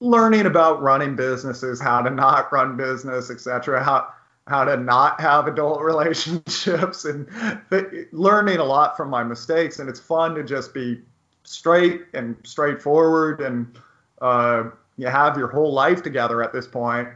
learning 0.00 0.46
about 0.46 0.82
running 0.82 1.14
businesses, 1.14 1.80
how 1.80 2.02
to 2.02 2.10
not 2.10 2.52
run 2.52 2.76
business, 2.76 3.30
etc. 3.30 3.82
How 3.82 4.12
how 4.48 4.64
to 4.64 4.76
not 4.76 5.20
have 5.20 5.46
adult 5.46 5.80
relationships 5.82 7.04
and 7.04 7.28
th- 7.70 8.08
learning 8.12 8.58
a 8.58 8.64
lot 8.64 8.96
from 8.96 9.10
my 9.10 9.22
mistakes. 9.22 9.78
And 9.78 9.88
it's 9.88 10.00
fun 10.00 10.34
to 10.34 10.42
just 10.42 10.74
be 10.74 11.00
straight 11.44 12.02
and 12.14 12.36
straightforward 12.44 13.40
and 13.40 13.78
uh, 14.20 14.64
you 14.96 15.06
have 15.08 15.36
your 15.36 15.48
whole 15.48 15.72
life 15.72 16.02
together 16.02 16.42
at 16.42 16.52
this 16.52 16.66
point. 16.66 17.08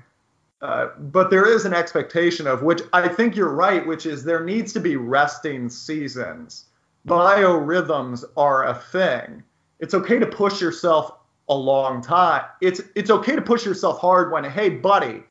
Uh, 0.62 0.88
but 0.98 1.30
there 1.30 1.46
is 1.46 1.64
an 1.64 1.74
expectation 1.74 2.46
of 2.46 2.62
which 2.62 2.80
I 2.92 3.08
think 3.08 3.36
you're 3.36 3.52
right, 3.52 3.86
which 3.86 4.06
is 4.06 4.24
there 4.24 4.42
needs 4.42 4.72
to 4.72 4.80
be 4.80 4.96
resting 4.96 5.68
seasons. 5.68 6.64
Biorhythms 7.06 8.24
are 8.36 8.66
a 8.66 8.74
thing. 8.74 9.42
It's 9.78 9.94
okay 9.94 10.18
to 10.18 10.26
push 10.26 10.60
yourself 10.60 11.12
a 11.48 11.54
long 11.54 12.00
time. 12.00 12.44
It's 12.60 12.80
it's 12.96 13.10
okay 13.10 13.36
to 13.36 13.42
push 13.42 13.64
yourself 13.64 14.00
hard 14.00 14.32
when, 14.32 14.44
hey, 14.44 14.70
buddy, 14.70 15.22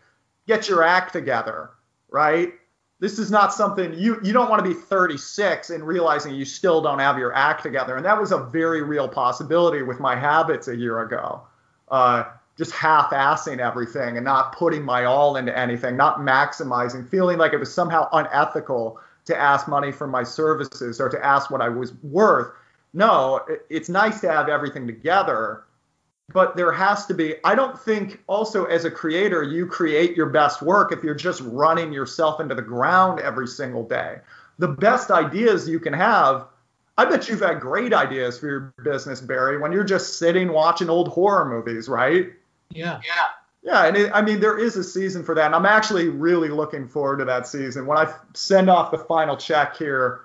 get 0.47 0.69
your 0.69 0.83
act 0.83 1.11
together 1.11 1.71
right? 2.09 2.53
This 2.99 3.19
is 3.19 3.29
not 3.29 3.53
something 3.53 3.93
you 3.93 4.19
you 4.23 4.31
don't 4.31 4.49
want 4.49 4.63
to 4.63 4.69
be 4.69 4.73
36 4.73 5.69
and 5.69 5.85
realizing 5.85 6.33
you 6.33 6.45
still 6.45 6.81
don't 6.81 6.99
have 6.99 7.17
your 7.17 7.33
act 7.33 7.61
together. 7.61 7.97
And 7.97 8.05
that 8.05 8.19
was 8.19 8.31
a 8.31 8.39
very 8.39 8.81
real 8.81 9.07
possibility 9.07 9.83
with 9.83 9.99
my 9.99 10.15
habits 10.15 10.67
a 10.67 10.75
year 10.75 11.01
ago. 11.01 11.41
Uh, 11.89 12.23
just 12.57 12.71
half-assing 12.71 13.59
everything 13.59 14.15
and 14.15 14.23
not 14.23 14.53
putting 14.55 14.83
my 14.83 15.03
all 15.03 15.35
into 15.35 15.55
anything, 15.57 15.97
not 15.97 16.19
maximizing, 16.19 17.07
feeling 17.07 17.37
like 17.37 17.51
it 17.51 17.57
was 17.57 17.73
somehow 17.73 18.07
unethical 18.13 18.97
to 19.25 19.37
ask 19.37 19.67
money 19.67 19.91
for 19.91 20.07
my 20.07 20.23
services 20.23 21.01
or 21.01 21.09
to 21.09 21.23
ask 21.25 21.51
what 21.51 21.61
I 21.61 21.69
was 21.69 21.93
worth. 22.01 22.53
No, 22.93 23.45
it's 23.69 23.89
nice 23.89 24.21
to 24.21 24.31
have 24.31 24.47
everything 24.47 24.87
together, 24.87 25.65
but 26.33 26.55
there 26.55 26.71
has 26.71 27.05
to 27.05 27.13
be 27.13 27.35
i 27.43 27.53
don't 27.53 27.79
think 27.79 28.23
also 28.27 28.65
as 28.65 28.85
a 28.85 28.91
creator 28.91 29.43
you 29.43 29.65
create 29.65 30.15
your 30.15 30.27
best 30.27 30.61
work 30.61 30.91
if 30.91 31.03
you're 31.03 31.13
just 31.13 31.41
running 31.41 31.93
yourself 31.93 32.39
into 32.39 32.55
the 32.55 32.61
ground 32.61 33.19
every 33.19 33.47
single 33.47 33.87
day. 33.87 34.17
The 34.57 34.69
best 34.69 35.11
ideas 35.11 35.67
you 35.67 35.79
can 35.79 35.93
have 35.93 36.47
i 36.97 37.05
bet 37.05 37.27
you've 37.29 37.41
had 37.41 37.59
great 37.59 37.93
ideas 37.93 38.39
for 38.39 38.47
your 38.47 38.73
business 38.83 39.21
barry 39.21 39.57
when 39.59 39.71
you're 39.71 39.83
just 39.83 40.17
sitting 40.17 40.51
watching 40.51 40.89
old 40.89 41.09
horror 41.09 41.45
movies 41.45 41.87
right? 41.87 42.33
Yeah. 42.71 42.99
Yeah. 43.05 43.25
Yeah 43.61 43.85
and 43.85 43.97
it, 43.97 44.11
i 44.13 44.21
mean 44.21 44.39
there 44.39 44.57
is 44.57 44.75
a 44.77 44.83
season 44.83 45.23
for 45.23 45.35
that 45.35 45.45
and 45.45 45.55
i'm 45.55 45.65
actually 45.65 46.09
really 46.09 46.49
looking 46.49 46.87
forward 46.87 47.17
to 47.17 47.25
that 47.25 47.47
season. 47.47 47.85
When 47.85 47.97
i 47.97 48.11
send 48.33 48.69
off 48.69 48.91
the 48.91 48.97
final 48.97 49.37
check 49.37 49.75
here 49.75 50.21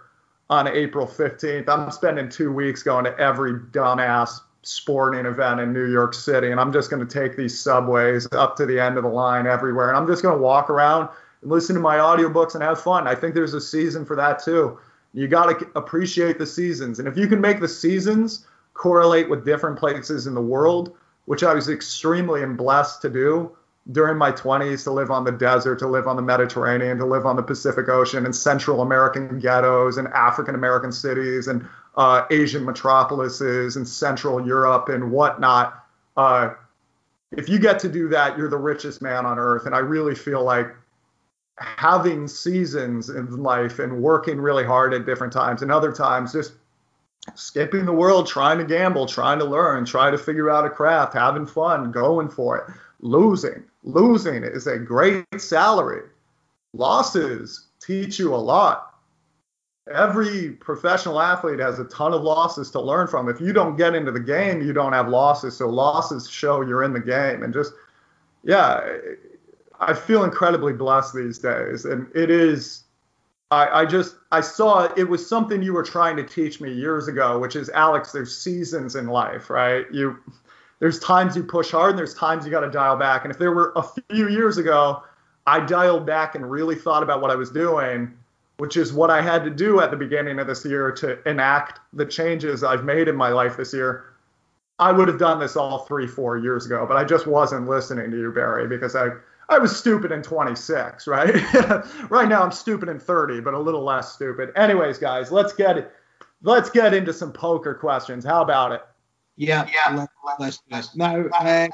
on 0.48 0.66
april 0.66 1.06
15th 1.06 1.68
i'm 1.68 1.90
spending 1.90 2.28
two 2.28 2.52
weeks 2.52 2.82
going 2.82 3.04
to 3.04 3.18
every 3.18 3.52
dumbass 3.52 4.40
sporting 4.62 5.26
event 5.26 5.60
in 5.60 5.72
New 5.72 5.90
York 5.90 6.14
City, 6.14 6.50
and 6.50 6.60
I'm 6.60 6.72
just 6.72 6.90
going 6.90 7.06
to 7.06 7.20
take 7.20 7.36
these 7.36 7.58
subways 7.58 8.28
up 8.32 8.56
to 8.56 8.66
the 8.66 8.78
end 8.78 8.96
of 8.96 9.04
the 9.04 9.10
line 9.10 9.46
everywhere, 9.46 9.88
and 9.88 9.96
I'm 9.96 10.06
just 10.06 10.22
going 10.22 10.36
to 10.36 10.42
walk 10.42 10.70
around 10.70 11.08
and 11.42 11.50
listen 11.50 11.74
to 11.74 11.80
my 11.80 11.96
audiobooks 11.96 12.54
and 12.54 12.62
have 12.62 12.80
fun. 12.80 13.08
I 13.08 13.14
think 13.14 13.34
there's 13.34 13.54
a 13.54 13.60
season 13.60 14.04
for 14.04 14.16
that 14.16 14.42
too. 14.42 14.78
You 15.12 15.28
got 15.28 15.58
to 15.58 15.66
appreciate 15.74 16.38
the 16.38 16.46
seasons, 16.46 16.98
and 16.98 17.08
if 17.08 17.16
you 17.16 17.26
can 17.26 17.40
make 17.40 17.60
the 17.60 17.68
seasons 17.68 18.46
correlate 18.74 19.28
with 19.28 19.44
different 19.44 19.78
places 19.78 20.26
in 20.26 20.34
the 20.34 20.40
world, 20.40 20.96
which 21.24 21.42
I 21.42 21.54
was 21.54 21.68
extremely 21.68 22.44
blessed 22.46 23.02
to 23.02 23.10
do 23.10 23.56
during 23.92 24.18
my 24.18 24.30
20s 24.30 24.84
to 24.84 24.90
live 24.90 25.10
on 25.10 25.24
the 25.24 25.32
desert, 25.32 25.78
to 25.78 25.88
live 25.88 26.06
on 26.06 26.16
the 26.16 26.22
Mediterranean, 26.22 26.98
to 26.98 27.06
live 27.06 27.26
on 27.26 27.36
the 27.36 27.42
Pacific 27.42 27.88
Ocean, 27.88 28.24
and 28.24 28.36
Central 28.36 28.82
American 28.82 29.38
ghettos, 29.38 29.96
and 29.96 30.08
African 30.08 30.54
American 30.54 30.92
cities, 30.92 31.48
and 31.48 31.66
uh, 31.96 32.24
Asian 32.30 32.64
metropolises 32.64 33.76
and 33.76 33.88
Central 33.88 34.44
Europe 34.46 34.88
and 34.88 35.10
whatnot. 35.10 35.84
Uh, 36.16 36.54
if 37.32 37.48
you 37.48 37.58
get 37.58 37.78
to 37.80 37.88
do 37.88 38.08
that, 38.08 38.36
you're 38.36 38.50
the 38.50 38.56
richest 38.56 39.02
man 39.02 39.26
on 39.26 39.38
earth. 39.38 39.66
And 39.66 39.74
I 39.74 39.78
really 39.78 40.14
feel 40.14 40.42
like 40.42 40.74
having 41.58 42.26
seasons 42.26 43.10
in 43.10 43.42
life 43.42 43.78
and 43.78 44.02
working 44.02 44.40
really 44.40 44.64
hard 44.64 44.94
at 44.94 45.06
different 45.06 45.32
times 45.32 45.62
and 45.62 45.70
other 45.70 45.92
times 45.92 46.32
just 46.32 46.52
skipping 47.34 47.84
the 47.84 47.92
world, 47.92 48.26
trying 48.26 48.58
to 48.58 48.64
gamble, 48.64 49.06
trying 49.06 49.38
to 49.38 49.44
learn, 49.44 49.84
trying 49.84 50.12
to 50.12 50.18
figure 50.18 50.50
out 50.50 50.64
a 50.64 50.70
craft, 50.70 51.12
having 51.12 51.46
fun, 51.46 51.92
going 51.92 52.28
for 52.28 52.58
it, 52.58 52.74
losing. 53.00 53.62
Losing 53.84 54.42
is 54.42 54.66
a 54.66 54.78
great 54.78 55.26
salary. 55.38 56.02
Losses 56.72 57.66
teach 57.80 58.18
you 58.18 58.34
a 58.34 58.36
lot 58.36 58.89
every 59.88 60.52
professional 60.52 61.20
athlete 61.20 61.58
has 61.58 61.78
a 61.78 61.84
ton 61.84 62.12
of 62.12 62.22
losses 62.22 62.70
to 62.72 62.80
learn 62.80 63.06
from. 63.06 63.28
If 63.28 63.40
you 63.40 63.52
don't 63.52 63.76
get 63.76 63.94
into 63.94 64.12
the 64.12 64.20
game, 64.20 64.62
you 64.62 64.72
don't 64.72 64.92
have 64.92 65.08
losses. 65.08 65.56
So 65.56 65.68
losses 65.68 66.28
show 66.28 66.60
you're 66.62 66.84
in 66.84 66.92
the 66.92 67.00
game. 67.00 67.42
And 67.42 67.52
just, 67.52 67.72
yeah, 68.44 68.96
I 69.80 69.94
feel 69.94 70.24
incredibly 70.24 70.72
blessed 70.72 71.14
these 71.14 71.38
days. 71.38 71.84
And 71.84 72.06
it 72.14 72.30
is, 72.30 72.84
I, 73.50 73.80
I 73.80 73.86
just, 73.86 74.16
I 74.30 74.40
saw 74.40 74.84
it, 74.84 74.92
it 74.96 75.04
was 75.04 75.26
something 75.26 75.62
you 75.62 75.72
were 75.72 75.82
trying 75.82 76.16
to 76.16 76.24
teach 76.24 76.60
me 76.60 76.72
years 76.72 77.08
ago, 77.08 77.38
which 77.38 77.56
is 77.56 77.68
Alex, 77.70 78.12
there's 78.12 78.36
seasons 78.36 78.94
in 78.94 79.06
life, 79.06 79.50
right? 79.50 79.86
You, 79.90 80.18
there's 80.78 80.98
times 80.98 81.36
you 81.36 81.42
push 81.42 81.70
hard 81.70 81.90
and 81.90 81.98
there's 81.98 82.14
times 82.14 82.44
you 82.44 82.50
got 82.50 82.60
to 82.60 82.70
dial 82.70 82.96
back. 82.96 83.24
And 83.24 83.32
if 83.32 83.38
there 83.38 83.52
were 83.52 83.72
a 83.76 83.82
few 83.82 84.28
years 84.28 84.56
ago, 84.56 85.02
I 85.46 85.60
dialed 85.60 86.06
back 86.06 86.34
and 86.34 86.48
really 86.48 86.76
thought 86.76 87.02
about 87.02 87.20
what 87.20 87.30
I 87.30 87.34
was 87.34 87.50
doing 87.50 88.14
which 88.60 88.76
is 88.76 88.92
what 88.92 89.10
I 89.10 89.22
had 89.22 89.42
to 89.44 89.50
do 89.50 89.80
at 89.80 89.90
the 89.90 89.96
beginning 89.96 90.38
of 90.38 90.46
this 90.46 90.66
year 90.66 90.92
to 90.92 91.26
enact 91.26 91.80
the 91.94 92.04
changes 92.04 92.62
I've 92.62 92.84
made 92.84 93.08
in 93.08 93.16
my 93.16 93.30
life 93.30 93.56
this 93.56 93.72
year. 93.72 94.04
I 94.78 94.92
would 94.92 95.08
have 95.08 95.18
done 95.18 95.40
this 95.40 95.56
all 95.56 95.78
three, 95.86 96.06
four 96.06 96.36
years 96.36 96.66
ago, 96.66 96.84
but 96.86 96.98
I 96.98 97.04
just 97.04 97.26
wasn't 97.26 97.70
listening 97.70 98.10
to 98.10 98.18
you, 98.18 98.30
Barry, 98.30 98.68
because 98.68 98.94
I, 98.94 99.08
I 99.48 99.58
was 99.58 99.74
stupid 99.74 100.12
in 100.12 100.22
26, 100.22 101.06
right? 101.06 101.34
right 102.10 102.28
now 102.28 102.42
I'm 102.42 102.52
stupid 102.52 102.90
in 102.90 103.00
30, 103.00 103.40
but 103.40 103.54
a 103.54 103.58
little 103.58 103.82
less 103.82 104.12
stupid. 104.12 104.52
Anyways, 104.56 104.98
guys, 104.98 105.32
let's 105.32 105.54
get 105.54 105.90
let's 106.42 106.68
get 106.68 106.92
into 106.92 107.14
some 107.14 107.32
poker 107.32 107.72
questions. 107.72 108.26
How 108.26 108.42
about 108.42 108.72
it? 108.72 108.82
Yeah, 109.36 109.66
yeah. 109.72 109.96
Let, 109.96 110.08
let's 110.38 110.58
do 110.58 110.76
this. 110.76 110.94
Now, 110.94 111.24
uh, 111.28 111.68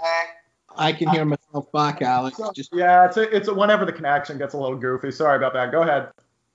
I 0.77 0.93
can 0.93 1.09
hear 1.09 1.25
myself 1.25 1.71
back, 1.73 2.01
Alex. 2.03 2.41
Just 2.55 2.71
yeah, 2.73 3.07
it's 3.07 3.17
a, 3.17 3.23
it's 3.37 3.49
a, 3.49 3.55
whenever 3.55 3.85
the 3.85 3.93
connection 3.93 4.39
gets 4.39 4.55
a 4.55 4.59
little 4.59 4.79
goofy. 4.79 5.11
Sorry 5.11 5.37
about 5.37 5.53
that. 5.55 5.73
Go 5.73 5.83
ahead. 5.83 6.11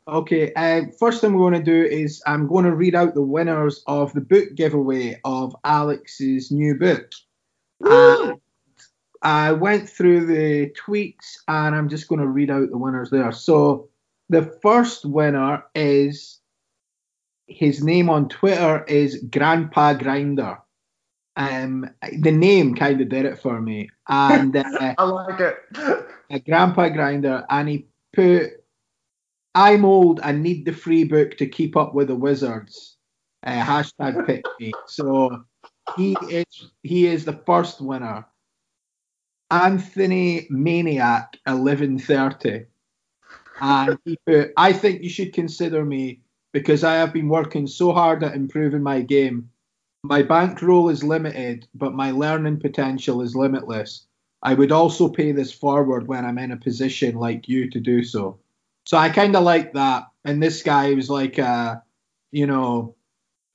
Okay. 0.08 0.52
Uh, 0.54 0.84
first 1.00 1.22
thing 1.22 1.34
we're 1.34 1.50
going 1.52 1.64
to 1.64 1.72
do 1.72 1.84
is 1.84 2.22
I'm 2.26 2.48
going 2.48 2.66
to 2.66 2.76
read 2.76 2.96
out 2.96 3.14
the 3.14 3.22
winners 3.22 3.84
of 3.88 4.14
the 4.14 4.22
book 4.22 4.56
giveaway 4.56 5.20
of 5.24 5.56
Alex's 5.64 6.52
new 6.52 6.76
book. 6.76 7.10
Uh, 7.84 8.34
I 9.22 9.52
went 9.52 9.90
through 9.90 10.26
the 10.26 10.72
tweets 10.72 11.38
and 11.48 11.76
I'm 11.76 11.90
just 11.90 12.08
going 12.08 12.22
to 12.22 12.28
read 12.28 12.50
out 12.50 12.70
the 12.70 12.78
winners 12.78 13.10
there. 13.12 13.32
So 13.32 13.90
the 14.30 14.58
first 14.62 15.06
winner 15.06 15.64
is 15.76 16.40
his 17.48 17.84
name 17.84 18.10
on 18.10 18.30
Twitter 18.30 18.84
is 18.86 19.24
Grandpa 19.30 19.94
Grinder. 19.94 20.58
Um, 21.36 21.90
the 22.20 22.32
name 22.32 22.76
kind 22.76 23.00
of 23.02 23.10
did 23.10 23.26
it 23.26 23.40
for 23.40 23.62
me, 23.62 23.90
and 24.08 24.56
uh, 24.56 24.96
I 24.98 25.04
like 25.04 25.40
it. 25.40 25.58
A 26.30 26.40
Grandpa 26.40 26.90
Grinder, 26.90 27.46
and 27.50 27.70
he 27.70 27.86
put, 28.14 28.61
"I'm 29.54 29.86
old 29.86 30.20
and 30.24 30.44
need 30.44 30.66
the 30.66 30.74
free 30.74 31.04
book 31.04 31.38
to 31.38 31.48
keep 31.48 31.76
up 31.76 31.94
with 31.94 32.08
the 32.08 32.16
wizards." 32.16 32.98
Uh, 33.44 33.62
hashtag 33.62 34.26
pick 34.26 34.46
me. 34.60 34.72
So 34.88 35.44
he 35.98 36.16
is 36.30 36.72
he 36.84 37.08
is 37.08 37.26
the 37.26 37.42
first 37.46 37.82
winner. 37.82 38.26
Anthony 39.50 40.48
Maniac 40.50 41.38
eleven 41.46 42.00
thirty, 42.00 42.66
and 43.60 43.98
he 44.06 44.18
put, 44.26 44.54
"I 44.58 44.74
think 44.74 45.04
you 45.04 45.10
should 45.10 45.34
consider 45.34 45.84
me." 45.84 46.22
because 46.54 46.84
I 46.84 46.96
have 46.96 47.14
been 47.14 47.30
working 47.30 47.68
so 47.68 47.92
hard 47.94 48.24
at 48.24 48.36
improving 48.36 48.84
my 48.84 49.02
game. 49.02 49.50
My 50.04 50.22
bankroll 50.24 50.90
is 50.90 51.04
limited, 51.04 51.68
but 51.76 51.94
my 51.94 52.12
learning 52.12 52.60
potential 52.60 53.22
is 53.22 53.36
limitless. 53.36 54.08
I 54.44 54.56
would 54.56 54.72
also 54.72 55.08
pay 55.08 55.32
this 55.32 55.52
forward 55.52 56.08
when 56.08 56.26
I'm 56.26 56.40
in 56.40 56.52
a 56.52 56.58
position 56.58 57.16
like 57.16 57.48
you 57.48 57.70
to 57.70 57.80
do 57.80 58.04
so. 58.04 58.40
So 58.86 58.98
I 58.98 59.10
kind 59.10 59.36
of 59.36 59.44
like 59.44 59.74
that. 59.74 60.08
And 60.26 60.42
this 60.42 60.64
guy 60.64 60.94
was 60.94 61.10
like, 61.10 61.40
uh, 61.40 61.78
you 62.32 62.48
know, 62.48 62.96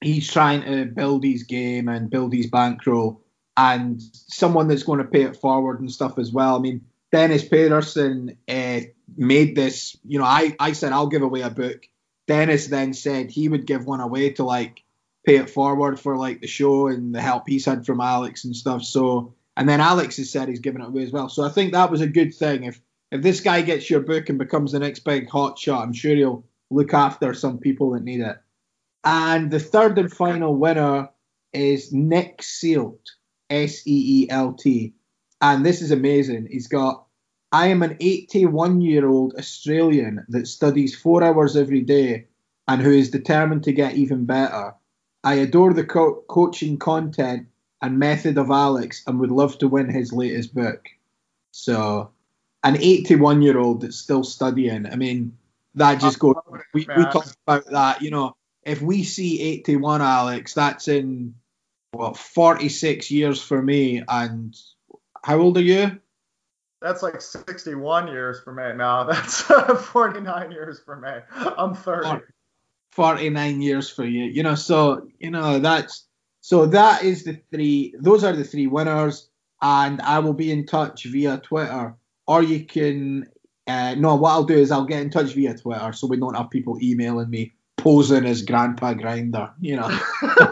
he's 0.01 0.31
trying 0.31 0.63
to 0.63 0.85
build 0.85 1.25
his 1.25 1.45
game 1.45 1.89
and 1.89 2.11
build 2.11 2.33
his 2.33 2.49
bankroll, 2.49 3.23
and 3.57 4.01
someone 4.13 4.69
that's 4.69 4.83
going 4.83 4.99
to 4.99 5.05
pay 5.05 5.23
it 5.23 5.37
forward 5.37 5.81
and 5.81 5.91
stuff 5.91 6.19
as 6.19 6.33
well. 6.33 6.57
I 6.57 6.59
mean, 6.59 6.87
Dennis 7.13 7.47
Pedersen 7.47 8.37
uh, 8.49 8.81
made 9.17 9.57
this. 9.57 9.97
You 10.05 10.19
know, 10.19 10.25
I 10.25 10.55
I 10.59 10.73
said 10.73 10.93
I'll 10.93 11.07
give 11.07 11.23
away 11.23 11.43
a 11.43 11.51
book 11.51 11.87
Dennis 12.27 12.67
then 12.67 12.93
said 12.93 13.31
he 13.31 13.49
would 13.49 13.67
give 13.67 13.87
one 13.87 14.01
away 14.01 14.31
to 14.31 14.45
like 14.45 14.83
pay 15.25 15.37
it 15.37 15.51
forward 15.51 15.99
for 15.99 16.17
like 16.17 16.41
the 16.41 16.47
show 16.47 16.89
and 16.89 17.15
the 17.15 17.21
help 17.21 17.45
he's 17.47 17.65
had 17.65 17.87
from 17.87 18.01
Alex 18.01 18.45
and 18.45 18.55
stuff. 18.55 18.83
So 18.83 19.35
and 19.57 19.69
then 19.69 19.81
Alex 19.81 20.17
has 20.19 20.31
said 20.31 20.49
he's 20.49 20.61
giving 20.61 20.83
it 20.83 20.89
away 20.89 21.03
as 21.05 21.13
well. 21.13 21.29
So 21.29 21.45
I 21.45 21.49
think 21.49 21.73
that 21.73 21.91
was 21.91 22.01
a 22.01 22.07
good 22.07 22.35
thing. 22.35 22.65
If 22.65 22.81
if 23.11 23.23
this 23.23 23.41
guy 23.41 23.63
gets 23.63 23.89
your 23.89 24.01
book 24.01 24.29
and 24.29 24.39
becomes 24.39 24.73
the 24.73 24.79
next 24.79 25.01
big 25.01 25.29
hot 25.29 25.59
shot, 25.59 25.83
I'm 25.83 25.93
sure 25.93 26.15
he'll 26.15 26.45
look 26.71 26.93
after 26.93 27.35
some 27.35 27.59
people 27.59 27.93
that 27.93 28.03
need 28.03 28.21
it. 28.21 28.37
And 29.05 29.51
the 29.51 29.61
third 29.61 29.99
and 29.99 30.13
final 30.13 30.57
winner 30.57 31.11
is 31.53 31.93
Nick 31.93 32.43
Seelt, 32.43 33.13
S 33.49 33.87
E 33.87 34.23
E 34.25 34.31
L 34.31 34.55
T. 34.55 34.95
And 35.41 35.65
this 35.65 35.83
is 35.83 35.91
amazing. 35.91 36.49
He's 36.51 36.67
got 36.67 37.07
I 37.53 37.69
am 37.69 37.83
an 37.83 37.97
81 38.01 38.81
year 38.81 39.09
old 39.09 39.35
Australian 39.39 40.27
that 40.29 40.49
studies 40.49 40.99
four 40.99 41.23
hours 41.23 41.57
every 41.57 41.83
day 41.83 42.27
and 42.67 42.83
who 42.83 42.91
is 42.91 43.11
determined 43.11 43.65
to 43.65 43.73
get 43.73 43.95
even 43.95 44.27
better. 44.27 44.75
I 45.23 45.35
adore 45.35 45.73
the 45.73 45.85
co- 45.85 46.25
coaching 46.29 46.79
content 46.79 47.47
and 47.81 47.99
method 47.99 48.39
of 48.39 48.51
Alex 48.51 49.03
and 49.07 49.21
would 49.21 49.31
love 49.31 49.59
to 49.59 49.69
win 49.69 49.89
his 49.89 50.13
latest 50.13 50.55
book. 50.55 50.89
So, 51.53 52.11
an 52.67 52.77
81 52.81 53.43
year 53.43 53.59
old 53.59 53.83
that's 53.83 53.97
still 53.97 54.25
studying, 54.25 54.87
I 54.87 54.97
mean, 54.97 55.37
that 55.75 56.01
just 56.01 56.19
goes. 56.19 56.37
We, 56.73 56.87
we 56.97 57.05
talked 57.05 57.37
about 57.47 57.67
that, 57.71 58.03
you 58.03 58.11
know. 58.11 58.37
If 58.63 58.83
we 58.83 59.05
see 59.05 59.41
81, 59.41 60.03
Alex, 60.03 60.55
that's 60.55 60.89
in 60.89 61.35
what 61.93 62.17
46 62.17 63.11
years 63.11 63.41
for 63.41 63.63
me. 63.63 64.03
And 64.09 64.57
how 65.23 65.39
old 65.39 65.57
are 65.59 65.63
you? 65.63 66.01
that's 66.81 67.03
like 67.03 67.21
61 67.21 68.09
years 68.09 68.41
for 68.41 68.53
me. 68.53 68.77
now. 68.77 69.05
that's 69.11 69.41
49 69.41 70.53
years 70.53 70.81
for 70.81 70.97
me. 70.97 71.11
I'm 71.57 71.75
30. 71.75 72.23
49 72.93 73.63
years 73.63 73.91
for 73.91 74.05
you. 74.05 74.25
You 74.25 74.43
know, 74.43 74.55
so 74.55 75.09
you 75.19 75.31
know 75.31 75.59
that's 75.59 76.07
so 76.41 76.67
that 76.67 77.03
is 77.03 77.25
the 77.25 77.41
three. 77.51 77.95
Those 77.99 78.25
are 78.25 78.35
the 78.35 78.45
three 78.45 78.67
winners, 78.67 79.29
and 79.61 80.01
I 80.01 80.21
will 80.21 80.33
be 80.33 80.51
in 80.51 80.67
touch 80.67 81.05
via 81.05 81.39
Twitter, 81.39 81.97
or 82.27 82.43
you 82.43 82.65
can. 82.65 83.29
Uh, 83.69 83.97
no, 83.97 84.15
what 84.15 84.31
I'll 84.31 84.45
do 84.45 84.55
is 84.55 84.71
I'll 84.71 84.85
get 84.85 85.03
in 85.03 85.11
touch 85.11 85.35
via 85.35 85.57
Twitter, 85.57 85.93
so 85.93 86.07
we 86.07 86.17
don't 86.17 86.37
have 86.37 86.51
people 86.51 86.79
emailing 86.81 87.29
me 87.29 87.55
posing 87.77 88.25
as 88.25 88.43
Grandpa 88.43 88.95
Grinder. 88.95 89.51
You 89.61 89.77
know, 89.77 89.99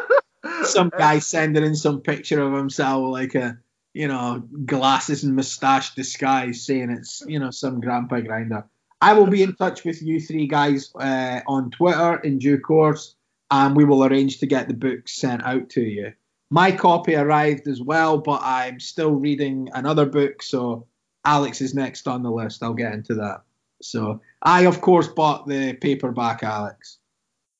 some 0.64 0.90
guy 0.90 1.20
sending 1.20 1.62
in 1.62 1.76
some 1.76 2.00
picture 2.00 2.42
of 2.42 2.52
himself 2.52 3.12
like 3.12 3.37
a 3.37 3.58
you 3.94 4.08
know, 4.08 4.42
glasses 4.66 5.22
and 5.22 5.37
moustache 5.37 5.94
disguise 5.94 6.66
saying 6.66 6.90
it's, 6.90 7.22
you 7.26 7.38
know, 7.38 7.50
some 7.50 7.80
grandpa 7.80 8.20
grinder. 8.20 8.66
I 9.00 9.12
will 9.12 9.28
be 9.28 9.42
in 9.42 9.54
touch 9.54 9.84
with 9.84 10.02
you 10.02 10.20
three 10.20 10.48
guys 10.48 10.90
uh, 10.98 11.40
on 11.46 11.70
Twitter 11.70 12.16
in 12.16 12.38
due 12.38 12.58
course, 12.58 13.14
and 13.50 13.76
we 13.76 13.84
will 13.84 14.04
arrange 14.04 14.38
to 14.38 14.46
get 14.46 14.66
the 14.66 14.74
book 14.74 15.08
sent 15.08 15.44
out 15.44 15.70
to 15.70 15.80
you. 15.80 16.12
My 16.50 16.72
copy 16.72 17.14
arrived 17.14 17.68
as 17.68 17.80
well, 17.80 18.18
but 18.18 18.40
I'm 18.42 18.80
still 18.80 19.12
reading 19.12 19.68
another 19.72 20.06
book, 20.06 20.42
so 20.42 20.87
Alex 21.24 21.60
is 21.60 21.74
next 21.74 22.06
on 22.06 22.22
the 22.22 22.30
list. 22.30 22.62
I'll 22.62 22.74
get 22.74 22.92
into 22.92 23.14
that. 23.14 23.42
So 23.82 24.20
I, 24.42 24.62
of 24.66 24.80
course, 24.80 25.08
bought 25.08 25.46
the 25.46 25.74
paperback, 25.74 26.42
Alex. 26.42 26.98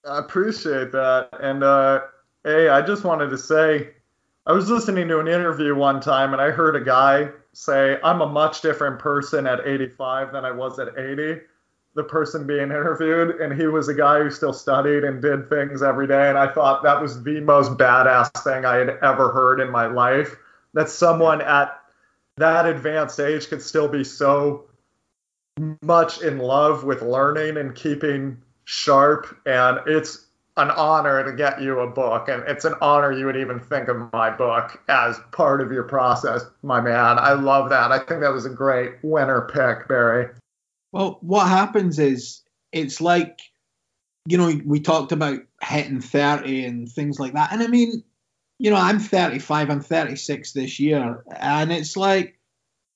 I 0.09 0.19
appreciate 0.19 0.93
that. 0.93 1.31
And 1.41 1.63
uh, 1.63 2.03
hey, 2.45 2.69
I 2.69 2.83
just 2.83 3.05
wanted 3.05 3.31
to 3.31 3.39
say 3.39 3.91
I 4.47 4.53
was 4.53 4.69
listening 4.69 5.09
to 5.09 5.21
an 5.21 5.29
interview 5.29 5.75
one 5.75 6.01
time 6.01 6.33
and 6.33 6.43
I 6.43 6.51
heard 6.51 6.77
a 6.77 6.85
guy 6.85 7.31
say, 7.55 7.99
I'm 8.05 8.21
a 8.21 8.27
much 8.27 8.61
different 8.61 8.99
person 8.99 9.47
at 9.47 9.67
85 9.67 10.33
than 10.33 10.45
I 10.45 10.51
was 10.51 10.79
at 10.79 10.99
80. 10.99 11.41
The 11.95 12.05
person 12.05 12.47
being 12.47 12.65
interviewed, 12.65 13.41
and 13.41 13.59
he 13.59 13.69
was 13.69 13.89
a 13.89 13.95
guy 13.95 14.19
who 14.19 14.29
still 14.29 14.53
studied 14.53 15.05
and 15.05 15.23
did 15.23 15.49
things 15.49 15.81
every 15.81 16.09
day. 16.09 16.29
And 16.29 16.37
I 16.37 16.53
thought 16.53 16.83
that 16.83 17.01
was 17.01 17.23
the 17.23 17.41
most 17.41 17.79
badass 17.79 18.43
thing 18.43 18.65
I 18.65 18.75
had 18.75 18.99
ever 19.01 19.31
heard 19.31 19.61
in 19.61 19.71
my 19.71 19.87
life. 19.87 20.35
That 20.75 20.89
someone 20.89 21.41
at 21.41 21.79
that 22.37 22.67
advanced 22.67 23.21
age 23.21 23.49
could 23.49 23.63
still 23.63 23.89
be 23.89 24.05
so 24.05 24.65
much 25.83 26.21
in 26.21 26.39
love 26.39 26.85
with 26.85 27.03
learning 27.03 27.57
and 27.57 27.75
keeping 27.75 28.39
sharp. 28.65 29.27
And 29.47 29.81
it's 29.87 30.27
an 30.57 30.71
honor 30.71 31.25
to 31.25 31.33
get 31.37 31.61
you 31.61 31.81
a 31.81 31.87
book, 31.87 32.29
and 32.29 32.43
it's 32.47 32.65
an 32.65 32.75
honor 32.81 33.11
you 33.13 33.27
would 33.27 33.37
even 33.37 33.59
think 33.59 33.89
of 33.89 34.13
my 34.13 34.31
book 34.31 34.81
as 34.89 35.19
part 35.33 35.61
of 35.61 35.73
your 35.73 35.83
process, 35.83 36.45
my 36.63 36.81
man. 36.81 37.19
I 37.19 37.33
love 37.33 37.71
that. 37.71 37.91
I 37.91 37.99
think 37.99 38.21
that 38.21 38.33
was 38.33 38.47
a 38.47 38.51
great 38.51 38.95
winner 39.03 39.49
pick, 39.53 39.89
Barry. 39.89 40.29
Well, 40.93 41.19
what 41.23 41.49
happens 41.49 41.99
is 41.99 42.43
it's 42.73 43.01
like, 43.01 43.41
you 44.27 44.39
know, 44.39 44.53
we 44.65 44.79
talked 44.81 45.11
about 45.11 45.41
hitting 45.61 46.01
30 46.01 46.65
and 46.65 46.89
things 46.89 47.19
like 47.19 47.33
that. 47.33 47.53
And 47.53 47.61
I 47.63 47.67
mean, 47.67 48.05
you 48.65 48.71
know, 48.71 48.77
I'm 48.77 48.99
35, 48.99 49.69
I'm 49.69 49.83
36 49.83 50.53
this 50.55 50.81
year, 50.81 51.23
and 51.37 51.71
it's 51.71 51.99
like, 51.99 52.39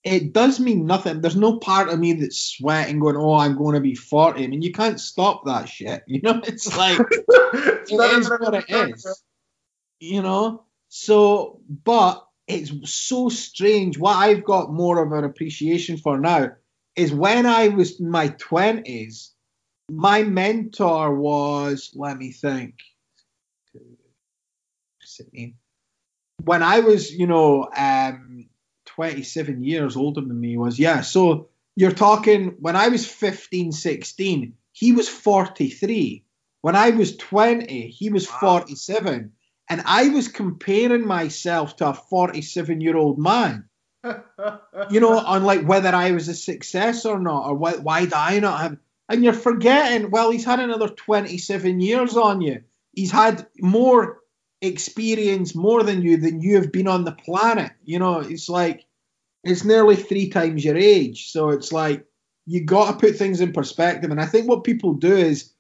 it 0.03 0.33
does 0.33 0.59
mean 0.59 0.87
nothing. 0.87 1.21
There's 1.21 1.37
no 1.37 1.59
part 1.59 1.91
of 1.91 1.99
me 1.99 2.15
that's 2.15 2.41
sweating, 2.41 2.99
going, 3.01 3.19
"Oh, 3.19 3.35
I'm 3.35 3.59
going 3.59 3.75
to 3.75 3.81
be 3.83 3.95
40." 3.95 4.43
I 4.43 4.47
mean, 4.47 4.63
you 4.63 4.73
can't 4.73 4.99
stop 4.99 5.45
that 5.45 5.69
shit. 5.69 6.05
You 6.09 6.23
know, 6.23 6.41
it's 6.43 6.75
like 6.75 6.99
it's 7.11 7.93
it 7.93 8.19
is 8.19 8.31
what 8.31 8.55
it 8.55 8.65
is. 8.71 9.23
You 10.01 10.23
know, 10.23 10.65
so 10.89 11.61
but 11.85 12.27
it's 12.47 12.73
so 12.91 13.29
strange. 13.29 13.99
What 13.99 14.17
I've 14.17 14.45
got 14.45 14.73
more 14.73 15.03
of 15.03 15.13
an 15.13 15.25
appreciation 15.25 15.99
for 15.99 16.19
now 16.19 16.53
is 16.97 17.13
when 17.13 17.45
I 17.45 17.69
was 17.69 18.01
in 18.01 18.11
my 18.11 18.29
twenties. 18.29 19.33
My 19.91 20.23
mentor 20.23 21.15
was, 21.15 21.91
let 21.95 22.17
me 22.17 22.33
think, 22.33 22.75
when 26.45 26.63
I 26.63 26.81
was, 26.81 27.13
you 27.13 27.27
know, 27.27 27.69
um, 27.77 28.49
27 28.99 29.63
years 29.63 29.97
older 29.97 30.21
than 30.21 30.41
me 30.41 30.57
was 30.57 30.77
yeah 30.79 31.03
so 31.03 31.49
you're 31.77 31.93
talking 31.93 32.57
when 32.59 32.75
i 32.75 32.89
was 32.89 33.07
15 33.07 33.71
16 33.71 34.55
he 34.73 34.93
was 34.93 35.09
43 35.09 36.25
when 36.63 36.75
i 36.75 36.91
was 36.91 37.17
20 37.17 37.89
he 37.89 38.11
was 38.11 38.27
47 38.27 39.33
and 39.69 39.83
i 39.85 40.09
was 40.09 40.27
comparing 40.27 41.07
myself 41.07 41.77
to 41.77 41.89
a 41.89 41.95
47 41.95 42.81
year 42.81 42.97
old 42.97 43.19
man. 43.19 43.69
You 44.91 45.01
know 45.01 45.19
on 45.19 45.45
like 45.45 45.67
whether 45.67 45.95
i 45.95 46.13
was 46.13 46.29
a 46.29 46.35
success 46.35 47.05
or 47.05 47.19
not 47.19 47.47
or 47.47 47.55
why, 47.55 47.73
why 47.75 48.05
do 48.07 48.13
i 48.15 48.39
not 48.39 48.61
have 48.61 48.77
and 49.09 49.23
you're 49.23 49.33
forgetting 49.33 50.11
well 50.11 50.31
he's 50.31 50.45
had 50.45 50.61
another 50.61 50.89
27 50.89 51.81
years 51.81 52.17
on 52.17 52.41
you. 52.41 52.63
He's 52.93 53.11
had 53.11 53.47
more 53.61 54.19
experience 54.61 55.55
more 55.55 55.83
than 55.83 56.03
you 56.03 56.17
than 56.17 56.41
you 56.41 56.57
have 56.57 56.73
been 56.73 56.89
on 56.89 57.05
the 57.05 57.13
planet. 57.13 57.73
You 57.85 57.99
know, 57.99 58.21
it's 58.21 58.49
like 58.49 58.85
it's 59.45 59.65
nearly 59.65 59.97
three 59.97 60.29
times 60.29 60.65
your 60.65 60.77
age. 60.77 61.31
So 61.31 61.51
it's 61.51 61.73
like 61.73 62.05
you 62.47 62.65
got 62.65 62.91
to 62.91 62.99
put 62.99 63.17
things 63.17 63.41
in 63.41 63.53
perspective. 63.53 64.11
And 64.11 64.21
I 64.21 64.27
think 64.27 64.49
what 64.49 64.65
people 64.65 64.95
do 64.95 65.15
is 65.15 65.53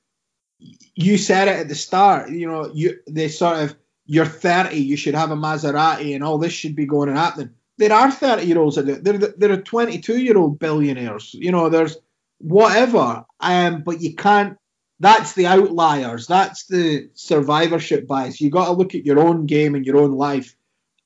you 0.94 1.18
said 1.18 1.48
it 1.48 1.60
at 1.60 1.68
the 1.68 1.74
start. 1.74 2.30
You 2.30 2.48
know, 2.48 2.70
you 2.74 2.98
they 3.08 3.28
sort 3.28 3.58
of 3.58 3.76
you're 4.06 4.26
30, 4.26 4.76
you 4.76 4.96
should 4.96 5.14
have 5.14 5.30
a 5.30 5.36
Maserati, 5.36 6.14
and 6.14 6.24
all 6.24 6.38
this 6.38 6.52
should 6.52 6.74
be 6.74 6.86
going 6.86 7.10
and 7.10 7.18
happening. 7.18 7.50
There 7.76 7.92
are 7.92 8.10
30 8.10 8.44
year 8.44 8.58
olds. 8.58 8.76
They're 8.76 9.18
there 9.18 9.52
are 9.52 9.60
22 9.60 10.18
year 10.18 10.36
old 10.36 10.58
billionaires. 10.58 11.34
You 11.34 11.52
know, 11.52 11.68
there's 11.68 11.96
whatever. 12.38 13.24
Um, 13.40 13.82
but 13.82 14.00
you 14.00 14.14
can't. 14.16 14.58
That's 15.00 15.34
the 15.34 15.46
outliers. 15.46 16.26
That's 16.26 16.66
the 16.66 17.10
survivorship 17.14 18.06
bias. 18.06 18.40
You 18.40 18.50
got 18.50 18.66
to 18.66 18.72
look 18.72 18.94
at 18.94 19.06
your 19.06 19.20
own 19.20 19.46
game 19.46 19.74
and 19.74 19.86
your 19.86 19.98
own 19.98 20.12
life. 20.12 20.56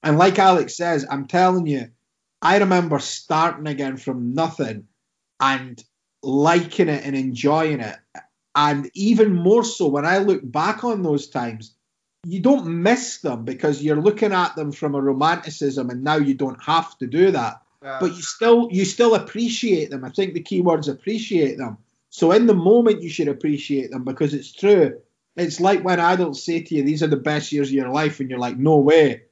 And 0.02 0.18
like 0.18 0.38
Alex 0.38 0.76
says, 0.76 1.06
I'm 1.08 1.26
telling 1.26 1.66
you, 1.66 1.90
I 2.40 2.58
remember 2.58 2.98
starting 2.98 3.66
again 3.66 3.96
from 3.96 4.34
nothing 4.34 4.88
and 5.38 5.82
liking 6.22 6.88
it 6.88 7.04
and 7.04 7.14
enjoying 7.14 7.80
it. 7.80 7.96
And 8.54 8.90
even 8.94 9.34
more 9.34 9.64
so 9.64 9.88
when 9.88 10.06
I 10.06 10.18
look 10.18 10.40
back 10.42 10.84
on 10.84 11.02
those 11.02 11.28
times, 11.28 11.74
you 12.24 12.40
don't 12.40 12.82
miss 12.82 13.18
them 13.18 13.44
because 13.44 13.82
you're 13.82 14.00
looking 14.00 14.32
at 14.32 14.54
them 14.56 14.72
from 14.72 14.94
a 14.94 15.00
romanticism 15.00 15.90
and 15.90 16.04
now 16.04 16.16
you 16.16 16.34
don't 16.34 16.62
have 16.62 16.96
to 16.98 17.06
do 17.06 17.30
that. 17.32 17.62
Yeah. 17.82 17.98
But 18.00 18.14
you 18.14 18.22
still 18.22 18.68
you 18.70 18.84
still 18.84 19.14
appreciate 19.14 19.90
them. 19.90 20.04
I 20.04 20.10
think 20.10 20.34
the 20.34 20.42
key 20.42 20.60
words 20.60 20.88
appreciate 20.88 21.58
them. 21.58 21.78
So 22.12 22.30
in 22.30 22.46
the 22.46 22.54
moment 22.54 23.02
you 23.02 23.08
should 23.08 23.28
appreciate 23.28 23.90
them 23.90 24.04
because 24.04 24.34
it's 24.34 24.52
true. 24.52 25.00
It's 25.34 25.60
like 25.60 25.82
when 25.82 25.98
adults 25.98 26.44
say 26.44 26.60
to 26.60 26.74
you, 26.74 26.82
these 26.82 27.02
are 27.02 27.06
the 27.06 27.16
best 27.16 27.50
years 27.52 27.68
of 27.68 27.74
your 27.74 27.88
life, 27.88 28.20
and 28.20 28.28
you're 28.28 28.38
like, 28.38 28.58
no 28.58 28.76
way. 28.76 29.22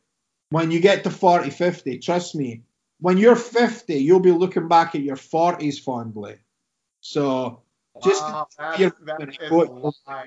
When 0.48 0.70
you 0.70 0.80
get 0.80 1.04
to 1.04 1.10
40, 1.10 1.50
50, 1.50 1.98
trust 1.98 2.34
me, 2.34 2.62
when 2.98 3.18
you're 3.18 3.36
50, 3.36 3.94
you'll 3.96 4.20
be 4.20 4.32
looking 4.32 4.66
back 4.66 4.94
at 4.94 5.02
your 5.02 5.16
40s 5.16 5.78
fondly. 5.78 6.36
So 7.02 7.60
just 8.02 8.22
wow, 8.22 8.48
that, 8.56 8.78
that, 9.04 9.28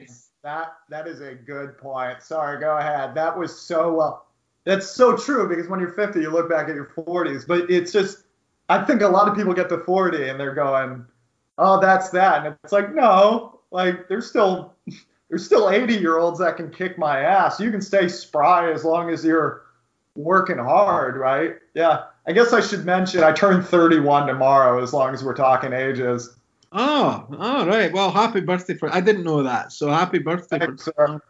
is 0.04 0.30
that 0.44 0.74
that 0.90 1.08
is 1.08 1.22
a 1.22 1.34
good 1.34 1.76
point. 1.80 2.22
Sorry, 2.22 2.60
go 2.60 2.78
ahead. 2.78 3.16
That 3.16 3.36
was 3.36 3.60
so 3.60 4.00
uh, 4.00 4.18
that's 4.64 4.88
so 4.88 5.18
true 5.18 5.50
because 5.50 5.68
when 5.68 5.80
you're 5.80 5.94
50, 5.94 6.20
you 6.20 6.30
look 6.30 6.52
back 6.52 6.70
at 6.70 6.76
your 6.76 6.92
40s, 6.96 7.48
but 7.48 7.72
it's 7.72 7.92
just 7.92 8.26
I 8.70 8.84
think 8.84 9.02
a 9.02 9.08
lot 9.08 9.28
of 9.28 9.36
people 9.36 9.56
get 9.56 9.70
to 9.70 9.80
40 9.80 10.30
and 10.30 10.40
they're 10.40 10.54
going, 10.54 11.06
"Oh, 11.58 11.80
that's 11.80 12.10
that," 12.12 12.46
and 12.46 12.56
it's 12.64 12.74
like, 12.74 12.94
no, 12.94 13.60
like 13.72 14.08
there's 14.08 14.28
still 14.28 14.74
there's 15.30 15.46
still 15.46 15.70
80 15.70 15.96
year 15.96 16.18
olds 16.20 16.40
that 16.40 16.58
can 16.58 16.70
kick 16.70 16.98
my 16.98 17.22
ass. 17.22 17.60
You 17.60 17.72
can 17.72 17.82
stay 17.82 18.08
spry 18.08 18.72
as 18.72 18.86
long 18.86 19.10
as 19.10 19.26
you're 19.26 19.64
working 20.16 20.58
hard, 20.58 21.18
right? 21.18 21.56
Yeah. 21.74 22.04
I 22.26 22.32
guess 22.32 22.54
I 22.54 22.62
should 22.62 22.86
mention 22.86 23.24
I 23.24 23.34
turn 23.34 23.64
31 23.64 24.28
tomorrow. 24.28 24.82
As 24.82 24.94
long 24.94 25.14
as 25.14 25.24
we're 25.24 25.34
talking 25.34 25.74
ages. 25.74 26.38
Oh, 26.72 27.28
all 27.38 27.68
right. 27.68 27.92
Well, 27.92 28.12
happy 28.12 28.42
birthday 28.42 28.76
for. 28.76 28.94
I 28.94 29.02
didn't 29.02 29.24
know 29.24 29.44
that. 29.44 29.72
So 29.72 29.90
happy 29.90 30.20
birthday 30.20 30.60
Thanks, 30.60 30.86
for. 30.86 31.24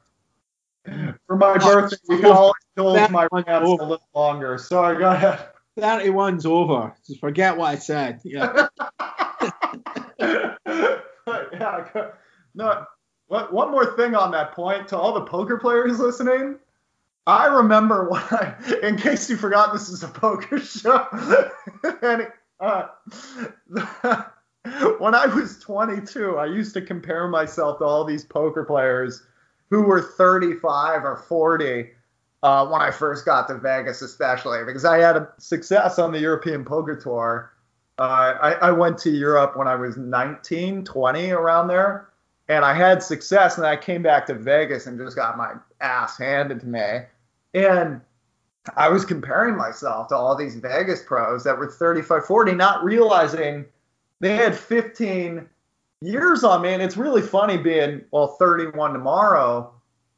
For 1.27 1.37
my 1.37 1.57
oh, 1.61 1.73
birthday, 1.73 1.97
we 2.09 2.17
can 2.17 2.25
oh, 2.25 2.33
always 2.33 2.53
hold 2.77 3.11
my 3.11 3.27
rants 3.31 3.49
a 3.49 3.59
little 3.59 4.01
longer. 4.13 4.57
Sorry, 4.57 4.97
go 4.97 5.11
ahead. 5.11 5.47
31's 5.79 6.45
over. 6.45 6.93
Just 7.07 7.21
forget 7.21 7.57
what 7.57 7.67
I 7.67 7.75
said. 7.75 8.19
Yeah. 8.25 8.67
yeah. 11.53 12.11
No. 12.55 12.85
What, 13.27 13.53
one 13.53 13.71
more 13.71 13.95
thing 13.95 14.15
on 14.15 14.31
that 14.31 14.51
point 14.51 14.89
to 14.89 14.97
all 14.97 15.13
the 15.13 15.21
poker 15.21 15.57
players 15.57 15.99
listening. 15.99 16.57
I 17.25 17.45
remember 17.47 18.09
when 18.09 18.21
I, 18.21 18.55
in 18.83 18.97
case 18.97 19.29
you 19.29 19.37
forgot, 19.37 19.73
this 19.73 19.89
is 19.89 20.03
a 20.03 20.07
poker 20.07 20.59
show. 20.59 21.07
and 22.01 22.27
uh, 22.59 22.87
when 24.99 25.15
I 25.15 25.25
was 25.27 25.59
22, 25.59 26.37
I 26.37 26.45
used 26.45 26.73
to 26.75 26.81
compare 26.81 27.27
myself 27.27 27.79
to 27.79 27.85
all 27.85 28.03
these 28.03 28.23
poker 28.23 28.63
players 28.63 29.23
who 29.69 29.83
were 29.83 30.01
35 30.01 31.03
or 31.03 31.17
40 31.17 31.89
uh, 32.43 32.67
when 32.67 32.81
I 32.81 32.91
first 32.91 33.25
got 33.25 33.47
to 33.47 33.57
Vegas, 33.57 34.01
especially 34.01 34.63
because 34.65 34.85
I 34.85 34.99
had 34.99 35.15
a 35.15 35.29
success 35.39 35.97
on 35.97 36.11
the 36.11 36.19
European 36.19 36.65
Poker 36.65 36.95
Tour. 36.95 37.52
Uh, 37.99 38.35
I, 38.41 38.51
I 38.53 38.71
went 38.71 38.97
to 38.99 39.11
Europe 39.11 39.55
when 39.55 39.67
I 39.67 39.75
was 39.75 39.97
19, 39.97 40.83
20, 40.83 41.31
around 41.31 41.67
there, 41.67 42.09
and 42.49 42.65
I 42.65 42.73
had 42.73 43.03
success. 43.03 43.57
And 43.57 43.67
I 43.67 43.75
came 43.75 44.01
back 44.01 44.25
to 44.27 44.33
Vegas 44.33 44.87
and 44.87 44.97
just 44.97 45.15
got 45.15 45.37
my 45.37 45.53
ass 45.79 46.17
handed 46.17 46.61
to 46.61 46.67
me. 46.67 47.01
And 47.53 48.01
I 48.75 48.89
was 48.89 49.05
comparing 49.05 49.55
myself 49.55 50.07
to 50.07 50.15
all 50.15 50.35
these 50.35 50.55
Vegas 50.55 51.03
pros 51.03 51.43
that 51.43 51.57
were 51.57 51.69
35, 51.69 52.25
40, 52.25 52.53
not 52.53 52.83
realizing 52.83 53.65
they 54.21 54.35
had 54.35 54.55
15 54.55 55.47
years 56.01 56.43
on 56.43 56.61
me. 56.61 56.73
And 56.73 56.81
it's 56.81 56.97
really 56.97 57.21
funny 57.21 57.57
being, 57.57 58.01
well, 58.11 58.27
31 58.39 58.93
tomorrow. 58.93 59.71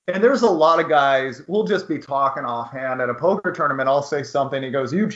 And 0.08 0.24
there's 0.24 0.44
a 0.44 0.50
lot 0.50 0.80
of 0.80 0.88
guys, 0.88 1.42
we'll 1.48 1.66
just 1.66 1.88
be 1.88 1.98
talking 1.98 2.46
offhand 2.46 3.02
at 3.02 3.10
a 3.10 3.14
poker 3.16 3.52
tournament. 3.52 3.90
I'll 3.90 4.04
say 4.04 4.22
something. 4.22 4.62
He 4.62 4.70
goes, 4.70 4.94
You, 4.94 5.10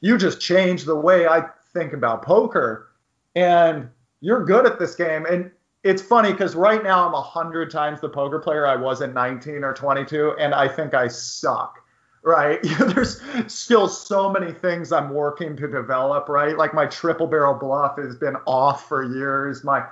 you 0.00 0.18
just 0.18 0.40
changed 0.40 0.84
the 0.84 0.94
way 0.94 1.26
I 1.26 1.46
think 1.74 1.92
about 1.92 2.22
poker. 2.22 2.90
And 3.34 3.88
you're 4.20 4.44
good 4.44 4.64
at 4.64 4.78
this 4.78 4.94
game. 4.94 5.26
And 5.26 5.50
it's 5.82 6.00
funny 6.00 6.32
because 6.32 6.54
right 6.54 6.82
now 6.82 7.06
I'm 7.06 7.14
a 7.14 7.20
hundred 7.20 7.70
times 7.70 8.00
the 8.00 8.08
poker 8.08 8.38
player 8.38 8.66
I 8.66 8.76
was 8.76 9.02
at 9.02 9.12
19 9.12 9.62
or 9.62 9.74
22, 9.74 10.34
and 10.38 10.54
I 10.54 10.66
think 10.66 10.94
I 10.94 11.08
suck. 11.08 11.78
Right? 12.22 12.58
There's 12.78 13.20
still 13.52 13.86
so 13.86 14.30
many 14.32 14.50
things 14.50 14.92
I'm 14.92 15.10
working 15.10 15.56
to 15.56 15.68
develop. 15.68 16.30
Right? 16.30 16.56
Like 16.56 16.72
my 16.72 16.86
triple 16.86 17.26
barrel 17.26 17.52
bluff 17.54 17.98
has 17.98 18.16
been 18.16 18.36
off 18.46 18.88
for 18.88 19.02
years. 19.02 19.62
My 19.62 19.84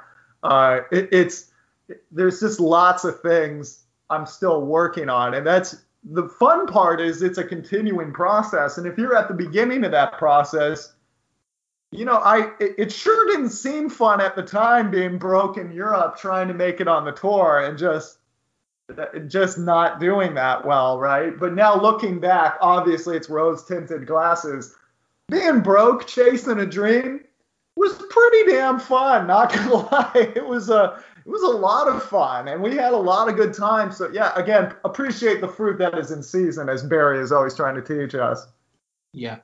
uh, 0.43 0.81
it, 0.91 1.11
it's 1.13 1.53
there's 2.11 2.41
just 2.41 2.59
lots 2.59 3.05
of 3.05 3.21
things 3.21 3.85
I'm 4.09 4.25
still 4.25 4.63
working 4.63 5.11
on, 5.11 5.35
and 5.35 5.47
that's 5.47 5.85
the 6.05 6.27
fun 6.27 6.67
part. 6.67 7.03
Is 7.03 7.21
it's 7.21 7.37
a 7.37 7.45
continuing 7.45 8.15
process, 8.15 8.79
and 8.79 8.87
if 8.87 8.97
you're 8.97 9.15
at 9.15 9.29
the 9.29 9.35
beginning 9.35 9.85
of 9.85 9.91
that 9.91 10.17
process 10.17 10.95
you 11.93 12.07
know, 12.07 12.17
I 12.17 12.51
it, 12.59 12.75
it, 12.79 12.93
sure 12.93 13.27
didn't 13.27 13.51
seem 13.51 13.91
fun 13.91 14.21
at 14.21 14.35
the 14.35 14.43
time 14.43 14.91
being 14.91 15.19
broke 15.19 15.59
in 15.59 15.71
Europe 15.71 16.17
trying 16.17 16.49
to 16.49 16.55
make 16.55 16.81
it 16.81 16.89
on 16.89 17.05
the 17.05 17.13
tour 17.13 17.61
and 17.61 17.79
just 17.79 18.19
just 19.29 19.59
not 19.59 20.01
doing 20.01 20.35
that 20.35 20.67
well, 20.67 20.99
right? 20.99 21.39
But 21.39 21.55
now 21.55 21.81
looking 21.81 22.19
back, 22.19 22.57
obviously 22.61 23.17
it's 23.17 23.29
rose 23.29 23.65
tinted 23.65 24.07
glasses. 24.07 24.75
Being 25.29 25.61
broke, 25.61 26.07
chasing 26.07 26.59
a 26.59 26.67
dream 26.67 27.25
was 27.77 27.95
pretty 28.11 28.51
damn 28.51 28.81
fun, 28.81 29.27
not 29.27 29.53
gonna 29.53 29.75
lie. 29.93 30.33
It 30.35 30.47
was 30.47 30.71
a 30.71 31.03
it 31.25 31.29
was 31.29 31.43
a 31.43 31.57
lot 31.57 31.89
of 31.89 32.03
fun 32.03 32.49
and 32.49 32.63
we 32.63 32.75
had 32.75 32.95
a 32.95 32.97
lot 32.97 33.29
of 33.29 33.37
good 33.37 33.53
times. 33.53 33.99
So 33.99 34.11
yeah, 34.13 34.33
again, 34.35 34.75
appreciate 34.85 35.43
the 35.43 35.49
fruit 35.49 35.79
that 35.79 35.99
is 35.99 36.11
in 36.11 36.23
season 36.23 36.71
as 36.71 36.83
Barry 36.83 37.21
is 37.21 37.33
always 37.33 37.55
trying 37.55 37.75
to 37.75 37.83
teach 37.83 38.15
us. 38.15 38.47
Yeah, 39.13 39.39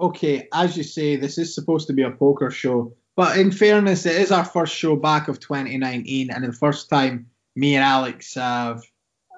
okay, 0.00 0.48
as 0.52 0.76
you 0.76 0.82
say, 0.82 1.16
this 1.16 1.38
is 1.38 1.54
supposed 1.54 1.86
to 1.88 1.92
be 1.92 2.02
a 2.02 2.10
poker 2.10 2.50
show, 2.50 2.94
but 3.16 3.38
in 3.38 3.50
fairness, 3.50 4.06
it 4.06 4.16
is 4.20 4.30
our 4.30 4.44
first 4.44 4.74
show 4.74 4.96
back 4.96 5.28
of 5.28 5.40
2019, 5.40 6.30
and 6.30 6.44
the 6.44 6.52
first 6.52 6.88
time 6.90 7.26
me 7.54 7.74
and 7.74 7.84
Alex 7.84 8.34
have, 8.34 8.82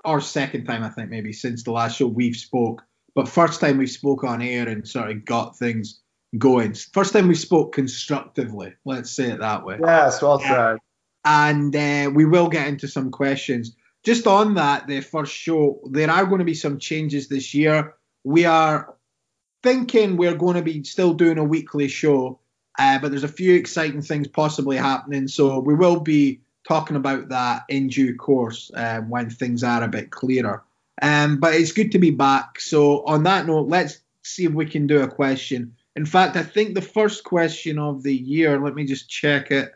or 0.05 0.21
second 0.21 0.65
time 0.65 0.83
I 0.83 0.89
think 0.91 1.11
maybe 1.11 1.33
since 1.33 1.63
the 1.63 1.73
last 1.73 1.97
show 1.97 2.07
we've 2.07 2.37
spoke, 2.37 2.83
but 3.15 3.29
first 3.29 3.61
time 3.61 3.79
we 3.79 3.87
spoke 3.87 4.25
on 4.25 4.43
air 4.43 4.69
and 4.69 4.87
sort 4.87 5.11
of 5.11 5.25
got 5.25 5.57
things 5.57 6.01
going. 6.37 6.75
First 6.75 7.13
time 7.13 7.29
we 7.29 7.35
spoke 7.35 7.73
constructively, 7.73 8.75
let's 8.85 9.11
say 9.11 9.31
it 9.31 9.41
that 9.41 9.65
way. 9.65 9.79
Yes, 9.81 10.21
well 10.21 10.41
said. 10.41 10.79
and 11.25 11.75
uh, 11.75 12.11
we 12.13 12.25
will 12.25 12.49
get 12.49 12.69
into 12.69 12.89
some 12.89 13.11
questions. 13.11 13.77
Just 14.05 14.27
on 14.27 14.55
that, 14.55 14.87
the 14.87 15.01
first 15.01 15.33
show, 15.35 15.81
there 15.91 16.11
are 16.11 16.27
going 16.27 16.39
to 16.39 16.45
be 16.45 16.55
some 16.55 16.79
changes 16.79 17.29
this 17.29 17.55
year. 17.55 17.95
We 18.25 18.45
are 18.45 18.95
thinking 19.63 20.17
we're 20.17 20.35
going 20.35 20.57
to 20.57 20.63
be 20.63 20.83
still 20.85 21.15
doing 21.15 21.39
a 21.39 21.45
weekly 21.45 21.89
show, 21.89 22.39
uh, 22.79 22.99
but 22.99 23.11
there's 23.11 23.25
a 23.25 23.29
few 23.29 23.55
exciting 23.55 24.03
things 24.03 24.29
possibly 24.29 24.77
happening. 24.77 25.29
So 25.29 25.59
we 25.59 25.75
will 25.75 26.01
be 26.01 26.41
talking 26.67 26.97
about 26.97 27.31
that 27.31 27.65
in 27.69 27.89
due 27.89 28.17
course 28.17 28.71
um, 28.75 29.09
when 29.09 29.31
things 29.31 29.65
are 29.65 29.83
a 29.83 29.89
bit 29.89 30.11
clearer. 30.11 30.63
Um, 31.01 31.39
but 31.39 31.55
it's 31.55 31.73
good 31.73 31.93
to 31.93 31.99
be 31.99 32.11
back. 32.11 32.61
So 32.61 33.05
on 33.05 33.23
that 33.25 33.47
note, 33.47 33.69
let's 33.69 34.01
see 34.23 34.45
if 34.45 34.53
we 34.53 34.67
can 34.67 34.87
do 34.87 35.03
a 35.03 35.09
question. 35.09 35.75
In 35.97 36.07
fact, 36.07 36.37
I 36.37 36.43
think 36.43 36.75
the 36.75 36.83
first 36.83 37.25
question 37.25 37.79
of 37.79 38.03
the 38.03 38.15
year. 38.15 38.61
Let 38.61 38.75
me 38.75 38.85
just 38.85 39.09
check 39.09 39.51
it. 39.51 39.73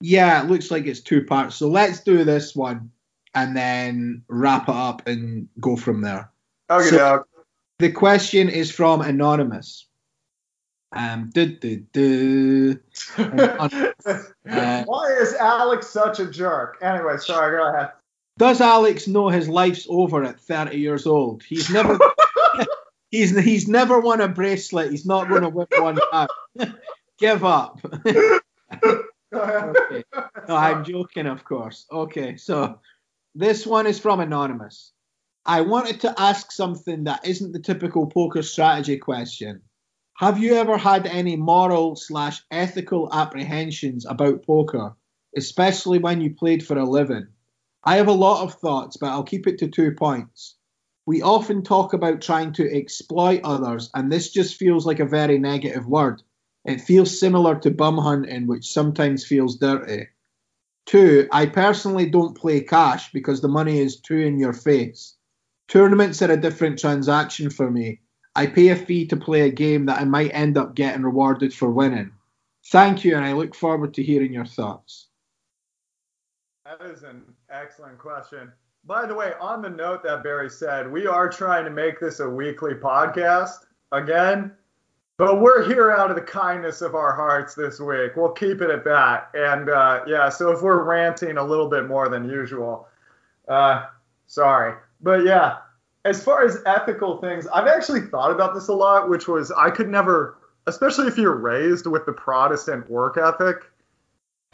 Yeah, 0.00 0.42
it 0.42 0.50
looks 0.50 0.70
like 0.70 0.86
it's 0.86 1.00
two 1.00 1.24
parts. 1.24 1.56
So 1.56 1.68
let's 1.68 2.00
do 2.00 2.24
this 2.24 2.54
one 2.54 2.90
and 3.34 3.56
then 3.56 4.22
wrap 4.28 4.68
it 4.68 4.74
up 4.74 5.06
and 5.06 5.48
go 5.60 5.76
from 5.76 6.02
there. 6.02 6.30
Okay, 6.68 6.88
so, 6.88 7.24
the 7.78 7.90
question 7.90 8.48
is 8.48 8.70
from 8.70 9.00
Anonymous. 9.00 9.86
Um, 10.92 11.30
do, 11.34 11.46
do, 11.46 11.84
do. 11.92 12.80
uh, 13.18 13.68
Why 14.86 15.16
is 15.20 15.34
Alex 15.34 15.88
such 15.88 16.20
a 16.20 16.26
jerk? 16.26 16.78
Anyway, 16.80 17.16
sorry, 17.18 17.58
go 17.58 17.74
ahead. 17.74 17.90
Does 18.38 18.60
Alex 18.60 19.08
know 19.08 19.28
his 19.28 19.48
life's 19.48 19.86
over 19.88 20.24
at 20.24 20.40
30 20.40 20.76
years 20.76 21.06
old? 21.06 21.42
He's 21.42 21.70
never 21.70 21.98
he's 23.10 23.36
he's 23.36 23.68
never 23.68 24.00
won 24.00 24.20
a 24.20 24.28
bracelet. 24.28 24.90
He's 24.90 25.06
not 25.06 25.28
going 25.28 25.42
to 25.42 25.48
win 25.48 25.66
one. 25.78 25.98
Give 27.18 27.44
up. 27.44 27.80
okay. 29.32 30.04
No, 30.48 30.56
I'm 30.56 30.84
joking, 30.84 31.26
of 31.26 31.44
course. 31.44 31.86
Okay, 31.90 32.36
so 32.36 32.80
this 33.34 33.66
one 33.66 33.86
is 33.86 33.98
from 33.98 34.20
Anonymous. 34.20 34.92
I 35.46 35.60
wanted 35.60 36.00
to 36.00 36.14
ask 36.18 36.50
something 36.52 37.04
that 37.04 37.26
isn't 37.26 37.52
the 37.52 37.60
typical 37.60 38.06
poker 38.06 38.40
strategy 38.40 38.96
question. 38.96 39.60
Have 40.14 40.38
you 40.38 40.54
ever 40.54 40.78
had 40.78 41.06
any 41.06 41.36
moral 41.36 41.96
slash 41.96 42.42
ethical 42.50 43.12
apprehensions 43.12 44.06
about 44.06 44.46
poker, 44.46 44.96
especially 45.36 45.98
when 45.98 46.22
you 46.22 46.34
played 46.34 46.66
for 46.66 46.78
a 46.78 46.88
living? 46.88 47.26
I 47.84 47.96
have 47.96 48.08
a 48.08 48.12
lot 48.12 48.42
of 48.42 48.54
thoughts, 48.54 48.96
but 48.96 49.10
I'll 49.10 49.22
keep 49.22 49.46
it 49.46 49.58
to 49.58 49.68
two 49.68 49.92
points. 49.92 50.56
We 51.04 51.20
often 51.20 51.62
talk 51.62 51.92
about 51.92 52.22
trying 52.22 52.54
to 52.54 52.74
exploit 52.74 53.42
others, 53.44 53.90
and 53.94 54.10
this 54.10 54.30
just 54.30 54.56
feels 54.56 54.86
like 54.86 55.00
a 55.00 55.04
very 55.04 55.38
negative 55.38 55.86
word. 55.86 56.22
It 56.64 56.80
feels 56.80 57.20
similar 57.20 57.56
to 57.56 57.70
bum 57.70 57.98
hunting, 57.98 58.46
which 58.46 58.72
sometimes 58.72 59.26
feels 59.26 59.58
dirty. 59.58 60.06
Two, 60.86 61.28
I 61.30 61.44
personally 61.44 62.08
don't 62.08 62.34
play 62.34 62.62
cash 62.62 63.12
because 63.12 63.42
the 63.42 63.48
money 63.48 63.78
is 63.78 64.00
too 64.00 64.16
in 64.16 64.38
your 64.38 64.54
face. 64.54 65.16
Tournaments 65.74 66.22
are 66.22 66.30
a 66.30 66.36
different 66.36 66.78
transaction 66.78 67.50
for 67.50 67.68
me. 67.68 67.98
I 68.36 68.46
pay 68.46 68.68
a 68.68 68.76
fee 68.76 69.06
to 69.08 69.16
play 69.16 69.40
a 69.40 69.50
game 69.50 69.86
that 69.86 70.00
I 70.00 70.04
might 70.04 70.28
end 70.28 70.56
up 70.56 70.76
getting 70.76 71.02
rewarded 71.02 71.52
for 71.52 71.68
winning. 71.68 72.12
Thank 72.66 73.04
you, 73.04 73.16
and 73.16 73.24
I 73.24 73.32
look 73.32 73.56
forward 73.56 73.92
to 73.94 74.02
hearing 74.04 74.32
your 74.32 74.44
thoughts. 74.44 75.08
That 76.64 76.80
is 76.88 77.02
an 77.02 77.24
excellent 77.50 77.98
question. 77.98 78.52
By 78.84 79.04
the 79.06 79.16
way, 79.16 79.32
on 79.40 79.62
the 79.62 79.68
note 79.68 80.04
that 80.04 80.22
Barry 80.22 80.48
said, 80.48 80.92
we 80.92 81.08
are 81.08 81.28
trying 81.28 81.64
to 81.64 81.72
make 81.72 81.98
this 81.98 82.20
a 82.20 82.30
weekly 82.30 82.74
podcast 82.74 83.66
again, 83.90 84.52
but 85.16 85.40
we're 85.40 85.66
here 85.66 85.90
out 85.90 86.08
of 86.08 86.14
the 86.14 86.22
kindness 86.22 86.82
of 86.82 86.94
our 86.94 87.16
hearts 87.16 87.56
this 87.56 87.80
week. 87.80 88.12
We'll 88.14 88.30
keep 88.30 88.60
it 88.60 88.70
at 88.70 88.84
that. 88.84 89.30
And 89.34 89.68
uh, 89.68 90.04
yeah, 90.06 90.28
so 90.28 90.52
if 90.52 90.62
we're 90.62 90.84
ranting 90.84 91.36
a 91.36 91.44
little 91.44 91.68
bit 91.68 91.88
more 91.88 92.08
than 92.08 92.30
usual, 92.30 92.86
uh, 93.48 93.86
sorry. 94.28 94.76
But 95.00 95.24
yeah, 95.24 95.58
as 96.04 96.22
far 96.22 96.44
as 96.44 96.62
ethical 96.66 97.18
things, 97.18 97.46
I've 97.48 97.66
actually 97.66 98.02
thought 98.02 98.30
about 98.30 98.54
this 98.54 98.68
a 98.68 98.74
lot, 98.74 99.08
which 99.08 99.28
was 99.28 99.50
I 99.52 99.70
could 99.70 99.88
never, 99.88 100.38
especially 100.66 101.06
if 101.06 101.16
you're 101.16 101.36
raised 101.36 101.86
with 101.86 102.06
the 102.06 102.12
Protestant 102.12 102.90
work 102.90 103.16
ethic 103.16 103.70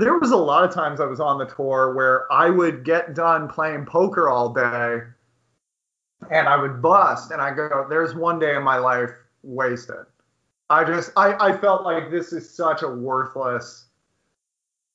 there 0.01 0.19
was 0.19 0.31
a 0.31 0.37
lot 0.37 0.65
of 0.65 0.75
times 0.75 1.01
I 1.01 1.05
was 1.05 1.21
on 1.21 1.39
the 1.39 1.45
tour 1.45 1.95
where 1.95 2.31
I 2.33 2.51
would 2.51 2.85
get 2.85 3.15
done 3.15 3.49
playing 3.49 3.85
poker 3.85 4.29
all 4.29 4.53
day 4.53 5.01
and 6.31 6.49
I 6.49 6.57
would 6.57 6.81
bust 6.81 7.31
and 7.31 7.41
I 7.41 7.55
go, 7.55 7.87
there's 7.89 8.15
one 8.15 8.39
day 8.39 8.57
in 8.57 8.63
my 8.63 8.79
life 8.79 9.11
wasted. 9.43 10.07
I 10.71 10.85
just, 10.85 11.13
I, 11.17 11.35
I 11.35 11.57
felt 11.59 11.85
like 11.85 12.11
this 12.11 12.33
is 12.33 12.49
such 12.49 12.83
a 12.83 12.89
worthless. 12.89 13.87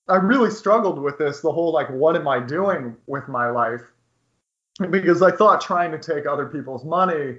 I 0.08 0.16
really 0.16 0.52
struggled 0.52 1.00
with 1.00 1.18
this, 1.18 1.42
the 1.42 1.52
whole 1.52 1.74
like, 1.74 1.90
what 1.90 2.16
am 2.16 2.28
I 2.28 2.40
doing 2.40 2.96
with 3.08 3.28
my 3.28 3.50
life? 3.50 3.82
Because 4.90 5.22
I 5.22 5.32
thought 5.32 5.62
trying 5.62 5.92
to 5.92 6.00
take 6.00 6.26
other 6.26 6.48
people's 6.48 6.84
money 6.84 7.38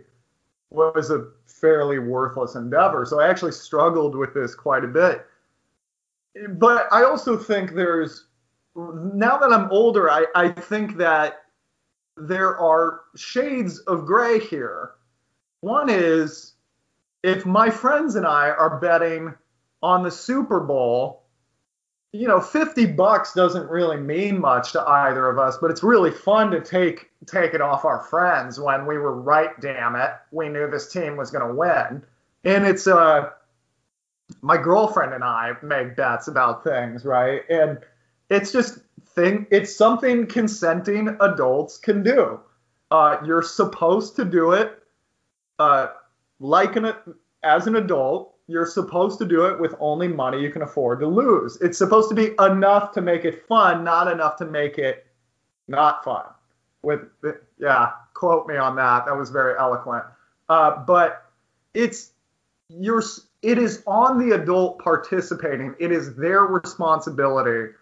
was 0.70 1.10
a 1.10 1.28
fairly 1.46 1.98
worthless 1.98 2.54
endeavor. 2.54 3.04
So 3.04 3.20
I 3.20 3.28
actually 3.28 3.52
struggled 3.52 4.16
with 4.16 4.34
this 4.34 4.54
quite 4.54 4.84
a 4.84 4.88
bit 4.88 5.26
but 6.50 6.88
I 6.92 7.04
also 7.04 7.36
think 7.36 7.72
there's 7.72 8.26
now 8.74 9.38
that 9.38 9.52
I'm 9.52 9.70
older, 9.70 10.10
I, 10.10 10.26
I 10.34 10.48
think 10.48 10.96
that 10.98 11.44
there 12.16 12.58
are 12.58 13.02
shades 13.14 13.78
of 13.80 14.04
gray 14.04 14.38
here. 14.38 14.92
One 15.60 15.88
is 15.88 16.54
if 17.22 17.46
my 17.46 17.70
friends 17.70 18.16
and 18.16 18.26
I 18.26 18.50
are 18.50 18.78
betting 18.78 19.34
on 19.82 20.02
the 20.02 20.10
Super 20.10 20.60
Bowl, 20.60 21.22
you 22.12 22.26
know, 22.26 22.40
50 22.40 22.86
bucks 22.86 23.34
doesn't 23.34 23.68
really 23.68 23.96
mean 23.96 24.40
much 24.40 24.72
to 24.72 24.82
either 24.82 25.28
of 25.28 25.38
us, 25.38 25.58
but 25.58 25.70
it's 25.70 25.82
really 25.82 26.10
fun 26.10 26.50
to 26.52 26.60
take 26.60 27.10
take 27.26 27.54
it 27.54 27.60
off 27.60 27.84
our 27.84 28.00
friends 28.00 28.60
when 28.60 28.86
we 28.86 28.98
were 28.98 29.20
right, 29.20 29.58
damn 29.60 29.96
it. 29.96 30.10
We 30.30 30.48
knew 30.48 30.70
this 30.70 30.92
team 30.92 31.16
was 31.16 31.30
going 31.30 31.46
to 31.46 31.54
win. 31.54 32.02
And 32.44 32.66
it's 32.66 32.86
uh 32.86 33.30
my 34.42 34.56
girlfriend 34.56 35.14
and 35.14 35.24
I 35.24 35.52
make 35.62 35.96
bets 35.96 36.28
about 36.28 36.64
things, 36.64 37.04
right? 37.04 37.42
And 37.48 37.78
it's 38.30 38.52
just 38.52 38.78
thing 39.08 39.46
it's 39.50 39.74
something 39.74 40.26
consenting 40.26 41.16
adults 41.20 41.78
can 41.78 42.02
do. 42.02 42.40
Uh, 42.90 43.18
you're 43.24 43.42
supposed 43.42 44.16
to 44.16 44.24
do 44.24 44.52
it 44.52 44.80
uh, 45.58 45.88
like 46.38 46.76
an 46.76 46.92
as 47.42 47.66
an 47.66 47.76
adult. 47.76 48.35
You're 48.48 48.66
supposed 48.66 49.18
to 49.18 49.24
do 49.24 49.46
it 49.46 49.58
with 49.58 49.74
only 49.80 50.08
money 50.08 50.40
you 50.40 50.50
can 50.50 50.62
afford 50.62 51.00
to 51.00 51.06
lose. 51.06 51.56
It's 51.60 51.78
supposed 51.78 52.08
to 52.10 52.14
be 52.14 52.30
enough 52.38 52.92
to 52.92 53.00
make 53.00 53.24
it 53.24 53.46
fun, 53.46 53.82
not 53.82 54.10
enough 54.10 54.36
to 54.36 54.44
make 54.44 54.78
it 54.78 55.06
not 55.68 56.04
fun. 56.04 56.24
With 56.82 57.00
yeah, 57.58 57.90
quote 58.14 58.46
me 58.46 58.56
on 58.56 58.76
that. 58.76 59.06
That 59.06 59.16
was 59.16 59.30
very 59.30 59.58
eloquent. 59.58 60.04
Uh, 60.48 60.84
but 60.84 61.24
it's 61.74 62.12
you're 62.68 63.02
it 63.42 63.58
is 63.58 63.82
on 63.86 64.18
the 64.18 64.34
adult 64.34 64.78
participating. 64.78 65.74
It 65.78 65.90
is 65.92 66.14
their 66.14 66.42
responsibility 66.42 67.72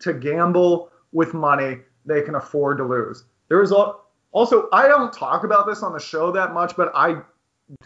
to 0.00 0.12
gamble 0.12 0.90
with 1.12 1.34
money 1.34 1.78
they 2.04 2.22
can 2.22 2.34
afford 2.34 2.78
to 2.78 2.84
lose. 2.84 3.24
There 3.48 3.62
is 3.62 3.72
also 3.72 4.68
I 4.72 4.88
don't 4.88 5.12
talk 5.12 5.44
about 5.44 5.66
this 5.66 5.82
on 5.82 5.92
the 5.92 6.00
show 6.00 6.32
that 6.32 6.54
much, 6.54 6.76
but 6.76 6.92
I 6.94 7.20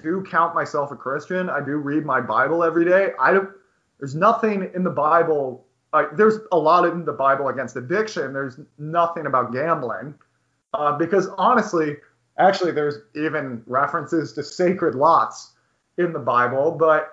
do 0.02 0.22
count 0.28 0.54
myself 0.54 0.90
a 0.90 0.96
Christian. 0.96 1.48
I 1.48 1.60
do 1.60 1.76
read 1.76 2.04
my 2.04 2.20
Bible 2.20 2.62
every 2.62 2.84
day. 2.84 3.12
I 3.18 3.32
don't. 3.32 3.50
There's 3.98 4.14
nothing 4.14 4.70
in 4.74 4.84
the 4.84 4.90
Bible. 4.90 5.66
There's 6.14 6.38
a 6.52 6.58
lot 6.58 6.84
in 6.86 7.04
the 7.04 7.12
Bible 7.12 7.48
against 7.48 7.76
addiction. 7.76 8.32
There's 8.32 8.60
nothing 8.78 9.26
about 9.26 9.52
gambling, 9.52 10.14
uh, 10.74 10.96
because 10.96 11.28
honestly, 11.36 11.96
actually, 12.38 12.72
there's 12.72 12.96
even 13.14 13.62
references 13.66 14.32
to 14.34 14.42
sacred 14.42 14.94
lots 14.94 15.52
in 15.98 16.12
the 16.12 16.18
Bible, 16.18 16.70
but 16.70 17.12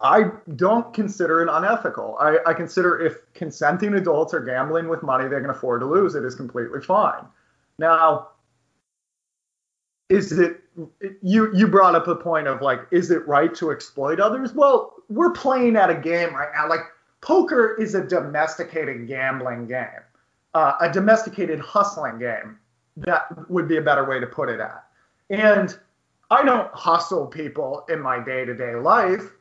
I 0.00 0.30
don't 0.56 0.92
consider 0.92 1.42
it 1.42 1.48
unethical. 1.50 2.16
I, 2.20 2.38
I, 2.46 2.54
consider 2.54 3.00
if 3.00 3.18
consenting 3.34 3.94
adults 3.94 4.34
are 4.34 4.40
gambling 4.40 4.88
with 4.88 5.02
money 5.02 5.28
they 5.28 5.40
can 5.40 5.50
afford 5.50 5.80
to 5.80 5.86
lose, 5.86 6.14
it 6.14 6.24
is 6.24 6.34
completely 6.34 6.80
fine. 6.80 7.24
Now, 7.78 8.28
is 10.08 10.32
it 10.32 10.60
you 11.22 11.54
you 11.54 11.66
brought 11.66 11.94
up 11.94 12.06
a 12.08 12.14
point 12.14 12.46
of 12.46 12.62
like, 12.62 12.80
is 12.90 13.10
it 13.10 13.26
right 13.26 13.54
to 13.56 13.70
exploit 13.70 14.20
others? 14.20 14.52
Well, 14.52 14.94
we're 15.08 15.32
playing 15.32 15.76
at 15.76 15.90
a 15.90 15.94
game 15.94 16.34
right 16.34 16.48
now. 16.54 16.68
Like 16.68 16.80
poker 17.20 17.76
is 17.80 17.94
a 17.94 18.04
domesticated 18.04 19.08
gambling 19.08 19.66
game, 19.66 20.02
uh, 20.54 20.74
a 20.80 20.90
domesticated 20.90 21.60
hustling 21.60 22.18
game. 22.18 22.58
That 22.96 23.50
would 23.50 23.68
be 23.68 23.76
a 23.76 23.82
better 23.82 24.08
way 24.08 24.20
to 24.20 24.26
put 24.26 24.48
it 24.48 24.60
at. 24.60 24.84
And 25.30 25.76
I 26.30 26.44
don't 26.44 26.72
hustle 26.72 27.26
people 27.26 27.84
in 27.88 28.00
my 28.00 28.22
day 28.22 28.44
to 28.44 28.54
day 28.54 28.74
life. 28.74 29.32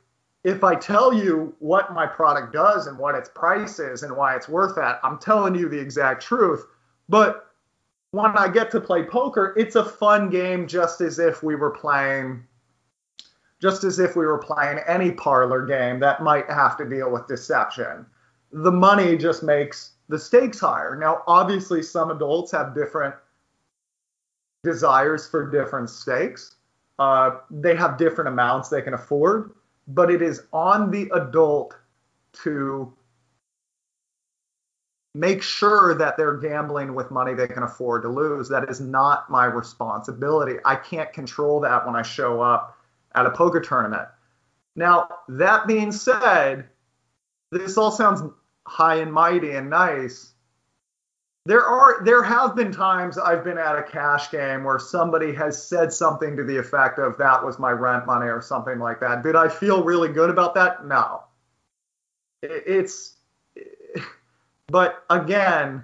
If 0.43 0.63
I 0.63 0.75
tell 0.75 1.11
you 1.11 1.55
what 1.59 1.93
my 1.93 2.05
product 2.05 2.53
does 2.53 2.85
and 2.85 2.99
what 2.99 3.15
its 3.15 3.29
price 3.29 3.79
is 3.79 4.03
and 4.03 4.15
why 4.15 4.35
it's 4.35 4.47
worth 4.47 4.75
that, 4.75 4.99
I'm 5.03 5.17
telling 5.17 5.55
you 5.55 5.67
the 5.67 5.79
exact 5.79 6.21
truth. 6.21 6.65
But 7.09 7.47
when 8.15 8.37
I 8.37 8.47
get 8.47 8.71
to 8.71 8.79
play 8.79 9.03
poker, 9.03 9.53
it's 9.57 9.75
a 9.75 9.83
fun 9.83 10.29
game 10.29 10.67
just 10.67 11.01
as 11.01 11.19
if 11.19 11.43
we 11.43 11.55
were 11.55 11.71
playing 11.71 12.45
just 13.61 13.83
as 13.83 13.99
if 13.99 14.15
we 14.15 14.25
were 14.25 14.37
playing 14.37 14.79
any 14.87 15.11
parlor 15.11 15.65
game 15.65 15.99
that 15.99 16.21
might 16.21 16.49
have 16.49 16.77
to 16.77 16.85
deal 16.87 17.11
with 17.11 17.27
deception. 17.27 18.05
The 18.51 18.71
money 18.71 19.17
just 19.17 19.43
makes 19.43 19.93
the 20.07 20.19
stakes 20.19 20.59
higher. 20.59 20.95
Now, 20.95 21.23
obviously, 21.25 21.81
some 21.81 22.11
adults 22.11 22.51
have 22.51 22.75
different 22.75 23.15
desires 24.63 25.27
for 25.27 25.49
different 25.49 25.89
stakes. 25.89 26.55
Uh, 26.99 27.37
they 27.49 27.75
have 27.75 27.97
different 27.97 28.27
amounts 28.27 28.69
they 28.69 28.81
can 28.81 28.93
afford, 28.93 29.51
but 29.87 30.11
it 30.11 30.21
is 30.21 30.43
on 30.53 30.91
the 30.91 31.09
adult 31.13 31.75
to 32.43 32.93
make 35.15 35.41
sure 35.41 35.95
that 35.95 36.17
they're 36.17 36.35
gambling 36.35 36.93
with 36.93 37.09
money 37.09 37.33
they 37.33 37.47
can 37.47 37.63
afford 37.63 38.01
to 38.01 38.09
lose. 38.09 38.49
That 38.49 38.69
is 38.69 38.81
not 38.81 39.29
my 39.31 39.45
responsibility. 39.45 40.57
I 40.65 40.75
can't 40.75 41.11
control 41.13 41.61
that 41.61 41.85
when 41.85 41.95
I 41.95 42.01
show 42.01 42.41
up 42.41 42.77
at 43.15 43.25
a 43.25 43.31
poker 43.31 43.61
tournament. 43.61 44.09
Now, 44.75 45.07
that 45.29 45.67
being 45.67 45.93
said, 45.93 46.67
this 47.49 47.77
all 47.77 47.91
sounds 47.91 48.23
high 48.67 48.95
and 48.95 49.13
mighty 49.13 49.51
and 49.51 49.69
nice, 49.69 50.33
there 51.45 51.63
are 51.63 52.03
there 52.03 52.23
have 52.23 52.53
been 52.53 52.73
times 52.73 53.17
I've 53.17 53.43
been 53.43 53.57
at 53.57 53.77
a 53.77 53.83
cash 53.83 54.31
game 54.31 54.65
where 54.65 54.79
somebody 54.79 55.33
has 55.35 55.65
said 55.65 55.93
something 55.93 56.35
to 56.35 56.43
the 56.43 56.57
effect 56.57 56.99
of 56.99 57.17
that 57.19 57.45
was 57.45 57.57
my 57.57 57.71
rent 57.71 58.05
money 58.05 58.25
or 58.25 58.41
something 58.41 58.79
like 58.79 58.99
that. 58.99 59.23
Did 59.23 59.37
I 59.37 59.47
feel 59.47 59.81
really 59.81 60.09
good 60.09 60.29
about 60.29 60.55
that? 60.55 60.85
No. 60.85 61.23
It's 62.41 63.14
but 64.67 65.03
again, 65.09 65.83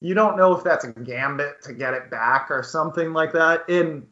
you 0.00 0.14
don't 0.14 0.36
know 0.36 0.54
if 0.56 0.62
that's 0.62 0.84
a 0.84 0.92
gambit 0.92 1.62
to 1.62 1.72
get 1.72 1.94
it 1.94 2.10
back 2.10 2.50
or 2.50 2.62
something 2.62 3.12
like 3.12 3.32
that. 3.32 3.68
And 3.68 4.06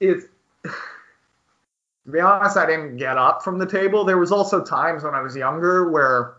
it's 0.00 0.26
to 0.64 2.12
be 2.12 2.20
honest, 2.20 2.56
I 2.56 2.66
didn't 2.66 2.96
get 2.96 3.18
up 3.18 3.42
from 3.42 3.58
the 3.58 3.66
table. 3.66 4.04
There 4.04 4.18
was 4.18 4.32
also 4.32 4.64
times 4.64 5.02
when 5.02 5.14
I 5.14 5.20
was 5.20 5.34
younger 5.34 5.90
where, 5.90 6.36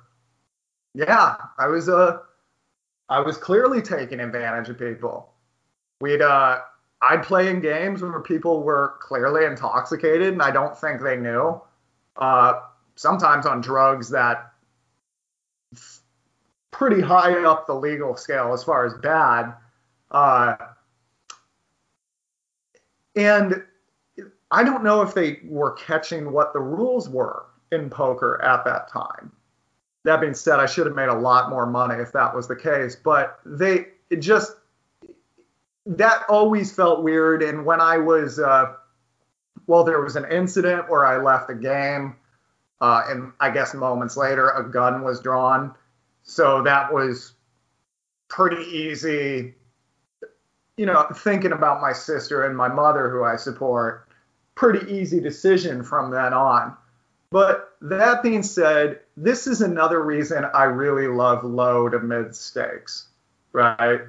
yeah, 0.94 1.36
I 1.58 1.68
was 1.68 1.90
uh, 1.90 2.20
I 3.10 3.20
was 3.20 3.38
clearly 3.38 3.82
taking 3.82 4.20
advantage 4.20 4.70
of 4.70 4.80
people. 4.80 5.34
We'd 6.00 6.22
uh, 6.22 6.60
I'd 7.02 7.24
play 7.24 7.50
in 7.50 7.60
games 7.60 8.02
where 8.02 8.20
people 8.22 8.64
were 8.64 8.96
clearly 9.02 9.46
intoxicated, 9.46 10.34
and 10.34 10.42
I 10.42 10.52
don't 10.52 10.78
think 10.78 11.02
they 11.02 11.18
knew. 11.18 11.62
Uh, 12.16 12.62
sometimes 12.96 13.46
on 13.46 13.62
drugs 13.62 14.10
that 14.10 14.54
pretty 16.72 17.02
high 17.02 17.44
up 17.44 17.68
the 17.68 17.74
legal 17.74 18.16
scale 18.16 18.54
as 18.54 18.64
far 18.64 18.86
as 18.86 18.94
bad. 18.96 19.54
Uh, 20.12 20.56
and 23.16 23.64
I 24.52 24.64
don't 24.64 24.84
know 24.84 25.02
if 25.02 25.14
they 25.14 25.40
were 25.44 25.72
catching 25.74 26.32
what 26.32 26.54
the 26.54 26.60
rules 26.60 27.10
were 27.10 27.46
in 27.72 27.90
poker 27.90 28.42
at 28.44 28.64
that 28.66 28.90
time. 28.90 29.32
That 30.04 30.22
being 30.22 30.34
said, 30.34 30.60
I 30.60 30.66
should 30.68 30.86
have 30.86 30.96
made 30.96 31.10
a 31.10 31.18
lot 31.18 31.50
more 31.50 31.66
money 31.66 31.96
if 32.02 32.14
that 32.14 32.34
was 32.34 32.48
the 32.48 32.56
case, 32.56 32.96
but 32.96 33.40
they 33.46 33.88
just 34.20 34.54
that 35.86 36.24
always 36.30 36.74
felt 36.74 37.04
weird. 37.04 37.42
And 37.44 37.66
when 37.66 37.82
I 37.82 37.98
was, 37.98 38.40
uh, 38.40 38.74
well, 39.68 39.84
there 39.84 40.02
was 40.02 40.16
an 40.16 40.26
incident 40.32 40.90
where 40.90 41.06
I 41.06 41.18
left 41.18 41.48
the 41.48 41.56
game, 41.56 42.16
uh, 42.80 43.04
and 43.08 43.32
I 43.40 43.50
guess 43.50 43.74
moments 43.74 44.16
later 44.16 44.50
a 44.50 44.70
gun 44.70 45.04
was 45.04 45.20
drawn, 45.20 45.74
so 46.28 46.62
that 46.64 46.94
was 46.94 47.34
pretty 48.28 48.64
easy. 48.64 49.56
You 50.78 50.86
know, 50.86 51.08
thinking 51.16 51.54
about 51.54 51.82
my 51.82 51.94
sister 51.94 52.46
and 52.46 52.56
my 52.56 52.68
mother, 52.68 53.10
who 53.10 53.24
I 53.24 53.38
support, 53.38 54.08
pretty 54.54 54.92
easy 54.94 55.20
decision 55.20 55.84
from 55.84 56.12
then 56.12 56.34
on. 56.34 56.76
But 57.32 57.76
that 57.82 58.22
being 58.22 58.44
said, 58.44 59.00
this 59.16 59.48
is 59.48 59.62
another 59.62 60.04
reason 60.04 60.46
I 60.54 60.64
really 60.64 61.08
love 61.08 61.44
low 61.44 61.90
to 61.90 62.00
mid 62.00 62.36
stakes, 62.36 63.08
right? 63.54 64.02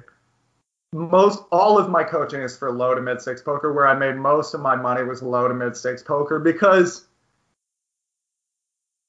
Most 0.93 1.43
all 1.51 1.77
of 1.77 1.89
my 1.89 2.03
coaching 2.03 2.41
is 2.41 2.57
for 2.57 2.71
low 2.71 2.95
to 2.95 3.01
mid 3.01 3.21
stakes 3.21 3.41
poker, 3.41 3.73
where 3.73 3.87
I 3.87 3.93
made 3.93 4.15
most 4.15 4.53
of 4.53 4.61
my 4.61 4.75
money 4.75 5.03
was 5.03 5.23
low 5.23 5.47
to 5.47 5.53
mid 5.53 5.75
stakes 5.75 6.03
poker 6.03 6.39
because 6.39 7.05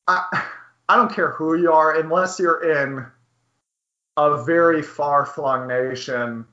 I 0.09 0.45
I 0.91 0.97
don't 0.97 1.13
care 1.13 1.31
who 1.31 1.57
you 1.57 1.73
are, 1.73 2.01
unless 2.01 2.41
you're 2.41 2.69
in 2.69 3.07
a 4.17 4.43
very 4.43 4.83
far 4.83 5.25
flung 5.25 5.69
nation 5.69 6.47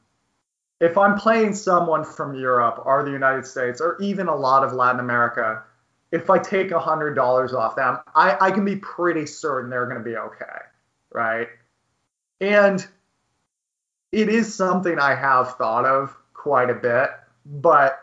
if 0.80 0.98
I'm 0.98 1.18
playing 1.18 1.56
someone 1.56 2.04
from 2.04 2.36
Europe 2.36 2.84
or 2.86 3.04
the 3.04 3.12
United 3.12 3.46
States 3.46 3.82
or 3.82 3.98
even 4.00 4.28
a 4.28 4.36
lot 4.36 4.64
of 4.64 4.74
Latin 4.74 5.00
America, 5.00 5.64
if 6.12 6.30
I 6.30 6.38
take 6.38 6.72
a 6.72 6.80
hundred 6.80 7.16
dollars 7.16 7.54
off 7.54 7.76
them, 7.76 7.98
I, 8.14 8.38
I 8.40 8.52
can 8.52 8.64
be 8.64 8.76
pretty 8.76 9.26
certain 9.26 9.70
they're 9.70 9.86
going 9.86 9.98
to 9.98 10.04
be 10.04 10.16
okay, 10.16 10.60
right? 11.12 11.48
And 12.40 12.86
it 14.12 14.30
is 14.30 14.54
something 14.54 15.00
I 15.00 15.16
have 15.16 15.56
thought 15.56 15.86
of 15.86 16.16
quite 16.34 16.70
a 16.70 16.76
bit, 16.76 17.10
but 17.44 18.00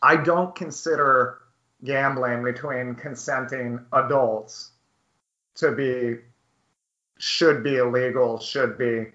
I 0.00 0.16
don't 0.16 0.54
consider 0.54 1.40
gambling 1.82 2.44
between 2.44 2.94
consenting 2.94 3.80
adults 3.92 4.70
to 5.56 5.72
be 5.72 6.18
should 7.18 7.62
be 7.62 7.76
illegal, 7.76 8.38
should 8.38 8.76
be 8.76 9.06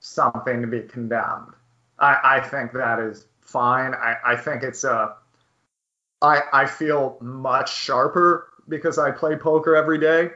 something 0.00 0.60
to 0.60 0.66
be 0.66 0.82
condemned. 0.82 1.52
I, 1.98 2.18
I 2.22 2.40
think 2.40 2.72
that 2.72 2.98
is 2.98 3.26
fine. 3.40 3.94
I, 3.94 4.16
I 4.24 4.36
think 4.36 4.62
it's 4.62 4.84
a. 4.84 5.14
I, 6.22 6.40
I 6.52 6.66
feel 6.66 7.18
much 7.20 7.74
sharper 7.74 8.48
because 8.68 8.98
I 8.98 9.10
play 9.10 9.36
poker 9.36 9.76
every 9.76 9.98
day. 9.98 10.30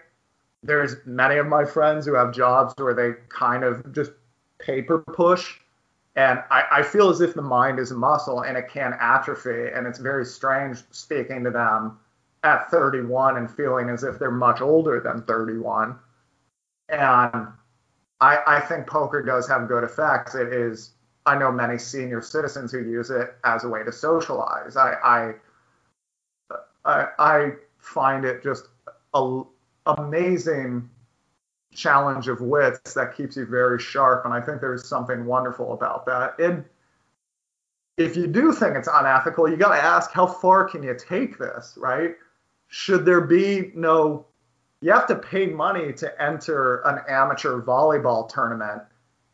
There's 0.62 0.96
many 1.06 1.36
of 1.36 1.46
my 1.46 1.64
friends 1.64 2.04
who 2.04 2.14
have 2.14 2.34
jobs 2.34 2.74
where 2.76 2.92
they 2.92 3.12
kind 3.30 3.64
of 3.64 3.92
just 3.92 4.12
paper 4.58 4.98
push. 4.98 5.58
And 6.16 6.42
I, 6.50 6.64
I 6.70 6.82
feel 6.82 7.08
as 7.08 7.22
if 7.22 7.32
the 7.32 7.42
mind 7.42 7.78
is 7.78 7.92
a 7.92 7.94
muscle 7.94 8.42
and 8.42 8.58
it 8.58 8.68
can 8.68 8.94
atrophy. 9.00 9.68
And 9.74 9.86
it's 9.86 9.98
very 9.98 10.26
strange 10.26 10.82
speaking 10.90 11.44
to 11.44 11.50
them 11.50 11.98
at 12.43 12.70
31 12.70 13.36
and 13.36 13.51
feeling 13.51 13.91
as 13.91 14.03
if 14.05 14.18
they're 14.18 14.30
much 14.30 14.61
older 14.61 15.01
than 15.01 15.22
31. 15.22 15.99
And 16.88 17.49
I, 18.20 18.38
I 18.47 18.61
think 18.61 18.86
poker 18.86 19.22
does 19.22 19.49
have 19.49 19.68
good 19.68 19.84
effects. 19.84 20.34
It 20.34 20.53
is 20.53 20.93
I 21.26 21.36
know 21.38 21.53
many 21.53 21.78
senior 21.78 22.22
citizens 22.22 22.72
who 22.72 22.78
use 22.78 23.11
it 23.11 23.34
as 23.45 23.64
a 23.64 23.68
way 23.68 23.84
to 23.84 23.93
socialize. 23.93 24.76
I 24.76 24.95
I, 24.95 25.34
I, 26.84 27.07
I 27.18 27.51
find 27.78 28.24
it 28.24 28.43
just 28.43 28.68
a 29.14 29.43
amazing 29.86 30.88
challenge 31.72 32.28
of 32.28 32.41
wits 32.41 32.95
that 32.95 33.14
keeps 33.14 33.36
you 33.36 33.47
very 33.47 33.78
sharp, 33.78 34.24
and 34.24 34.34
I 34.34 34.41
think 34.41 34.61
there's 34.61 34.88
something 34.88 35.24
wonderful 35.24 35.72
about 35.72 36.07
that. 36.07 36.38
And 36.38 36.64
if 37.97 38.16
you 38.16 38.26
do 38.26 38.53
think 38.53 38.76
it's 38.76 38.88
unethical, 38.93 39.49
you 39.49 39.57
got 39.57 39.76
to 39.76 39.82
ask 39.82 40.11
how 40.11 40.26
far 40.26 40.68
can 40.68 40.82
you 40.82 40.97
take 40.99 41.38
this, 41.38 41.74
right? 41.76 42.16
Should 42.70 43.04
there 43.04 43.20
be 43.20 43.72
no 43.74 44.26
you 44.80 44.92
have 44.92 45.06
to 45.08 45.16
pay 45.16 45.46
money 45.46 45.92
to 45.92 46.22
enter 46.22 46.76
an 46.86 47.00
amateur 47.06 47.60
volleyball 47.60 48.28
tournament 48.28 48.82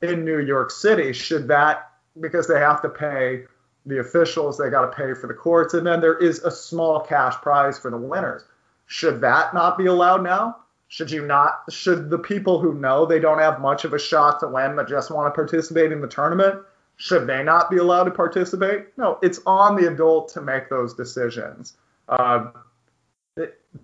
in 0.03 0.25
New 0.25 0.41
York 0.41 0.71
City, 0.71 1.13
should 1.13 1.49
that 1.49 1.91
because 2.21 2.49
they 2.49 2.59
have 2.59 2.83
to 2.83 2.89
pay 2.89 3.45
the 3.87 4.01
officials, 4.01 4.59
they 4.59 4.71
got 4.71 4.91
to 4.91 4.97
pay 4.97 5.15
for 5.15 5.29
the 5.29 5.35
courts, 5.35 5.75
and 5.75 5.87
then 5.87 6.01
there 6.01 6.19
is 6.19 6.43
a 6.43 6.51
small 6.51 7.01
cash 7.01 7.35
prize 7.37 7.79
for 7.79 7.91
the 7.91 7.97
winners. 7.97 8.43
Should 8.87 9.21
that 9.21 9.55
not 9.55 9.79
be 9.79 9.87
allowed 9.87 10.25
now? 10.25 10.57
Should 10.89 11.11
you 11.11 11.25
not? 11.25 11.63
Should 11.71 12.11
the 12.11 12.19
people 12.19 12.59
who 12.59 12.75
know 12.75 13.07
they 13.07 13.21
don't 13.21 13.39
have 13.39 13.61
much 13.61 13.85
of 13.85 13.93
a 13.93 13.99
shot 13.99 14.41
to 14.41 14.49
win 14.49 14.77
but 14.77 14.89
just 14.89 15.11
want 15.11 15.33
to 15.33 15.37
participate 15.37 15.93
in 15.93 16.01
the 16.01 16.09
tournament, 16.09 16.61
should 16.97 17.27
they 17.27 17.43
not 17.43 17.71
be 17.71 17.77
allowed 17.77 18.05
to 18.05 18.11
participate? 18.11 18.87
No, 18.97 19.19
it's 19.23 19.41
on 19.47 19.77
the 19.77 19.89
adult 19.89 20.29
to 20.31 20.41
make 20.41 20.69
those 20.69 20.95
decisions. 20.95 21.75
Uh, 22.09 22.51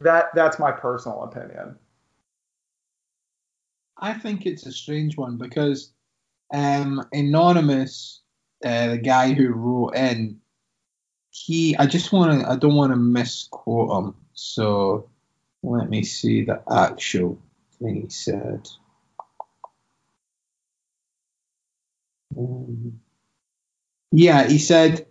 that 0.00 0.30
that's 0.34 0.58
my 0.58 0.72
personal 0.72 1.22
opinion. 1.24 1.76
I 3.98 4.14
think 4.14 4.46
it's 4.46 4.66
a 4.66 4.72
strange 4.72 5.16
one 5.16 5.38
because 5.38 5.92
um, 6.52 7.06
Anonymous, 7.12 8.20
uh, 8.64 8.88
the 8.88 8.98
guy 8.98 9.32
who 9.32 9.52
wrote 9.52 9.94
in, 9.94 10.40
he, 11.30 11.76
I 11.76 11.86
just 11.86 12.12
want 12.12 12.40
to, 12.40 12.50
I 12.50 12.56
don't 12.56 12.74
want 12.74 12.92
to 12.92 12.96
misquote 12.96 14.04
him. 14.04 14.14
So 14.34 15.08
let 15.62 15.88
me 15.88 16.02
see 16.02 16.44
the 16.44 16.62
actual 16.70 17.38
thing 17.78 18.02
he 18.02 18.08
said. 18.08 18.68
Um, 22.36 23.00
yeah, 24.10 24.48
he 24.48 24.58
said 24.58 25.06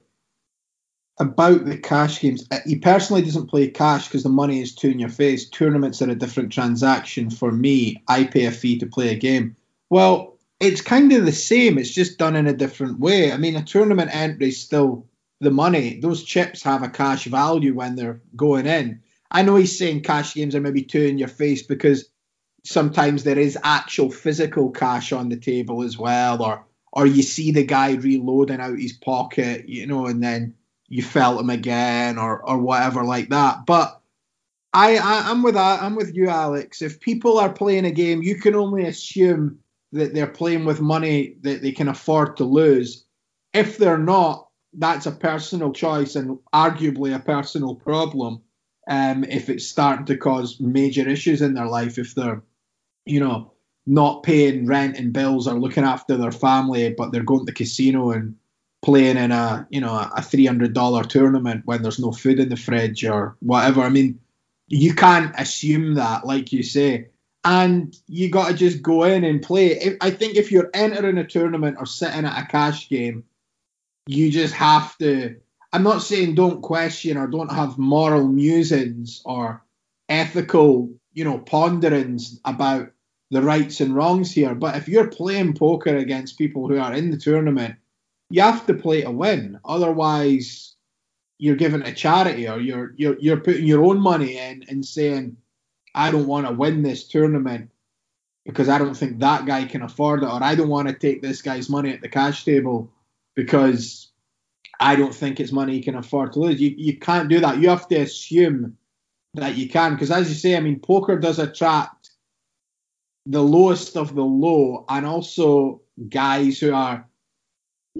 about 1.20 1.66
the 1.66 1.78
cash 1.78 2.20
games. 2.20 2.46
Uh, 2.52 2.60
he 2.66 2.78
personally 2.78 3.22
doesn't 3.22 3.50
play 3.50 3.68
cash 3.70 4.08
because 4.08 4.24
the 4.24 4.30
money 4.30 4.62
is 4.62 4.74
too 4.74 4.90
in 4.90 5.00
your 5.00 5.10
face. 5.10 5.50
Tournaments 5.50 6.02
are 6.02 6.10
a 6.10 6.16
different 6.16 6.52
transaction. 6.52 7.30
For 7.30 7.52
me, 7.52 8.04
I 8.08 8.24
pay 8.24 8.46
a 8.46 8.52
fee 8.52 8.80
to 8.80 8.88
play 8.88 9.10
a 9.10 9.16
game. 9.16 9.56
Well, 9.90 10.38
it's 10.60 10.82
kind 10.82 11.12
of 11.12 11.26
the 11.26 11.32
same. 11.32 11.78
It's 11.78 11.94
just 11.94 12.18
done 12.18 12.36
in 12.36 12.48
a 12.48 12.54
different 12.54 13.00
way. 13.00 13.32
I 13.32 13.38
mean, 13.38 13.56
a 13.56 13.64
tournament 13.64 14.16
entry 14.16 14.50
is 14.50 14.62
still 14.62 15.08
the 15.40 15.52
money. 15.52 16.00
Those 16.00 16.24
chips 16.24 16.64
have 16.64 16.84
a 16.84 16.90
cash 16.90 17.26
value 17.26 17.74
when 17.74 17.96
they're 17.96 18.22
going 18.36 18.68
in. 18.68 19.02
I 19.30 19.42
know 19.42 19.56
he's 19.56 19.78
saying 19.78 20.04
cash 20.04 20.36
games 20.36 20.56
are 20.56 20.62
maybe 20.62 20.84
too 20.84 21.02
in 21.02 21.18
your 21.18 21.28
face 21.28 21.64
because 21.64 22.10
sometimes 22.64 23.24
there 23.24 23.40
is 23.40 23.58
actual 23.64 24.12
physical 24.12 24.70
cash 24.72 25.12
on 25.12 25.30
the 25.30 25.38
table 25.38 25.84
as 25.84 25.98
well, 25.98 26.44
or 26.44 26.66
or 26.94 27.06
you 27.06 27.24
see 27.24 27.52
the 27.52 27.64
guy 27.64 27.94
reloading 27.94 28.60
out 28.60 28.78
his 28.78 28.94
pocket, 28.94 29.68
you 29.70 29.88
know, 29.88 30.08
and 30.08 30.22
then 30.22 30.56
you 30.92 31.02
felt 31.02 31.40
him 31.40 31.50
again, 31.50 32.18
or 32.18 32.42
or 32.48 32.58
whatever 32.58 33.04
like 33.04 33.30
that. 33.30 33.66
But 33.66 34.02
I, 34.74 34.98
I 34.98 35.30
I'm 35.30 35.42
with 35.42 35.56
I'm 35.56 35.96
with 35.96 36.14
you, 36.16 36.28
Alex. 36.28 36.82
If 36.82 37.00
people 37.00 37.40
are 37.40 37.52
playing 37.52 37.86
a 37.86 37.92
game, 37.92 38.22
you 38.22 38.36
can 38.36 38.56
only 38.56 38.86
assume 38.86 39.60
that 39.94 40.14
they're 40.14 40.28
playing 40.28 40.66
with 40.66 40.82
money 40.82 41.36
that 41.42 41.62
they 41.62 41.72
can 41.72 41.88
afford 41.88 42.38
to 42.38 42.44
lose. 42.44 43.06
If 43.54 43.78
they're 43.78 43.98
not, 43.98 44.48
that's 44.74 45.06
a 45.06 45.12
personal 45.12 45.74
choice 45.74 46.16
and 46.16 46.40
arguably 46.54 47.16
a 47.16 47.20
personal 47.20 47.76
problem. 47.76 48.42
Um, 48.90 49.24
if 49.26 49.50
it's 49.50 49.68
starting 49.68 50.06
to 50.06 50.18
cause 50.18 50.60
major 50.60 51.08
issues 51.08 51.42
in 51.42 51.54
their 51.54 51.68
life, 51.68 51.98
if 51.98 52.16
they're, 52.16 52.42
you 53.06 53.20
know, 53.20 53.52
not 53.86 54.24
paying 54.24 54.66
rent 54.66 54.98
and 54.98 55.14
bills 55.14 55.48
or 55.48 55.60
looking 55.60 55.84
after 55.84 56.18
their 56.18 56.32
family, 56.32 56.94
but 56.98 57.12
they're 57.12 57.24
going 57.24 57.42
to 57.42 57.46
the 57.46 57.54
casino 57.54 58.12
and 58.12 58.36
playing 58.82 59.18
in 59.18 59.32
a, 59.32 59.68
you 59.70 59.82
know, 59.82 59.94
a 60.16 60.22
three 60.22 60.46
hundred 60.46 60.74
dollar 60.74 61.04
tournament 61.04 61.64
when 61.66 61.82
there's 61.84 62.00
no 62.00 62.12
food 62.12 62.40
in 62.40 62.50
the 62.50 62.58
fridge 62.58 63.06
or 63.06 63.36
whatever. 63.40 63.82
I 63.82 63.90
mean, 63.90 64.20
you 64.68 64.94
can't 64.96 65.34
assume 65.38 65.96
that, 65.96 66.26
like 66.26 66.52
you 66.54 66.64
say. 66.64 67.10
and 67.44 67.96
you 68.08 68.30
got 68.30 68.50
to 68.50 68.54
just 68.54 68.82
go 68.82 69.04
in 69.04 69.24
and 69.24 69.42
play. 69.42 69.98
I 70.00 70.12
think 70.12 70.36
if 70.36 70.52
you're 70.52 70.70
entering 70.74 71.18
a 71.18 71.26
tournament 71.28 71.78
or 71.80 71.86
sitting 71.86 72.26
at 72.26 72.44
a 72.44 72.48
cash 72.48 72.90
game, 72.90 73.24
you 74.08 74.32
just 74.32 74.54
have 74.54 74.98
to. 75.00 75.38
I'm 75.74 75.84
not 75.84 76.02
saying 76.04 76.36
don't 76.36 76.62
question 76.62 77.18
or 77.18 77.28
don't 77.28 77.52
have 77.52 77.78
moral 77.78 78.28
musings 78.28 79.22
or 79.26 79.64
ethical, 80.10 80.92
you 81.14 81.24
know, 81.24 81.40
ponderings 81.40 82.40
about 82.46 82.92
the 83.32 83.42
rights 83.42 83.80
and 83.80 83.96
wrongs 83.96 84.32
here. 84.34 84.54
But 84.54 84.76
if 84.76 84.90
you're 84.90 85.08
playing 85.08 85.54
poker 85.54 85.96
against 85.96 86.38
people 86.38 86.68
who 86.68 86.78
are 86.78 86.94
in 86.94 87.10
the 87.12 87.18
tournament, 87.18 87.76
you 88.32 88.42
have 88.42 88.66
to 88.68 88.74
play 88.74 89.02
to 89.02 89.12
win. 89.12 89.60
Otherwise, 89.66 90.76
you're 91.38 91.56
giving 91.56 91.82
a 91.82 91.94
charity 91.94 92.48
or 92.48 92.60
you're 92.60 92.94
you're 92.98 93.18
you're 93.20 93.40
putting 93.40 93.66
your 93.66 93.84
own 93.84 94.00
money 94.00 94.38
in 94.38 94.64
and 94.70 94.86
saying, 94.86 95.38
I 95.96 96.12
don't 96.12 96.28
want 96.28 96.48
to 96.48 96.54
win 96.54 96.84
this 96.84 97.08
tournament 97.08 97.72
because 98.46 98.70
I 98.70 98.78
don't 98.78 98.96
think 98.96 99.20
that 99.20 99.46
guy 99.46 99.66
can 99.66 99.82
afford 99.82 100.24
it, 100.24 100.28
or 100.28 100.44
I 100.44 100.56
don't 100.56 100.70
want 100.70 100.88
to 100.88 100.94
take 100.94 101.22
this 101.22 101.42
guy's 101.42 101.70
money 101.70 101.92
at 101.92 102.02
the 102.02 102.10
cash 102.10 102.44
table 102.46 102.92
because 103.36 104.12
I 104.80 104.96
don't 104.96 105.14
think 105.14 105.40
it's 105.40 105.52
money 105.52 105.74
he 105.74 105.82
can 105.82 105.96
afford 105.96 106.34
to 106.34 106.40
lose. 106.40 106.62
You 106.62 106.74
you 106.78 106.98
can't 106.98 107.30
do 107.30 107.40
that. 107.40 107.60
You 107.60 107.70
have 107.70 107.88
to 107.90 107.98
assume 107.98 108.78
that 109.36 109.56
you 109.56 109.70
can 109.70 109.94
because 109.94 110.12
as 110.12 110.30
you 110.30 110.36
say, 110.36 110.56
I 110.56 110.60
mean, 110.60 110.80
poker 110.80 111.18
does 111.18 111.40
attract 111.40 112.12
the 113.26 113.44
lowest 113.44 113.98
of 113.98 114.16
the 114.16 114.24
low, 114.24 114.86
and 114.90 115.06
also 115.06 115.82
guys 116.10 116.60
who 116.60 116.74
are. 116.74 117.08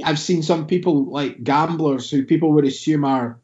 I've 0.04 0.20
seen 0.20 0.44
some 0.44 0.68
people 0.68 1.06
like 1.06 1.44
gamblers 1.44 2.10
who 2.10 2.26
people 2.26 2.54
would 2.54 2.66
assume 2.66 3.06
are, 3.06 3.40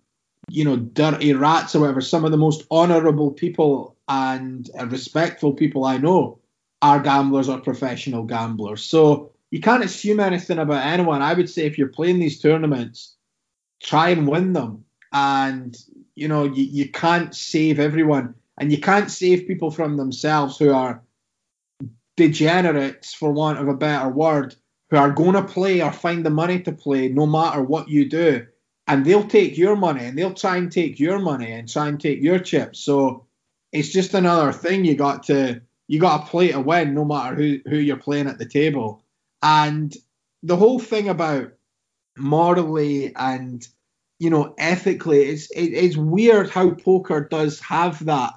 you 0.49 0.63
know, 0.63 0.77
dirty 0.77 1.33
rats 1.33 1.75
or 1.75 1.81
whatever. 1.81 2.01
Some 2.01 2.25
of 2.25 2.31
the 2.31 2.37
most 2.37 2.65
honourable 2.71 3.31
people 3.31 3.95
and 4.07 4.69
respectful 4.85 5.53
people 5.53 5.85
I 5.85 5.97
know 5.97 6.39
are 6.81 6.99
gamblers 6.99 7.49
or 7.49 7.59
professional 7.59 8.23
gamblers. 8.23 8.83
So 8.83 9.31
you 9.51 9.59
can't 9.59 9.83
assume 9.83 10.19
anything 10.19 10.59
about 10.59 10.85
anyone. 10.85 11.21
I 11.21 11.33
would 11.33 11.49
say 11.49 11.65
if 11.65 11.77
you're 11.77 11.87
playing 11.89 12.19
these 12.19 12.39
tournaments, 12.39 13.15
try 13.81 14.09
and 14.09 14.27
win 14.27 14.53
them. 14.53 14.85
And 15.11 15.77
you 16.15 16.27
know, 16.27 16.45
you, 16.45 16.63
you 16.63 16.89
can't 16.89 17.35
save 17.35 17.79
everyone, 17.79 18.33
and 18.57 18.71
you 18.71 18.79
can't 18.79 19.11
save 19.11 19.47
people 19.47 19.69
from 19.69 19.97
themselves 19.97 20.57
who 20.57 20.73
are 20.73 21.03
degenerates, 22.15 23.13
for 23.13 23.31
want 23.31 23.59
of 23.59 23.67
a 23.67 23.75
better 23.75 24.09
word, 24.09 24.55
who 24.89 24.97
are 24.97 25.11
going 25.11 25.33
to 25.33 25.43
play 25.43 25.81
or 25.81 25.91
find 25.91 26.25
the 26.25 26.29
money 26.29 26.61
to 26.61 26.71
play 26.71 27.09
no 27.09 27.25
matter 27.25 27.61
what 27.61 27.89
you 27.89 28.09
do. 28.09 28.45
And 28.87 29.05
they'll 29.05 29.27
take 29.27 29.57
your 29.57 29.75
money 29.75 30.05
and 30.05 30.17
they'll 30.17 30.33
try 30.33 30.57
and 30.57 30.71
take 30.71 30.99
your 30.99 31.19
money 31.19 31.51
and 31.51 31.67
try 31.67 31.89
and 31.89 31.99
take 31.99 32.21
your 32.21 32.39
chips. 32.39 32.79
So 32.79 33.25
it's 33.73 33.89
just 33.89 34.13
another 34.13 34.53
thing 34.53 34.85
you 34.85 34.95
got 34.95 35.23
to 35.23 35.61
you 35.89 35.99
got 35.99 36.25
to 36.25 36.31
play 36.31 36.51
to 36.51 36.59
win 36.59 36.93
no 36.93 37.05
matter 37.05 37.35
who, 37.35 37.59
who 37.65 37.77
you're 37.77 37.97
playing 37.97 38.27
at 38.27 38.37
the 38.37 38.45
table. 38.45 39.03
And 39.41 39.93
the 40.43 40.55
whole 40.55 40.79
thing 40.79 41.09
about 41.09 41.53
morally 42.17 43.13
and 43.15 43.65
you 44.19 44.29
know 44.31 44.55
ethically 44.57 45.21
it's 45.21 45.51
it, 45.51 45.67
it's 45.67 45.95
weird 45.95 46.49
how 46.49 46.71
poker 46.71 47.27
does 47.29 47.59
have 47.59 48.03
that 48.05 48.33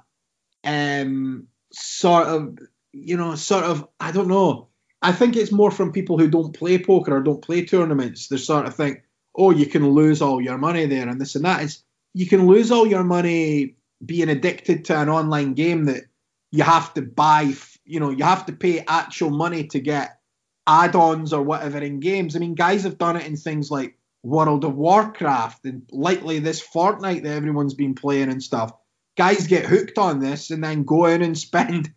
um 0.65 1.47
sort 1.73 2.27
of 2.27 2.59
you 2.93 3.17
know, 3.17 3.35
sort 3.35 3.65
of, 3.65 3.87
I 3.99 4.13
don't 4.13 4.29
know. 4.29 4.69
I 5.03 5.13
think 5.13 5.37
it's 5.37 5.53
more 5.53 5.71
from 5.71 5.93
people 5.93 6.19
who 6.19 6.29
don't 6.29 6.53
play 6.53 6.79
poker 6.79 7.17
or 7.17 7.23
don't 7.23 7.43
play 7.43 7.65
tournaments. 7.65 8.29
They 8.29 8.37
sort 8.37 8.67
of 8.67 8.75
think, 8.75 9.03
oh, 9.37 9.51
you 9.51 9.67
can 9.67 9.89
lose 9.91 10.21
all 10.21 10.41
your 10.41 10.59
money 10.59 10.87
there 10.87 11.09
and 11.09 11.21
this 11.21 11.35
and 11.35 11.45
that. 11.45 11.63
Is 11.63 11.83
you 12.13 12.27
can 12.27 12.47
lose 12.47 12.71
all 12.71 12.87
your 12.87 13.05
money 13.05 13.77
being 14.05 14.29
addicted 14.29 14.85
to 14.87 14.99
an 14.99 15.09
online 15.09 15.55
game 15.55 15.85
that 15.85 16.05
you 16.51 16.65
have 16.65 16.93
to 16.95 17.03
buy, 17.03 17.53
you 17.85 18.01
know, 18.01 18.11
you 18.11 18.25
have 18.25 18.47
to 18.47 18.53
pay 18.53 18.85
actual 18.87 19.31
money 19.31 19.67
to 19.69 19.81
get 19.81 20.19
add-ons 20.67 21.33
or 21.33 21.43
whatever 21.43 21.79
in 21.79 22.01
games. 22.01 22.37
I 22.37 22.39
mean, 22.39 22.55
guys 22.55 22.83
have 22.83 22.99
done 22.99 23.17
it 23.17 23.27
in 23.27 23.37
things 23.37 23.71
like 23.71 23.97
World 24.23 24.65
of 24.65 24.77
Warcraft 24.77 25.65
and 25.65 25.83
lately 25.91 26.39
this 26.39 26.65
Fortnite 26.67 27.23
that 27.23 27.33
everyone's 27.33 27.75
been 27.75 27.95
playing 27.95 28.31
and 28.31 28.43
stuff. 28.43 28.73
Guys 29.17 29.47
get 29.47 29.67
hooked 29.67 29.99
on 29.99 30.21
this 30.21 30.51
and 30.51 30.63
then 30.63 30.85
go 30.85 31.07
in 31.07 31.23
and 31.23 31.39
spend 31.47 31.91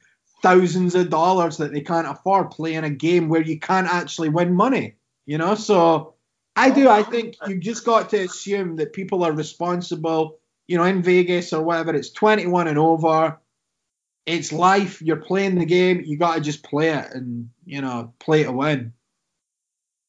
thousands 0.43 0.93
of 0.93 1.09
dollars 1.09 1.57
that 1.57 1.71
they 1.71 1.81
can't 1.81 2.07
afford 2.07 2.51
playing 2.51 2.83
a 2.83 2.89
game 2.89 3.29
where 3.29 3.41
you 3.41 3.59
can't 3.59 3.87
actually 3.87 4.29
win 4.29 4.53
money. 4.53 4.95
You 5.25 5.37
know, 5.39 5.55
so 5.55 6.13
I 6.55 6.69
do. 6.69 6.89
I 6.89 7.01
think 7.01 7.35
you 7.47 7.59
just 7.59 7.85
got 7.85 8.09
to 8.09 8.23
assume 8.23 8.75
that 8.75 8.93
people 8.93 9.23
are 9.23 9.31
responsible. 9.31 10.37
You 10.67 10.77
know, 10.77 10.83
in 10.83 11.01
Vegas 11.01 11.53
or 11.53 11.63
whatever, 11.63 11.95
it's 11.95 12.11
21 12.11 12.67
and 12.67 12.77
over. 12.77 13.39
It's 14.25 14.53
life. 14.53 15.01
You're 15.01 15.17
playing 15.17 15.55
the 15.55 15.65
game. 15.65 16.03
You 16.05 16.17
got 16.17 16.35
to 16.35 16.41
just 16.41 16.63
play 16.63 16.89
it 16.89 17.11
and, 17.13 17.49
you 17.65 17.81
know, 17.81 18.13
play 18.19 18.43
to 18.43 18.51
win. 18.51 18.93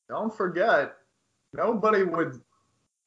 Don't 0.09 0.37
forget, 0.37 0.95
nobody 1.53 2.03
would 2.03 2.41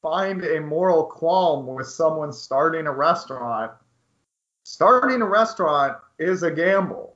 find 0.02 0.44
a 0.44 0.60
moral 0.60 1.04
qualm 1.04 1.66
with 1.66 1.86
someone 1.86 2.32
starting 2.32 2.86
a 2.86 2.92
restaurant. 2.92 3.72
Starting 4.64 5.22
a 5.22 5.26
restaurant 5.26 5.96
is 6.18 6.42
a 6.42 6.50
gamble. 6.50 7.07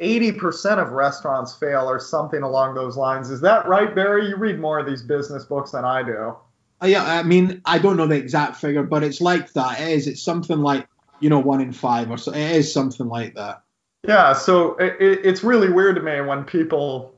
80% 0.00 0.78
of 0.78 0.92
restaurants 0.92 1.54
fail 1.54 1.88
or 1.88 2.00
something 2.00 2.42
along 2.42 2.74
those 2.74 2.96
lines. 2.96 3.30
Is 3.30 3.40
that 3.42 3.68
right, 3.68 3.94
Barry? 3.94 4.28
You 4.28 4.36
read 4.36 4.58
more 4.58 4.78
of 4.78 4.86
these 4.86 5.02
business 5.02 5.44
books 5.44 5.72
than 5.72 5.84
I 5.84 6.02
do. 6.02 6.36
Uh, 6.82 6.86
yeah, 6.86 7.04
I 7.04 7.22
mean, 7.22 7.60
I 7.64 7.78
don't 7.78 7.96
know 7.96 8.06
the 8.06 8.16
exact 8.16 8.56
figure, 8.56 8.82
but 8.82 9.02
it's 9.02 9.20
like 9.20 9.52
that. 9.52 9.80
It 9.80 9.88
is. 9.88 10.06
It's 10.06 10.22
something 10.22 10.58
like, 10.58 10.88
you 11.20 11.28
know, 11.30 11.38
one 11.38 11.60
in 11.60 11.72
five 11.72 12.10
or 12.10 12.16
so. 12.16 12.32
It 12.32 12.56
is 12.56 12.72
something 12.72 13.06
like 13.06 13.34
that. 13.34 13.62
Yeah, 14.06 14.32
so 14.32 14.74
it, 14.76 15.00
it, 15.00 15.20
it's 15.24 15.44
really 15.44 15.70
weird 15.70 15.94
to 15.96 16.02
me 16.02 16.20
when 16.22 16.42
people 16.44 17.14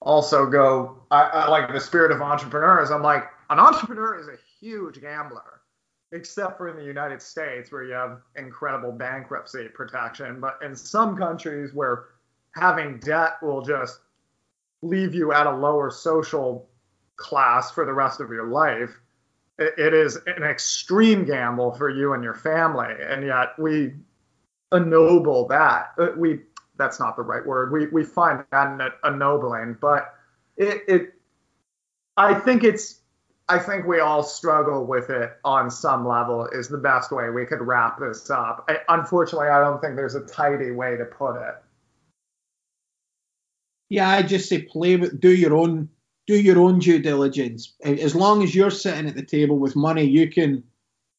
also 0.00 0.46
go, 0.46 0.98
I, 1.10 1.22
I 1.22 1.48
like 1.48 1.72
the 1.72 1.80
spirit 1.80 2.10
of 2.10 2.20
entrepreneurs. 2.20 2.90
I'm 2.90 3.02
like, 3.02 3.24
an 3.50 3.60
entrepreneur 3.60 4.18
is 4.18 4.26
a 4.26 4.36
huge 4.58 5.00
gambler 5.00 5.60
except 6.12 6.56
for 6.56 6.68
in 6.68 6.76
the 6.76 6.84
United 6.84 7.20
States 7.20 7.70
where 7.70 7.84
you 7.84 7.92
have 7.92 8.20
incredible 8.36 8.92
bankruptcy 8.92 9.68
protection. 9.68 10.40
But 10.40 10.58
in 10.64 10.74
some 10.74 11.16
countries 11.16 11.72
where 11.74 12.06
having 12.54 12.98
debt 13.00 13.42
will 13.42 13.62
just 13.62 14.00
leave 14.82 15.14
you 15.14 15.32
at 15.32 15.46
a 15.46 15.54
lower 15.54 15.90
social 15.90 16.68
class 17.16 17.70
for 17.70 17.84
the 17.84 17.92
rest 17.92 18.20
of 18.20 18.30
your 18.30 18.46
life, 18.46 18.90
it 19.58 19.92
is 19.92 20.16
an 20.26 20.44
extreme 20.44 21.24
gamble 21.24 21.72
for 21.72 21.90
you 21.90 22.12
and 22.12 22.22
your 22.22 22.34
family. 22.34 22.94
And 23.00 23.26
yet 23.26 23.58
we 23.58 23.94
ennoble 24.72 25.48
that. 25.48 25.92
Uh, 25.98 26.08
we 26.16 26.40
that's 26.76 27.00
not 27.00 27.16
the 27.16 27.22
right 27.22 27.44
word. 27.44 27.72
We 27.72 27.88
we 27.88 28.04
find 28.04 28.44
that 28.52 28.92
ennobling, 29.04 29.76
but 29.80 30.14
it, 30.56 30.82
it 30.86 31.14
I 32.16 32.34
think 32.34 32.62
it's 32.62 33.00
I 33.48 33.58
think 33.58 33.86
we 33.86 34.00
all 34.00 34.22
struggle 34.22 34.84
with 34.84 35.08
it 35.08 35.32
on 35.42 35.70
some 35.70 36.06
level 36.06 36.46
is 36.46 36.68
the 36.68 36.76
best 36.76 37.10
way 37.10 37.30
we 37.30 37.46
could 37.46 37.62
wrap 37.62 37.98
this 37.98 38.28
up. 38.28 38.66
I, 38.68 38.78
unfortunately, 38.88 39.48
I 39.48 39.60
don't 39.60 39.80
think 39.80 39.96
there's 39.96 40.14
a 40.14 40.20
tidy 40.26 40.70
way 40.70 40.96
to 40.96 41.06
put 41.06 41.36
it. 41.36 41.54
Yeah, 43.88 44.08
I 44.08 44.22
just 44.22 44.50
say 44.50 44.62
play 44.62 44.96
with 44.96 45.18
do 45.18 45.34
your 45.34 45.54
own 45.54 45.88
do 46.26 46.38
your 46.38 46.58
own 46.58 46.78
due 46.78 46.98
diligence. 46.98 47.72
As 47.82 48.14
long 48.14 48.42
as 48.42 48.54
you're 48.54 48.70
sitting 48.70 49.08
at 49.08 49.14
the 49.14 49.22
table 49.22 49.58
with 49.58 49.74
money, 49.74 50.04
you 50.04 50.28
can 50.28 50.62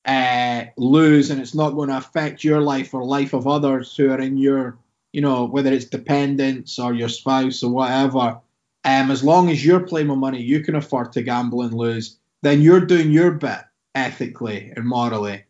uh, 0.05 0.65
lose, 0.77 1.31
and 1.31 1.41
it's 1.41 1.55
not 1.55 1.71
going 1.71 1.89
to 1.89 1.97
affect 1.97 2.43
your 2.43 2.61
life 2.61 2.93
or 2.93 3.03
life 3.03 3.33
of 3.33 3.47
others 3.47 3.95
who 3.97 4.11
are 4.11 4.21
in 4.21 4.37
your, 4.37 4.77
you 5.11 5.21
know, 5.21 5.45
whether 5.45 5.73
it's 5.73 5.85
dependents 5.85 6.77
or 6.77 6.93
your 6.93 7.09
spouse 7.09 7.63
or 7.63 7.71
whatever. 7.71 8.39
Um, 8.85 9.11
as 9.11 9.23
long 9.23 9.49
as 9.49 9.63
you're 9.63 9.81
playing 9.81 10.07
with 10.07 10.19
money, 10.19 10.41
you 10.41 10.63
can 10.63 10.75
afford 10.75 11.13
to 11.13 11.21
gamble 11.21 11.63
and 11.63 11.73
lose 11.73 12.19
then 12.41 12.61
you're 12.61 12.85
doing 12.85 13.11
your 13.11 13.31
bit 13.31 13.59
ethically 13.93 14.71
and 14.75 14.85
morally. 14.85 15.43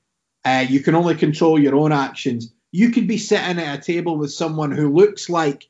Uh, 0.44 0.66
you 0.68 0.80
can 0.82 0.96
only 0.96 1.16
control 1.16 1.60
your 1.60 1.76
own 1.76 1.92
actions. 1.92 2.52
You 2.72 2.92
could 2.92 3.08
be 3.08 3.18
sitting 3.18 3.60
at 3.60 3.80
a 3.80 3.82
table 3.82 4.18
with 4.18 4.32
someone 4.32 4.72
who 4.72 4.94
looks 4.94 5.30
like 5.30 5.70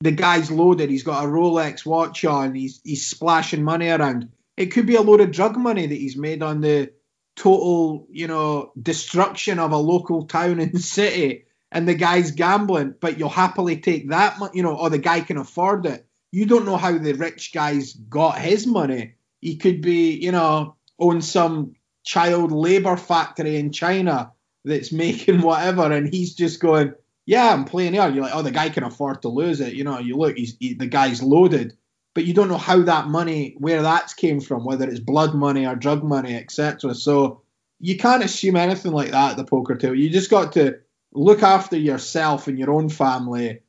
the 0.00 0.12
guy's 0.12 0.50
loaded. 0.50 0.90
He's 0.90 1.02
got 1.02 1.24
a 1.24 1.28
Rolex 1.28 1.84
watch 1.84 2.24
on. 2.24 2.54
He's 2.54 2.80
he's 2.84 3.06
splashing 3.06 3.62
money 3.62 3.88
around. 3.88 4.30
It 4.56 4.66
could 4.66 4.86
be 4.86 4.96
a 4.96 5.02
load 5.02 5.20
of 5.20 5.32
drug 5.32 5.56
money 5.56 5.86
that 5.86 5.94
he's 5.94 6.16
made 6.16 6.42
on 6.42 6.60
the 6.60 6.92
total, 7.36 8.06
you 8.10 8.26
know, 8.26 8.72
destruction 8.80 9.58
of 9.58 9.72
a 9.72 9.76
local 9.76 10.26
town 10.26 10.60
and 10.60 10.80
city. 10.82 11.44
And 11.70 11.86
the 11.86 11.94
guy's 11.94 12.30
gambling, 12.30 12.94
but 12.98 13.18
you'll 13.18 13.28
happily 13.28 13.76
take 13.76 14.08
that, 14.08 14.38
you 14.54 14.62
know, 14.62 14.74
or 14.74 14.88
the 14.88 14.98
guy 14.98 15.20
can 15.20 15.36
afford 15.36 15.84
it. 15.84 16.07
You 16.30 16.46
don't 16.46 16.66
know 16.66 16.76
how 16.76 16.96
the 16.96 17.14
rich 17.14 17.52
guy's 17.52 17.94
got 17.94 18.38
his 18.38 18.66
money 18.66 19.14
he 19.40 19.56
could 19.56 19.80
be, 19.80 20.12
you 20.12 20.32
know, 20.32 20.76
own 20.98 21.22
some 21.22 21.74
child 22.04 22.52
labor 22.52 22.96
factory 22.96 23.56
in 23.56 23.72
China 23.72 24.32
that's 24.64 24.92
making 25.04 25.42
whatever, 25.42 25.90
and 25.92 26.12
he's 26.12 26.34
just 26.34 26.60
going, 26.60 26.94
"Yeah, 27.26 27.52
I'm 27.52 27.64
playing 27.64 27.94
here." 27.94 28.08
You're 28.08 28.24
like, 28.24 28.34
"Oh, 28.34 28.42
the 28.42 28.50
guy 28.50 28.68
can 28.68 28.84
afford 28.84 29.22
to 29.22 29.28
lose 29.28 29.60
it." 29.60 29.74
You 29.74 29.84
know, 29.84 29.98
you 29.98 30.16
look, 30.16 30.36
he's 30.36 30.56
he, 30.58 30.74
the 30.74 30.86
guy's 30.86 31.22
loaded, 31.22 31.76
but 32.14 32.24
you 32.24 32.34
don't 32.34 32.48
know 32.48 32.58
how 32.58 32.82
that 32.82 33.08
money, 33.08 33.54
where 33.58 33.82
that's 33.82 34.14
came 34.14 34.40
from, 34.40 34.64
whether 34.64 34.88
it's 34.88 35.00
blood 35.00 35.34
money 35.34 35.66
or 35.66 35.76
drug 35.76 36.02
money, 36.02 36.34
etc. 36.34 36.94
So 36.94 37.42
you 37.80 37.96
can't 37.96 38.24
assume 38.24 38.56
anything 38.56 38.92
like 38.92 39.12
that 39.12 39.32
at 39.32 39.36
the 39.36 39.44
poker 39.44 39.76
table. 39.76 39.94
You 39.94 40.10
just 40.10 40.30
got 40.30 40.52
to 40.54 40.80
look 41.12 41.42
after 41.42 41.76
yourself 41.76 42.48
and 42.48 42.58
your 42.58 42.72
own 42.72 42.88
family, 42.88 43.60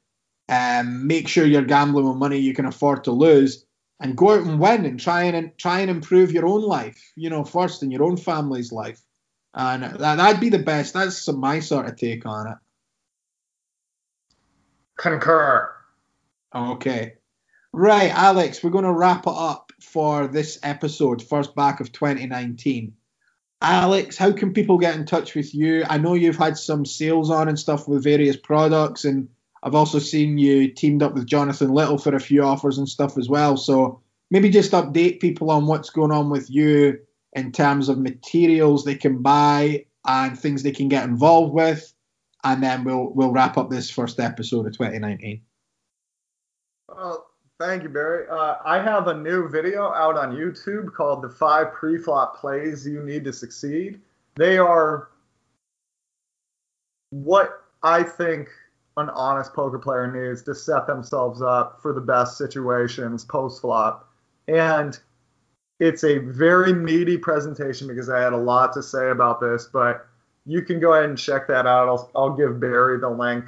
and 0.50 1.06
make 1.06 1.28
sure 1.28 1.46
you're 1.46 1.62
gambling 1.62 2.08
with 2.08 2.18
money 2.18 2.40
you 2.40 2.56
can 2.56 2.66
afford 2.66 3.04
to 3.04 3.12
lose, 3.12 3.66
and 4.00 4.18
go 4.18 4.32
out 4.32 4.42
and 4.42 4.60
win 4.60 4.86
and 4.86 5.00
try 5.00 5.24
and 5.24 5.56
try 5.58 5.82
and 5.82 5.92
improve 5.92 6.32
your 6.32 6.48
own 6.48 6.64
life. 6.64 7.00
You 7.16 7.30
know, 7.30 7.44
first 7.46 7.84
in 7.84 7.92
your 7.92 8.04
own 8.04 8.18
family's 8.18 8.72
life, 8.72 9.00
and 9.54 9.84
that, 9.84 10.18
that'd 10.18 10.42
be 10.42 10.50
the 10.50 10.60
best. 10.60 10.96
That's 10.96 11.32
my 11.32 11.60
sort 11.60 11.88
of 11.88 11.96
take 11.96 12.26
on 12.26 12.48
it. 12.48 12.58
Concur. 14.98 15.72
Okay. 16.54 17.14
Right, 17.72 18.10
Alex, 18.10 18.64
we're 18.64 18.72
going 18.72 18.86
to 18.86 18.92
wrap 18.92 19.28
it 19.28 19.34
up 19.36 19.72
for 19.80 20.28
this 20.28 20.58
episode, 20.64 21.22
first 21.22 21.56
back 21.56 21.80
of 21.80 21.92
2019. 21.92 22.94
Alex, 23.62 24.18
how 24.18 24.32
can 24.32 24.54
people 24.54 24.80
get 24.80 24.96
in 24.96 25.06
touch 25.06 25.36
with 25.36 25.54
you? 25.54 25.86
I 25.88 26.00
know 26.00 26.16
you've 26.16 26.38
had 26.38 26.58
some 26.58 26.84
sales 26.86 27.30
on 27.30 27.48
and 27.48 27.60
stuff 27.60 27.88
with 27.88 28.04
various 28.04 28.36
products, 28.36 29.06
and 29.06 29.30
I've 29.64 29.76
also 29.76 30.00
seen 30.00 30.38
you 30.38 30.72
teamed 30.72 31.04
up 31.04 31.14
with 31.14 31.28
Jonathan 31.28 31.70
Little 31.70 31.98
for 31.98 32.16
a 32.16 32.20
few 32.20 32.44
offers 32.44 32.78
and 32.78 32.88
stuff 32.88 33.18
as 33.18 33.28
well. 33.30 33.58
So 33.58 34.02
maybe 34.32 34.50
just 34.50 34.72
update 34.72 35.20
people 35.20 35.52
on 35.52 35.68
what's 35.68 35.90
going 35.90 36.12
on 36.12 36.30
with 36.30 36.50
you 36.50 37.00
in 37.34 37.52
terms 37.52 37.90
of 37.90 37.98
materials 37.98 38.86
they 38.86 38.96
can 38.96 39.22
buy 39.22 39.86
and 40.08 40.40
things 40.40 40.64
they 40.64 40.72
can 40.72 40.88
get 40.88 41.04
involved 41.04 41.54
with, 41.54 41.94
and 42.44 42.64
then 42.64 42.84
we'll 42.84 43.12
we'll 43.14 43.32
wrap 43.32 43.58
up 43.58 43.70
this 43.70 43.90
first 43.90 44.20
episode 44.20 44.66
of 44.66 44.74
2019. 44.74 45.42
Well, 46.88 47.30
Thank 47.60 47.84
you, 47.84 47.90
Barry. 47.90 48.26
Uh, 48.32 48.56
I 48.64 48.82
have 48.82 49.08
a 49.08 49.14
new 49.14 49.50
video 49.50 49.92
out 49.92 50.16
on 50.16 50.34
YouTube 50.34 50.94
called 50.94 51.22
The 51.22 51.30
Five 51.30 51.74
Pre-Flop 51.74 52.40
Plays 52.40 52.88
You 52.88 53.04
Need 53.04 53.26
to 53.26 53.34
Succeed. 53.34 54.00
They 54.36 54.58
are 54.58 55.10
what 57.10 57.66
I 57.84 58.02
think 58.02 58.48
an 58.98 59.10
honest 59.10 59.54
poker 59.54 59.80
player 59.80 60.12
needs 60.12 60.42
to 60.44 60.56
set 60.56 60.88
themselves 60.88 61.42
up 61.42 61.82
for 61.82 61.94
the 61.94 62.02
best 62.02 62.38
situations 62.38 63.24
post-flop. 63.26 64.10
And 64.48 65.00
it's 65.80 66.04
a 66.04 66.18
very 66.18 66.74
meaty 66.74 67.18
presentation 67.18 67.88
because 67.88 68.10
I 68.10 68.20
had 68.20 68.34
a 68.34 68.38
lot 68.38 68.74
to 68.74 68.84
say 68.84 69.12
about 69.12 69.40
this, 69.40 69.70
but 69.72 70.06
you 70.46 70.62
can 70.62 70.80
go 70.80 70.94
ahead 70.94 71.10
and 71.10 71.18
check 71.18 71.48
that 71.48 71.66
out. 71.66 71.88
I'll, 71.88 72.12
I'll 72.16 72.36
give 72.36 72.60
Barry 72.60 73.00
the 73.00 73.10
link 73.10 73.46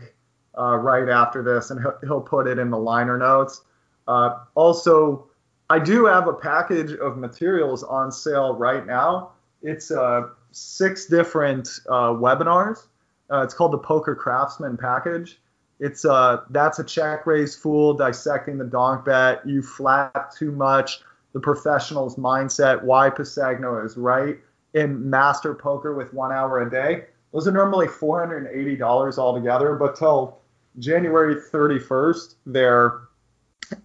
uh, 0.58 0.76
right 0.78 1.10
after 1.10 1.44
this, 1.44 1.72
and 1.72 1.82
he'll, 1.82 1.98
he'll 2.04 2.22
put 2.22 2.48
it 2.48 2.60
in 2.60 2.70
the 2.70 2.78
liner 2.78 3.18
notes. 3.18 3.62
Uh, 4.08 4.40
also, 4.56 5.28
I 5.70 5.80
do 5.80 6.06
have 6.06 6.28
a 6.28 6.34
package 6.34 6.94
of 6.94 7.18
materials 7.18 7.84
on 7.84 8.12
sale 8.12 8.56
right 8.56 8.86
now. 8.86 9.32
It's 9.62 9.92
uh, 9.92 10.30
six 10.52 11.06
different 11.06 11.68
uh, 11.88 12.12
webinars. 12.12 12.88
Uh, 13.32 13.44
it's 13.44 13.54
called 13.54 13.72
the 13.72 13.78
Poker 13.78 14.16
Craftsman 14.16 14.78
Package. 14.78 15.40
It's 15.80 16.06
uh, 16.06 16.42
that's 16.50 16.80
a 16.80 16.84
check 16.84 17.26
raise 17.26 17.56
fool 17.56 17.94
dissecting 17.94 18.58
the 18.58 18.66
donk 18.66 19.06
bet. 19.06 19.48
You 19.48 19.62
flat 19.62 20.34
too 20.38 20.52
much. 20.52 21.02
The 21.34 21.40
professional's 21.40 22.18
mindset. 22.18 22.84
Why 22.84 23.10
Pisagno 23.10 23.84
is 23.86 23.98
right. 23.98 24.38
In 24.74 25.10
Master 25.10 25.56
Poker 25.56 25.96
with 25.96 26.14
one 26.14 26.32
hour 26.32 26.62
a 26.62 26.70
day. 26.70 27.06
Those 27.34 27.48
are 27.48 27.52
normally 27.52 27.88
$480 27.88 29.18
altogether, 29.18 29.76
but 29.76 29.96
till 29.96 30.40
January 30.80 31.36
31st, 31.36 32.36
they're 32.46 33.02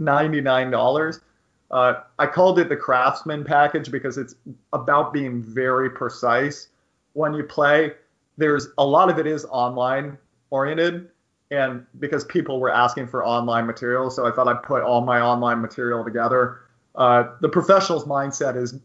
$99. 0.01 1.21
Uh, 1.71 1.95
I 2.19 2.27
called 2.27 2.59
it 2.59 2.69
the 2.69 2.77
craftsman 2.77 3.45
package 3.45 3.91
because 3.91 4.19
it's 4.19 4.35
about 4.73 5.13
being 5.13 5.43
very 5.43 5.91
precise 5.91 6.69
when 7.13 7.35
you 7.35 7.45
play. 7.45 7.93
There's 8.37 8.69
a 8.79 8.85
lot 8.85 9.11
of 9.11 9.19
it 9.19 9.27
is 9.27 9.45
online 9.47 10.19
oriented, 10.51 11.09
and 11.51 11.87
because 11.99 12.25
people 12.25 12.61
were 12.61 12.71
asking 12.71 13.09
for 13.09 13.25
online 13.25 13.67
material, 13.67 14.11
so 14.11 14.27
I 14.27 14.33
thought 14.33 14.49
I'd 14.49 14.63
put 14.63 14.83
all 14.83 15.01
my 15.01 15.21
online 15.21 15.61
material 15.61 16.05
together. 16.05 16.61
Uh, 16.95 17.25
the 17.41 17.49
professional's 17.49 18.05
mindset 18.05 18.57
is, 18.57 18.79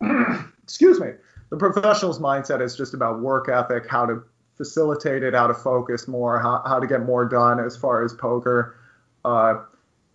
excuse 0.62 1.00
me, 1.00 1.08
the 1.50 1.56
professional's 1.56 2.18
mindset 2.18 2.60
is 2.60 2.76
just 2.76 2.94
about 2.94 3.20
work 3.20 3.48
ethic, 3.48 3.88
how 3.88 4.06
to 4.06 4.22
facilitate 4.56 5.22
it, 5.22 5.34
how 5.34 5.46
to 5.46 5.54
focus 5.54 6.06
more, 6.06 6.38
how, 6.38 6.62
how 6.66 6.78
to 6.78 6.86
get 6.86 7.02
more 7.02 7.24
done 7.24 7.60
as 7.60 7.76
far 7.76 8.04
as 8.04 8.12
poker. 8.14 8.76
Uh, 9.24 9.62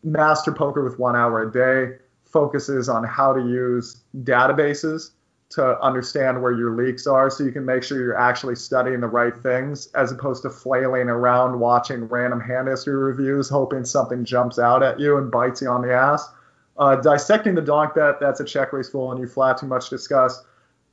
Master 0.04 0.52
Poker 0.52 0.84
with 0.84 0.98
one 1.00 1.16
hour 1.16 1.42
a 1.42 1.52
day 1.52 1.98
focuses 2.26 2.88
on 2.88 3.04
how 3.04 3.34
to 3.34 3.42
use 3.42 4.02
databases 4.24 5.12
to 5.50 5.82
understand 5.82 6.42
where 6.42 6.52
your 6.52 6.76
leaks 6.76 7.08
are 7.08 7.30
so 7.30 7.44
you 7.44 7.52
can 7.52 7.66
make 7.66 7.84
sure 7.84 8.00
you're 8.00 8.18
actually 8.18 8.56
studying 8.56 9.00
the 9.00 9.08
right 9.08 9.36
things 9.38 9.88
as 9.96 10.12
opposed 10.12 10.44
to 10.44 10.50
flailing 10.50 11.10
around 11.10 11.60
watching 11.60 12.06
random 12.06 12.40
hand 12.40 12.68
history 12.68 12.96
reviews 12.96 13.50
hoping 13.50 13.84
something 13.84 14.24
jumps 14.24 14.60
out 14.60 14.84
at 14.84 15.00
you 15.00 15.18
and 15.18 15.32
bites 15.32 15.62
you 15.62 15.70
on 15.70 15.82
the 15.82 15.92
ass. 15.92 16.30
Uh, 16.78 16.96
dissecting 16.96 17.56
the 17.56 17.62
donk 17.62 17.96
bet, 17.96 18.20
that's 18.20 18.40
a 18.40 18.46
check 18.46 18.72
raise 18.72 18.90
fool 18.90 19.12
and 19.12 19.20
you 19.20 19.28
flat 19.28 19.58
too 19.58 19.66
much 19.66 19.90
discuss. 19.90 20.46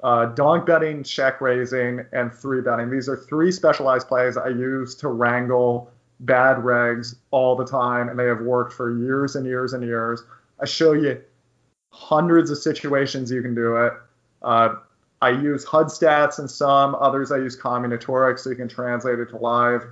Uh, 0.02 0.26
donk 0.26 0.66
betting, 0.66 1.02
check 1.02 1.40
raising, 1.40 2.04
and 2.12 2.32
three 2.32 2.60
betting. 2.60 2.90
These 2.90 3.08
are 3.08 3.16
three 3.16 3.52
specialized 3.52 4.08
plays 4.08 4.36
I 4.36 4.48
use 4.48 4.94
to 4.96 5.08
wrangle 5.08 5.90
bad 6.20 6.58
regs 6.58 7.16
all 7.30 7.56
the 7.56 7.64
time, 7.64 8.08
and 8.08 8.18
they 8.18 8.26
have 8.26 8.40
worked 8.40 8.72
for 8.72 8.96
years 8.96 9.36
and 9.36 9.46
years 9.46 9.72
and 9.72 9.82
years. 9.82 10.22
I 10.60 10.66
show 10.66 10.92
you 10.92 11.20
hundreds 11.90 12.50
of 12.50 12.58
situations 12.58 13.30
you 13.30 13.42
can 13.42 13.54
do 13.54 13.76
it. 13.76 13.92
Uh, 14.46 14.76
I 15.20 15.30
use 15.30 15.64
HUD 15.64 15.86
stats 15.86 16.38
and 16.38 16.48
some 16.48 16.94
others 16.94 17.32
I 17.32 17.38
use 17.38 17.58
combinatorics 17.58 18.40
so 18.40 18.50
you 18.50 18.56
can 18.56 18.68
translate 18.68 19.18
it 19.18 19.28
to 19.30 19.38
live. 19.38 19.82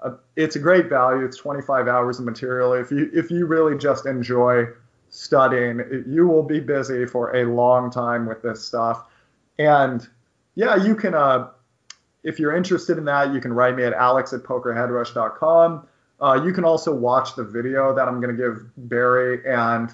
Uh, 0.00 0.12
it's 0.34 0.56
a 0.56 0.58
great 0.58 0.88
value. 0.88 1.24
It's 1.24 1.36
25 1.36 1.88
hours 1.88 2.18
of 2.18 2.24
material. 2.24 2.72
If 2.72 2.90
you 2.90 3.10
if 3.12 3.30
you 3.30 3.46
really 3.46 3.76
just 3.76 4.06
enjoy 4.06 4.66
studying, 5.10 6.04
you 6.08 6.26
will 6.26 6.42
be 6.42 6.58
busy 6.58 7.04
for 7.04 7.36
a 7.36 7.44
long 7.44 7.90
time 7.90 8.26
with 8.26 8.40
this 8.42 8.64
stuff. 8.64 9.04
And 9.58 10.08
yeah, 10.54 10.76
you 10.76 10.94
can 10.94 11.14
uh, 11.14 11.48
if 12.22 12.38
you're 12.38 12.56
interested 12.56 12.96
in 12.96 13.04
that, 13.04 13.34
you 13.34 13.40
can 13.40 13.52
write 13.52 13.76
me 13.76 13.84
at 13.84 13.92
alex 13.92 14.32
at 14.32 14.42
pokerheadrush.com. 14.42 15.86
Uh, 16.20 16.40
you 16.44 16.52
can 16.52 16.64
also 16.64 16.94
watch 16.94 17.36
the 17.36 17.44
video 17.44 17.94
that 17.94 18.08
I'm 18.08 18.20
going 18.20 18.34
to 18.34 18.42
give 18.42 18.70
Barry, 18.88 19.40
and 19.46 19.90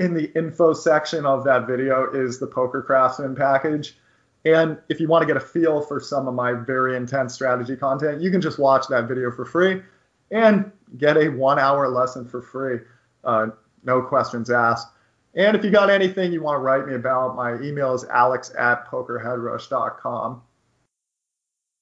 in 0.00 0.14
the 0.14 0.32
info 0.36 0.72
section 0.72 1.26
of 1.26 1.44
that 1.44 1.66
video 1.66 2.10
is 2.12 2.38
the 2.38 2.46
Poker 2.46 2.82
Craftsman 2.82 3.34
package. 3.34 3.96
And 4.44 4.78
if 4.88 5.00
you 5.00 5.08
want 5.08 5.22
to 5.22 5.26
get 5.26 5.36
a 5.36 5.44
feel 5.44 5.80
for 5.80 6.00
some 6.00 6.28
of 6.28 6.34
my 6.34 6.52
very 6.52 6.96
intense 6.96 7.34
strategy 7.34 7.76
content, 7.76 8.22
you 8.22 8.30
can 8.30 8.40
just 8.40 8.58
watch 8.58 8.86
that 8.88 9.08
video 9.08 9.30
for 9.30 9.44
free 9.44 9.82
and 10.30 10.70
get 10.96 11.16
a 11.16 11.28
one 11.28 11.58
hour 11.58 11.88
lesson 11.88 12.24
for 12.26 12.40
free. 12.40 12.80
Uh, 13.24 13.48
no 13.84 14.00
questions 14.02 14.50
asked. 14.50 14.88
And 15.34 15.56
if 15.56 15.64
you 15.64 15.70
got 15.70 15.90
anything 15.90 16.32
you 16.32 16.42
want 16.42 16.56
to 16.56 16.62
write 16.62 16.86
me 16.86 16.94
about, 16.94 17.36
my 17.36 17.54
email 17.60 17.94
is 17.94 18.04
alex 18.04 18.52
at 18.58 18.88
pokerheadrush.com. 18.88 20.42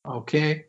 Okay. 0.07 0.66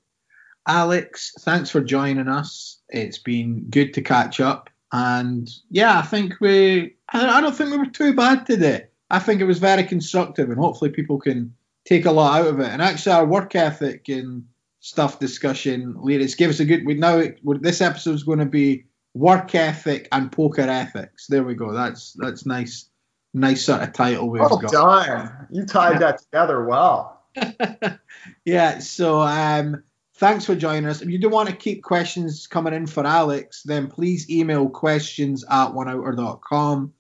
Alex, 0.68 1.34
thanks 1.40 1.70
for 1.70 1.82
joining 1.82 2.28
us. 2.28 2.82
It's 2.90 3.18
been 3.18 3.70
good 3.70 3.94
to 3.94 4.02
catch 4.02 4.40
up. 4.40 4.70
And 4.92 5.50
yeah, 5.70 6.00
I 6.00 6.02
think 6.02 6.36
we, 6.40 6.96
I 7.10 7.42
don't 7.42 7.56
think 7.56 7.72
we 7.72 7.78
were 7.78 7.86
too 7.88 8.14
bad 8.14 8.46
today. 8.46 8.88
I 9.10 9.20
think 9.20 9.42
it 9.42 9.46
was 9.46 9.60
very 9.60 9.84
constructive 9.84 10.50
and 10.50 10.60
hopefully 10.60 10.92
people 10.92 11.20
can 11.20 11.54
take 11.86 12.06
a 12.06 12.12
lot 12.12 12.42
out 12.42 12.48
of 12.48 12.60
it. 12.60 12.68
And 12.68 12.82
actually, 12.82 13.14
our 13.14 13.26
work 13.26 13.56
ethic 13.56 14.10
and 14.10 14.46
stuff 14.80 15.20
discussion, 15.20 15.96
ladies, 15.98 16.36
gave 16.36 16.50
us 16.50 16.60
a 16.60 16.66
good, 16.66 16.86
we 16.86 16.96
now, 16.96 17.24
this 17.62 17.82
episode 17.82 18.16
is 18.16 18.24
going 18.24 18.40
to 18.40 18.46
be 18.46 18.86
work 19.14 19.56
ethic 19.56 20.08
and 20.12 20.32
poker 20.32 20.62
ethics. 20.62 21.28
There 21.28 21.44
we 21.44 21.56
go. 21.56 21.74
That's, 21.74 22.14
that's 22.14 22.46
nice, 22.46 22.90
nice 23.34 23.66
sort 23.66 23.82
of 23.82 23.94
title 23.94 24.30
we've 24.30 24.42
well 24.42 24.58
got. 24.58 24.72
done. 24.72 25.48
You 25.52 25.66
tied 25.66 25.94
yeah. 25.94 26.00
that 26.00 26.20
together 26.20 26.66
well. 26.66 27.24
yeah, 28.46 28.80
so 28.80 29.22
um, 29.22 29.84
thanks 30.18 30.46
for 30.46 30.56
joining 30.56 30.90
us. 30.90 31.02
If 31.02 31.10
you 31.10 31.20
do 31.20 31.30
want 31.30 31.50
to 31.50 31.56
keep 31.56 31.84
questions 31.84 32.48
coming 32.48 32.74
in 32.74 32.88
for 32.88 33.06
Alex, 33.06 33.64
then 33.64 33.88
please 33.88 34.30
email 34.30 34.70
questions 34.70 35.46
at 35.50 35.70
oneouter.com 35.70 36.94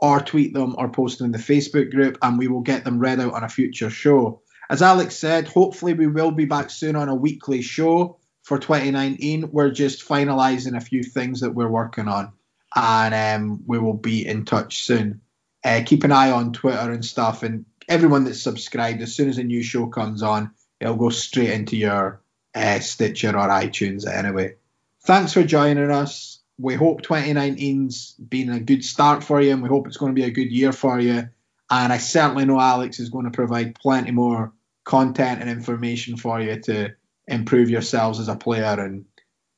or 0.00 0.20
tweet 0.20 0.52
them 0.52 0.74
or 0.76 0.88
post 0.88 1.18
them 1.18 1.26
in 1.26 1.32
the 1.32 1.38
Facebook 1.38 1.90
group 1.90 2.18
and 2.20 2.38
we 2.38 2.48
will 2.48 2.60
get 2.60 2.84
them 2.84 2.98
read 2.98 3.20
out 3.20 3.32
on 3.32 3.44
a 3.44 3.48
future 3.48 3.90
show. 3.90 4.42
As 4.68 4.82
Alex 4.82 5.16
said, 5.16 5.46
hopefully 5.46 5.94
we 5.94 6.08
will 6.08 6.32
be 6.32 6.46
back 6.46 6.70
soon 6.70 6.96
on 6.96 7.08
a 7.08 7.14
weekly 7.14 7.62
show 7.62 8.18
for 8.42 8.58
2019. 8.58 9.50
We're 9.52 9.70
just 9.70 10.06
finalizing 10.06 10.76
a 10.76 10.80
few 10.80 11.02
things 11.02 11.40
that 11.40 11.54
we're 11.54 11.68
working 11.68 12.08
on 12.08 12.32
and 12.74 13.14
um, 13.14 13.62
we 13.66 13.78
will 13.78 13.94
be 13.94 14.26
in 14.26 14.44
touch 14.44 14.82
soon. 14.82 15.20
Uh, 15.64 15.82
keep 15.86 16.02
an 16.04 16.12
eye 16.12 16.32
on 16.32 16.52
Twitter 16.52 16.90
and 16.90 17.04
stuff 17.04 17.44
and 17.44 17.66
everyone 17.88 18.24
that's 18.24 18.42
subscribed, 18.42 19.00
as 19.00 19.14
soon 19.14 19.28
as 19.28 19.38
a 19.38 19.44
new 19.44 19.62
show 19.62 19.86
comes 19.86 20.22
on, 20.22 20.50
it'll 20.80 20.96
go 20.96 21.10
straight 21.10 21.50
into 21.50 21.76
your 21.76 22.20
uh, 22.54 22.80
Stitcher 22.80 23.30
or 23.30 23.48
iTunes 23.48 24.06
anyway. 24.06 24.56
Thanks 25.02 25.32
for 25.32 25.42
joining 25.42 25.90
us. 25.90 26.40
We 26.58 26.74
hope 26.74 27.02
2019's 27.02 28.12
been 28.12 28.50
a 28.50 28.60
good 28.60 28.84
start 28.84 29.24
for 29.24 29.40
you, 29.40 29.52
and 29.52 29.62
we 29.62 29.68
hope 29.68 29.86
it's 29.86 29.96
going 29.96 30.14
to 30.14 30.20
be 30.20 30.26
a 30.26 30.30
good 30.30 30.52
year 30.52 30.72
for 30.72 31.00
you. 31.00 31.28
And 31.70 31.92
I 31.92 31.98
certainly 31.98 32.44
know 32.44 32.60
Alex 32.60 33.00
is 33.00 33.10
going 33.10 33.24
to 33.24 33.30
provide 33.30 33.74
plenty 33.74 34.12
more 34.12 34.52
content 34.84 35.40
and 35.40 35.50
information 35.50 36.16
for 36.16 36.40
you 36.40 36.60
to 36.60 36.94
improve 37.26 37.70
yourselves 37.70 38.20
as 38.20 38.28
a 38.28 38.36
player 38.36 38.78
and 38.78 39.06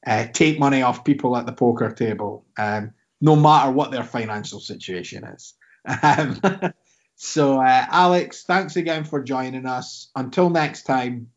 uh, 0.07 0.27
take 0.33 0.59
money 0.59 0.83
off 0.83 1.05
people 1.05 1.37
at 1.37 1.47
the 1.47 1.53
poker 1.53 1.91
table, 1.91 2.47
um, 2.57 2.93
no 3.21 3.35
matter 3.35 3.71
what 3.73 3.91
their 3.91 4.05
financial 4.05 4.61
situation 4.61 5.25
is. 5.25 5.55
Um, 6.03 6.41
so, 7.17 7.61
uh, 7.61 7.87
Alex, 7.91 8.45
thanks 8.45 8.77
again 8.77 9.05
for 9.05 9.23
joining 9.23 9.67
us. 9.67 10.11
Until 10.15 10.49
next 10.49 10.85
time, 10.85 11.31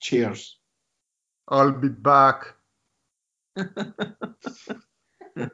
cheers. 0.00 0.55
I'll 1.48 1.72
be 1.72 1.88
back. 1.88 2.54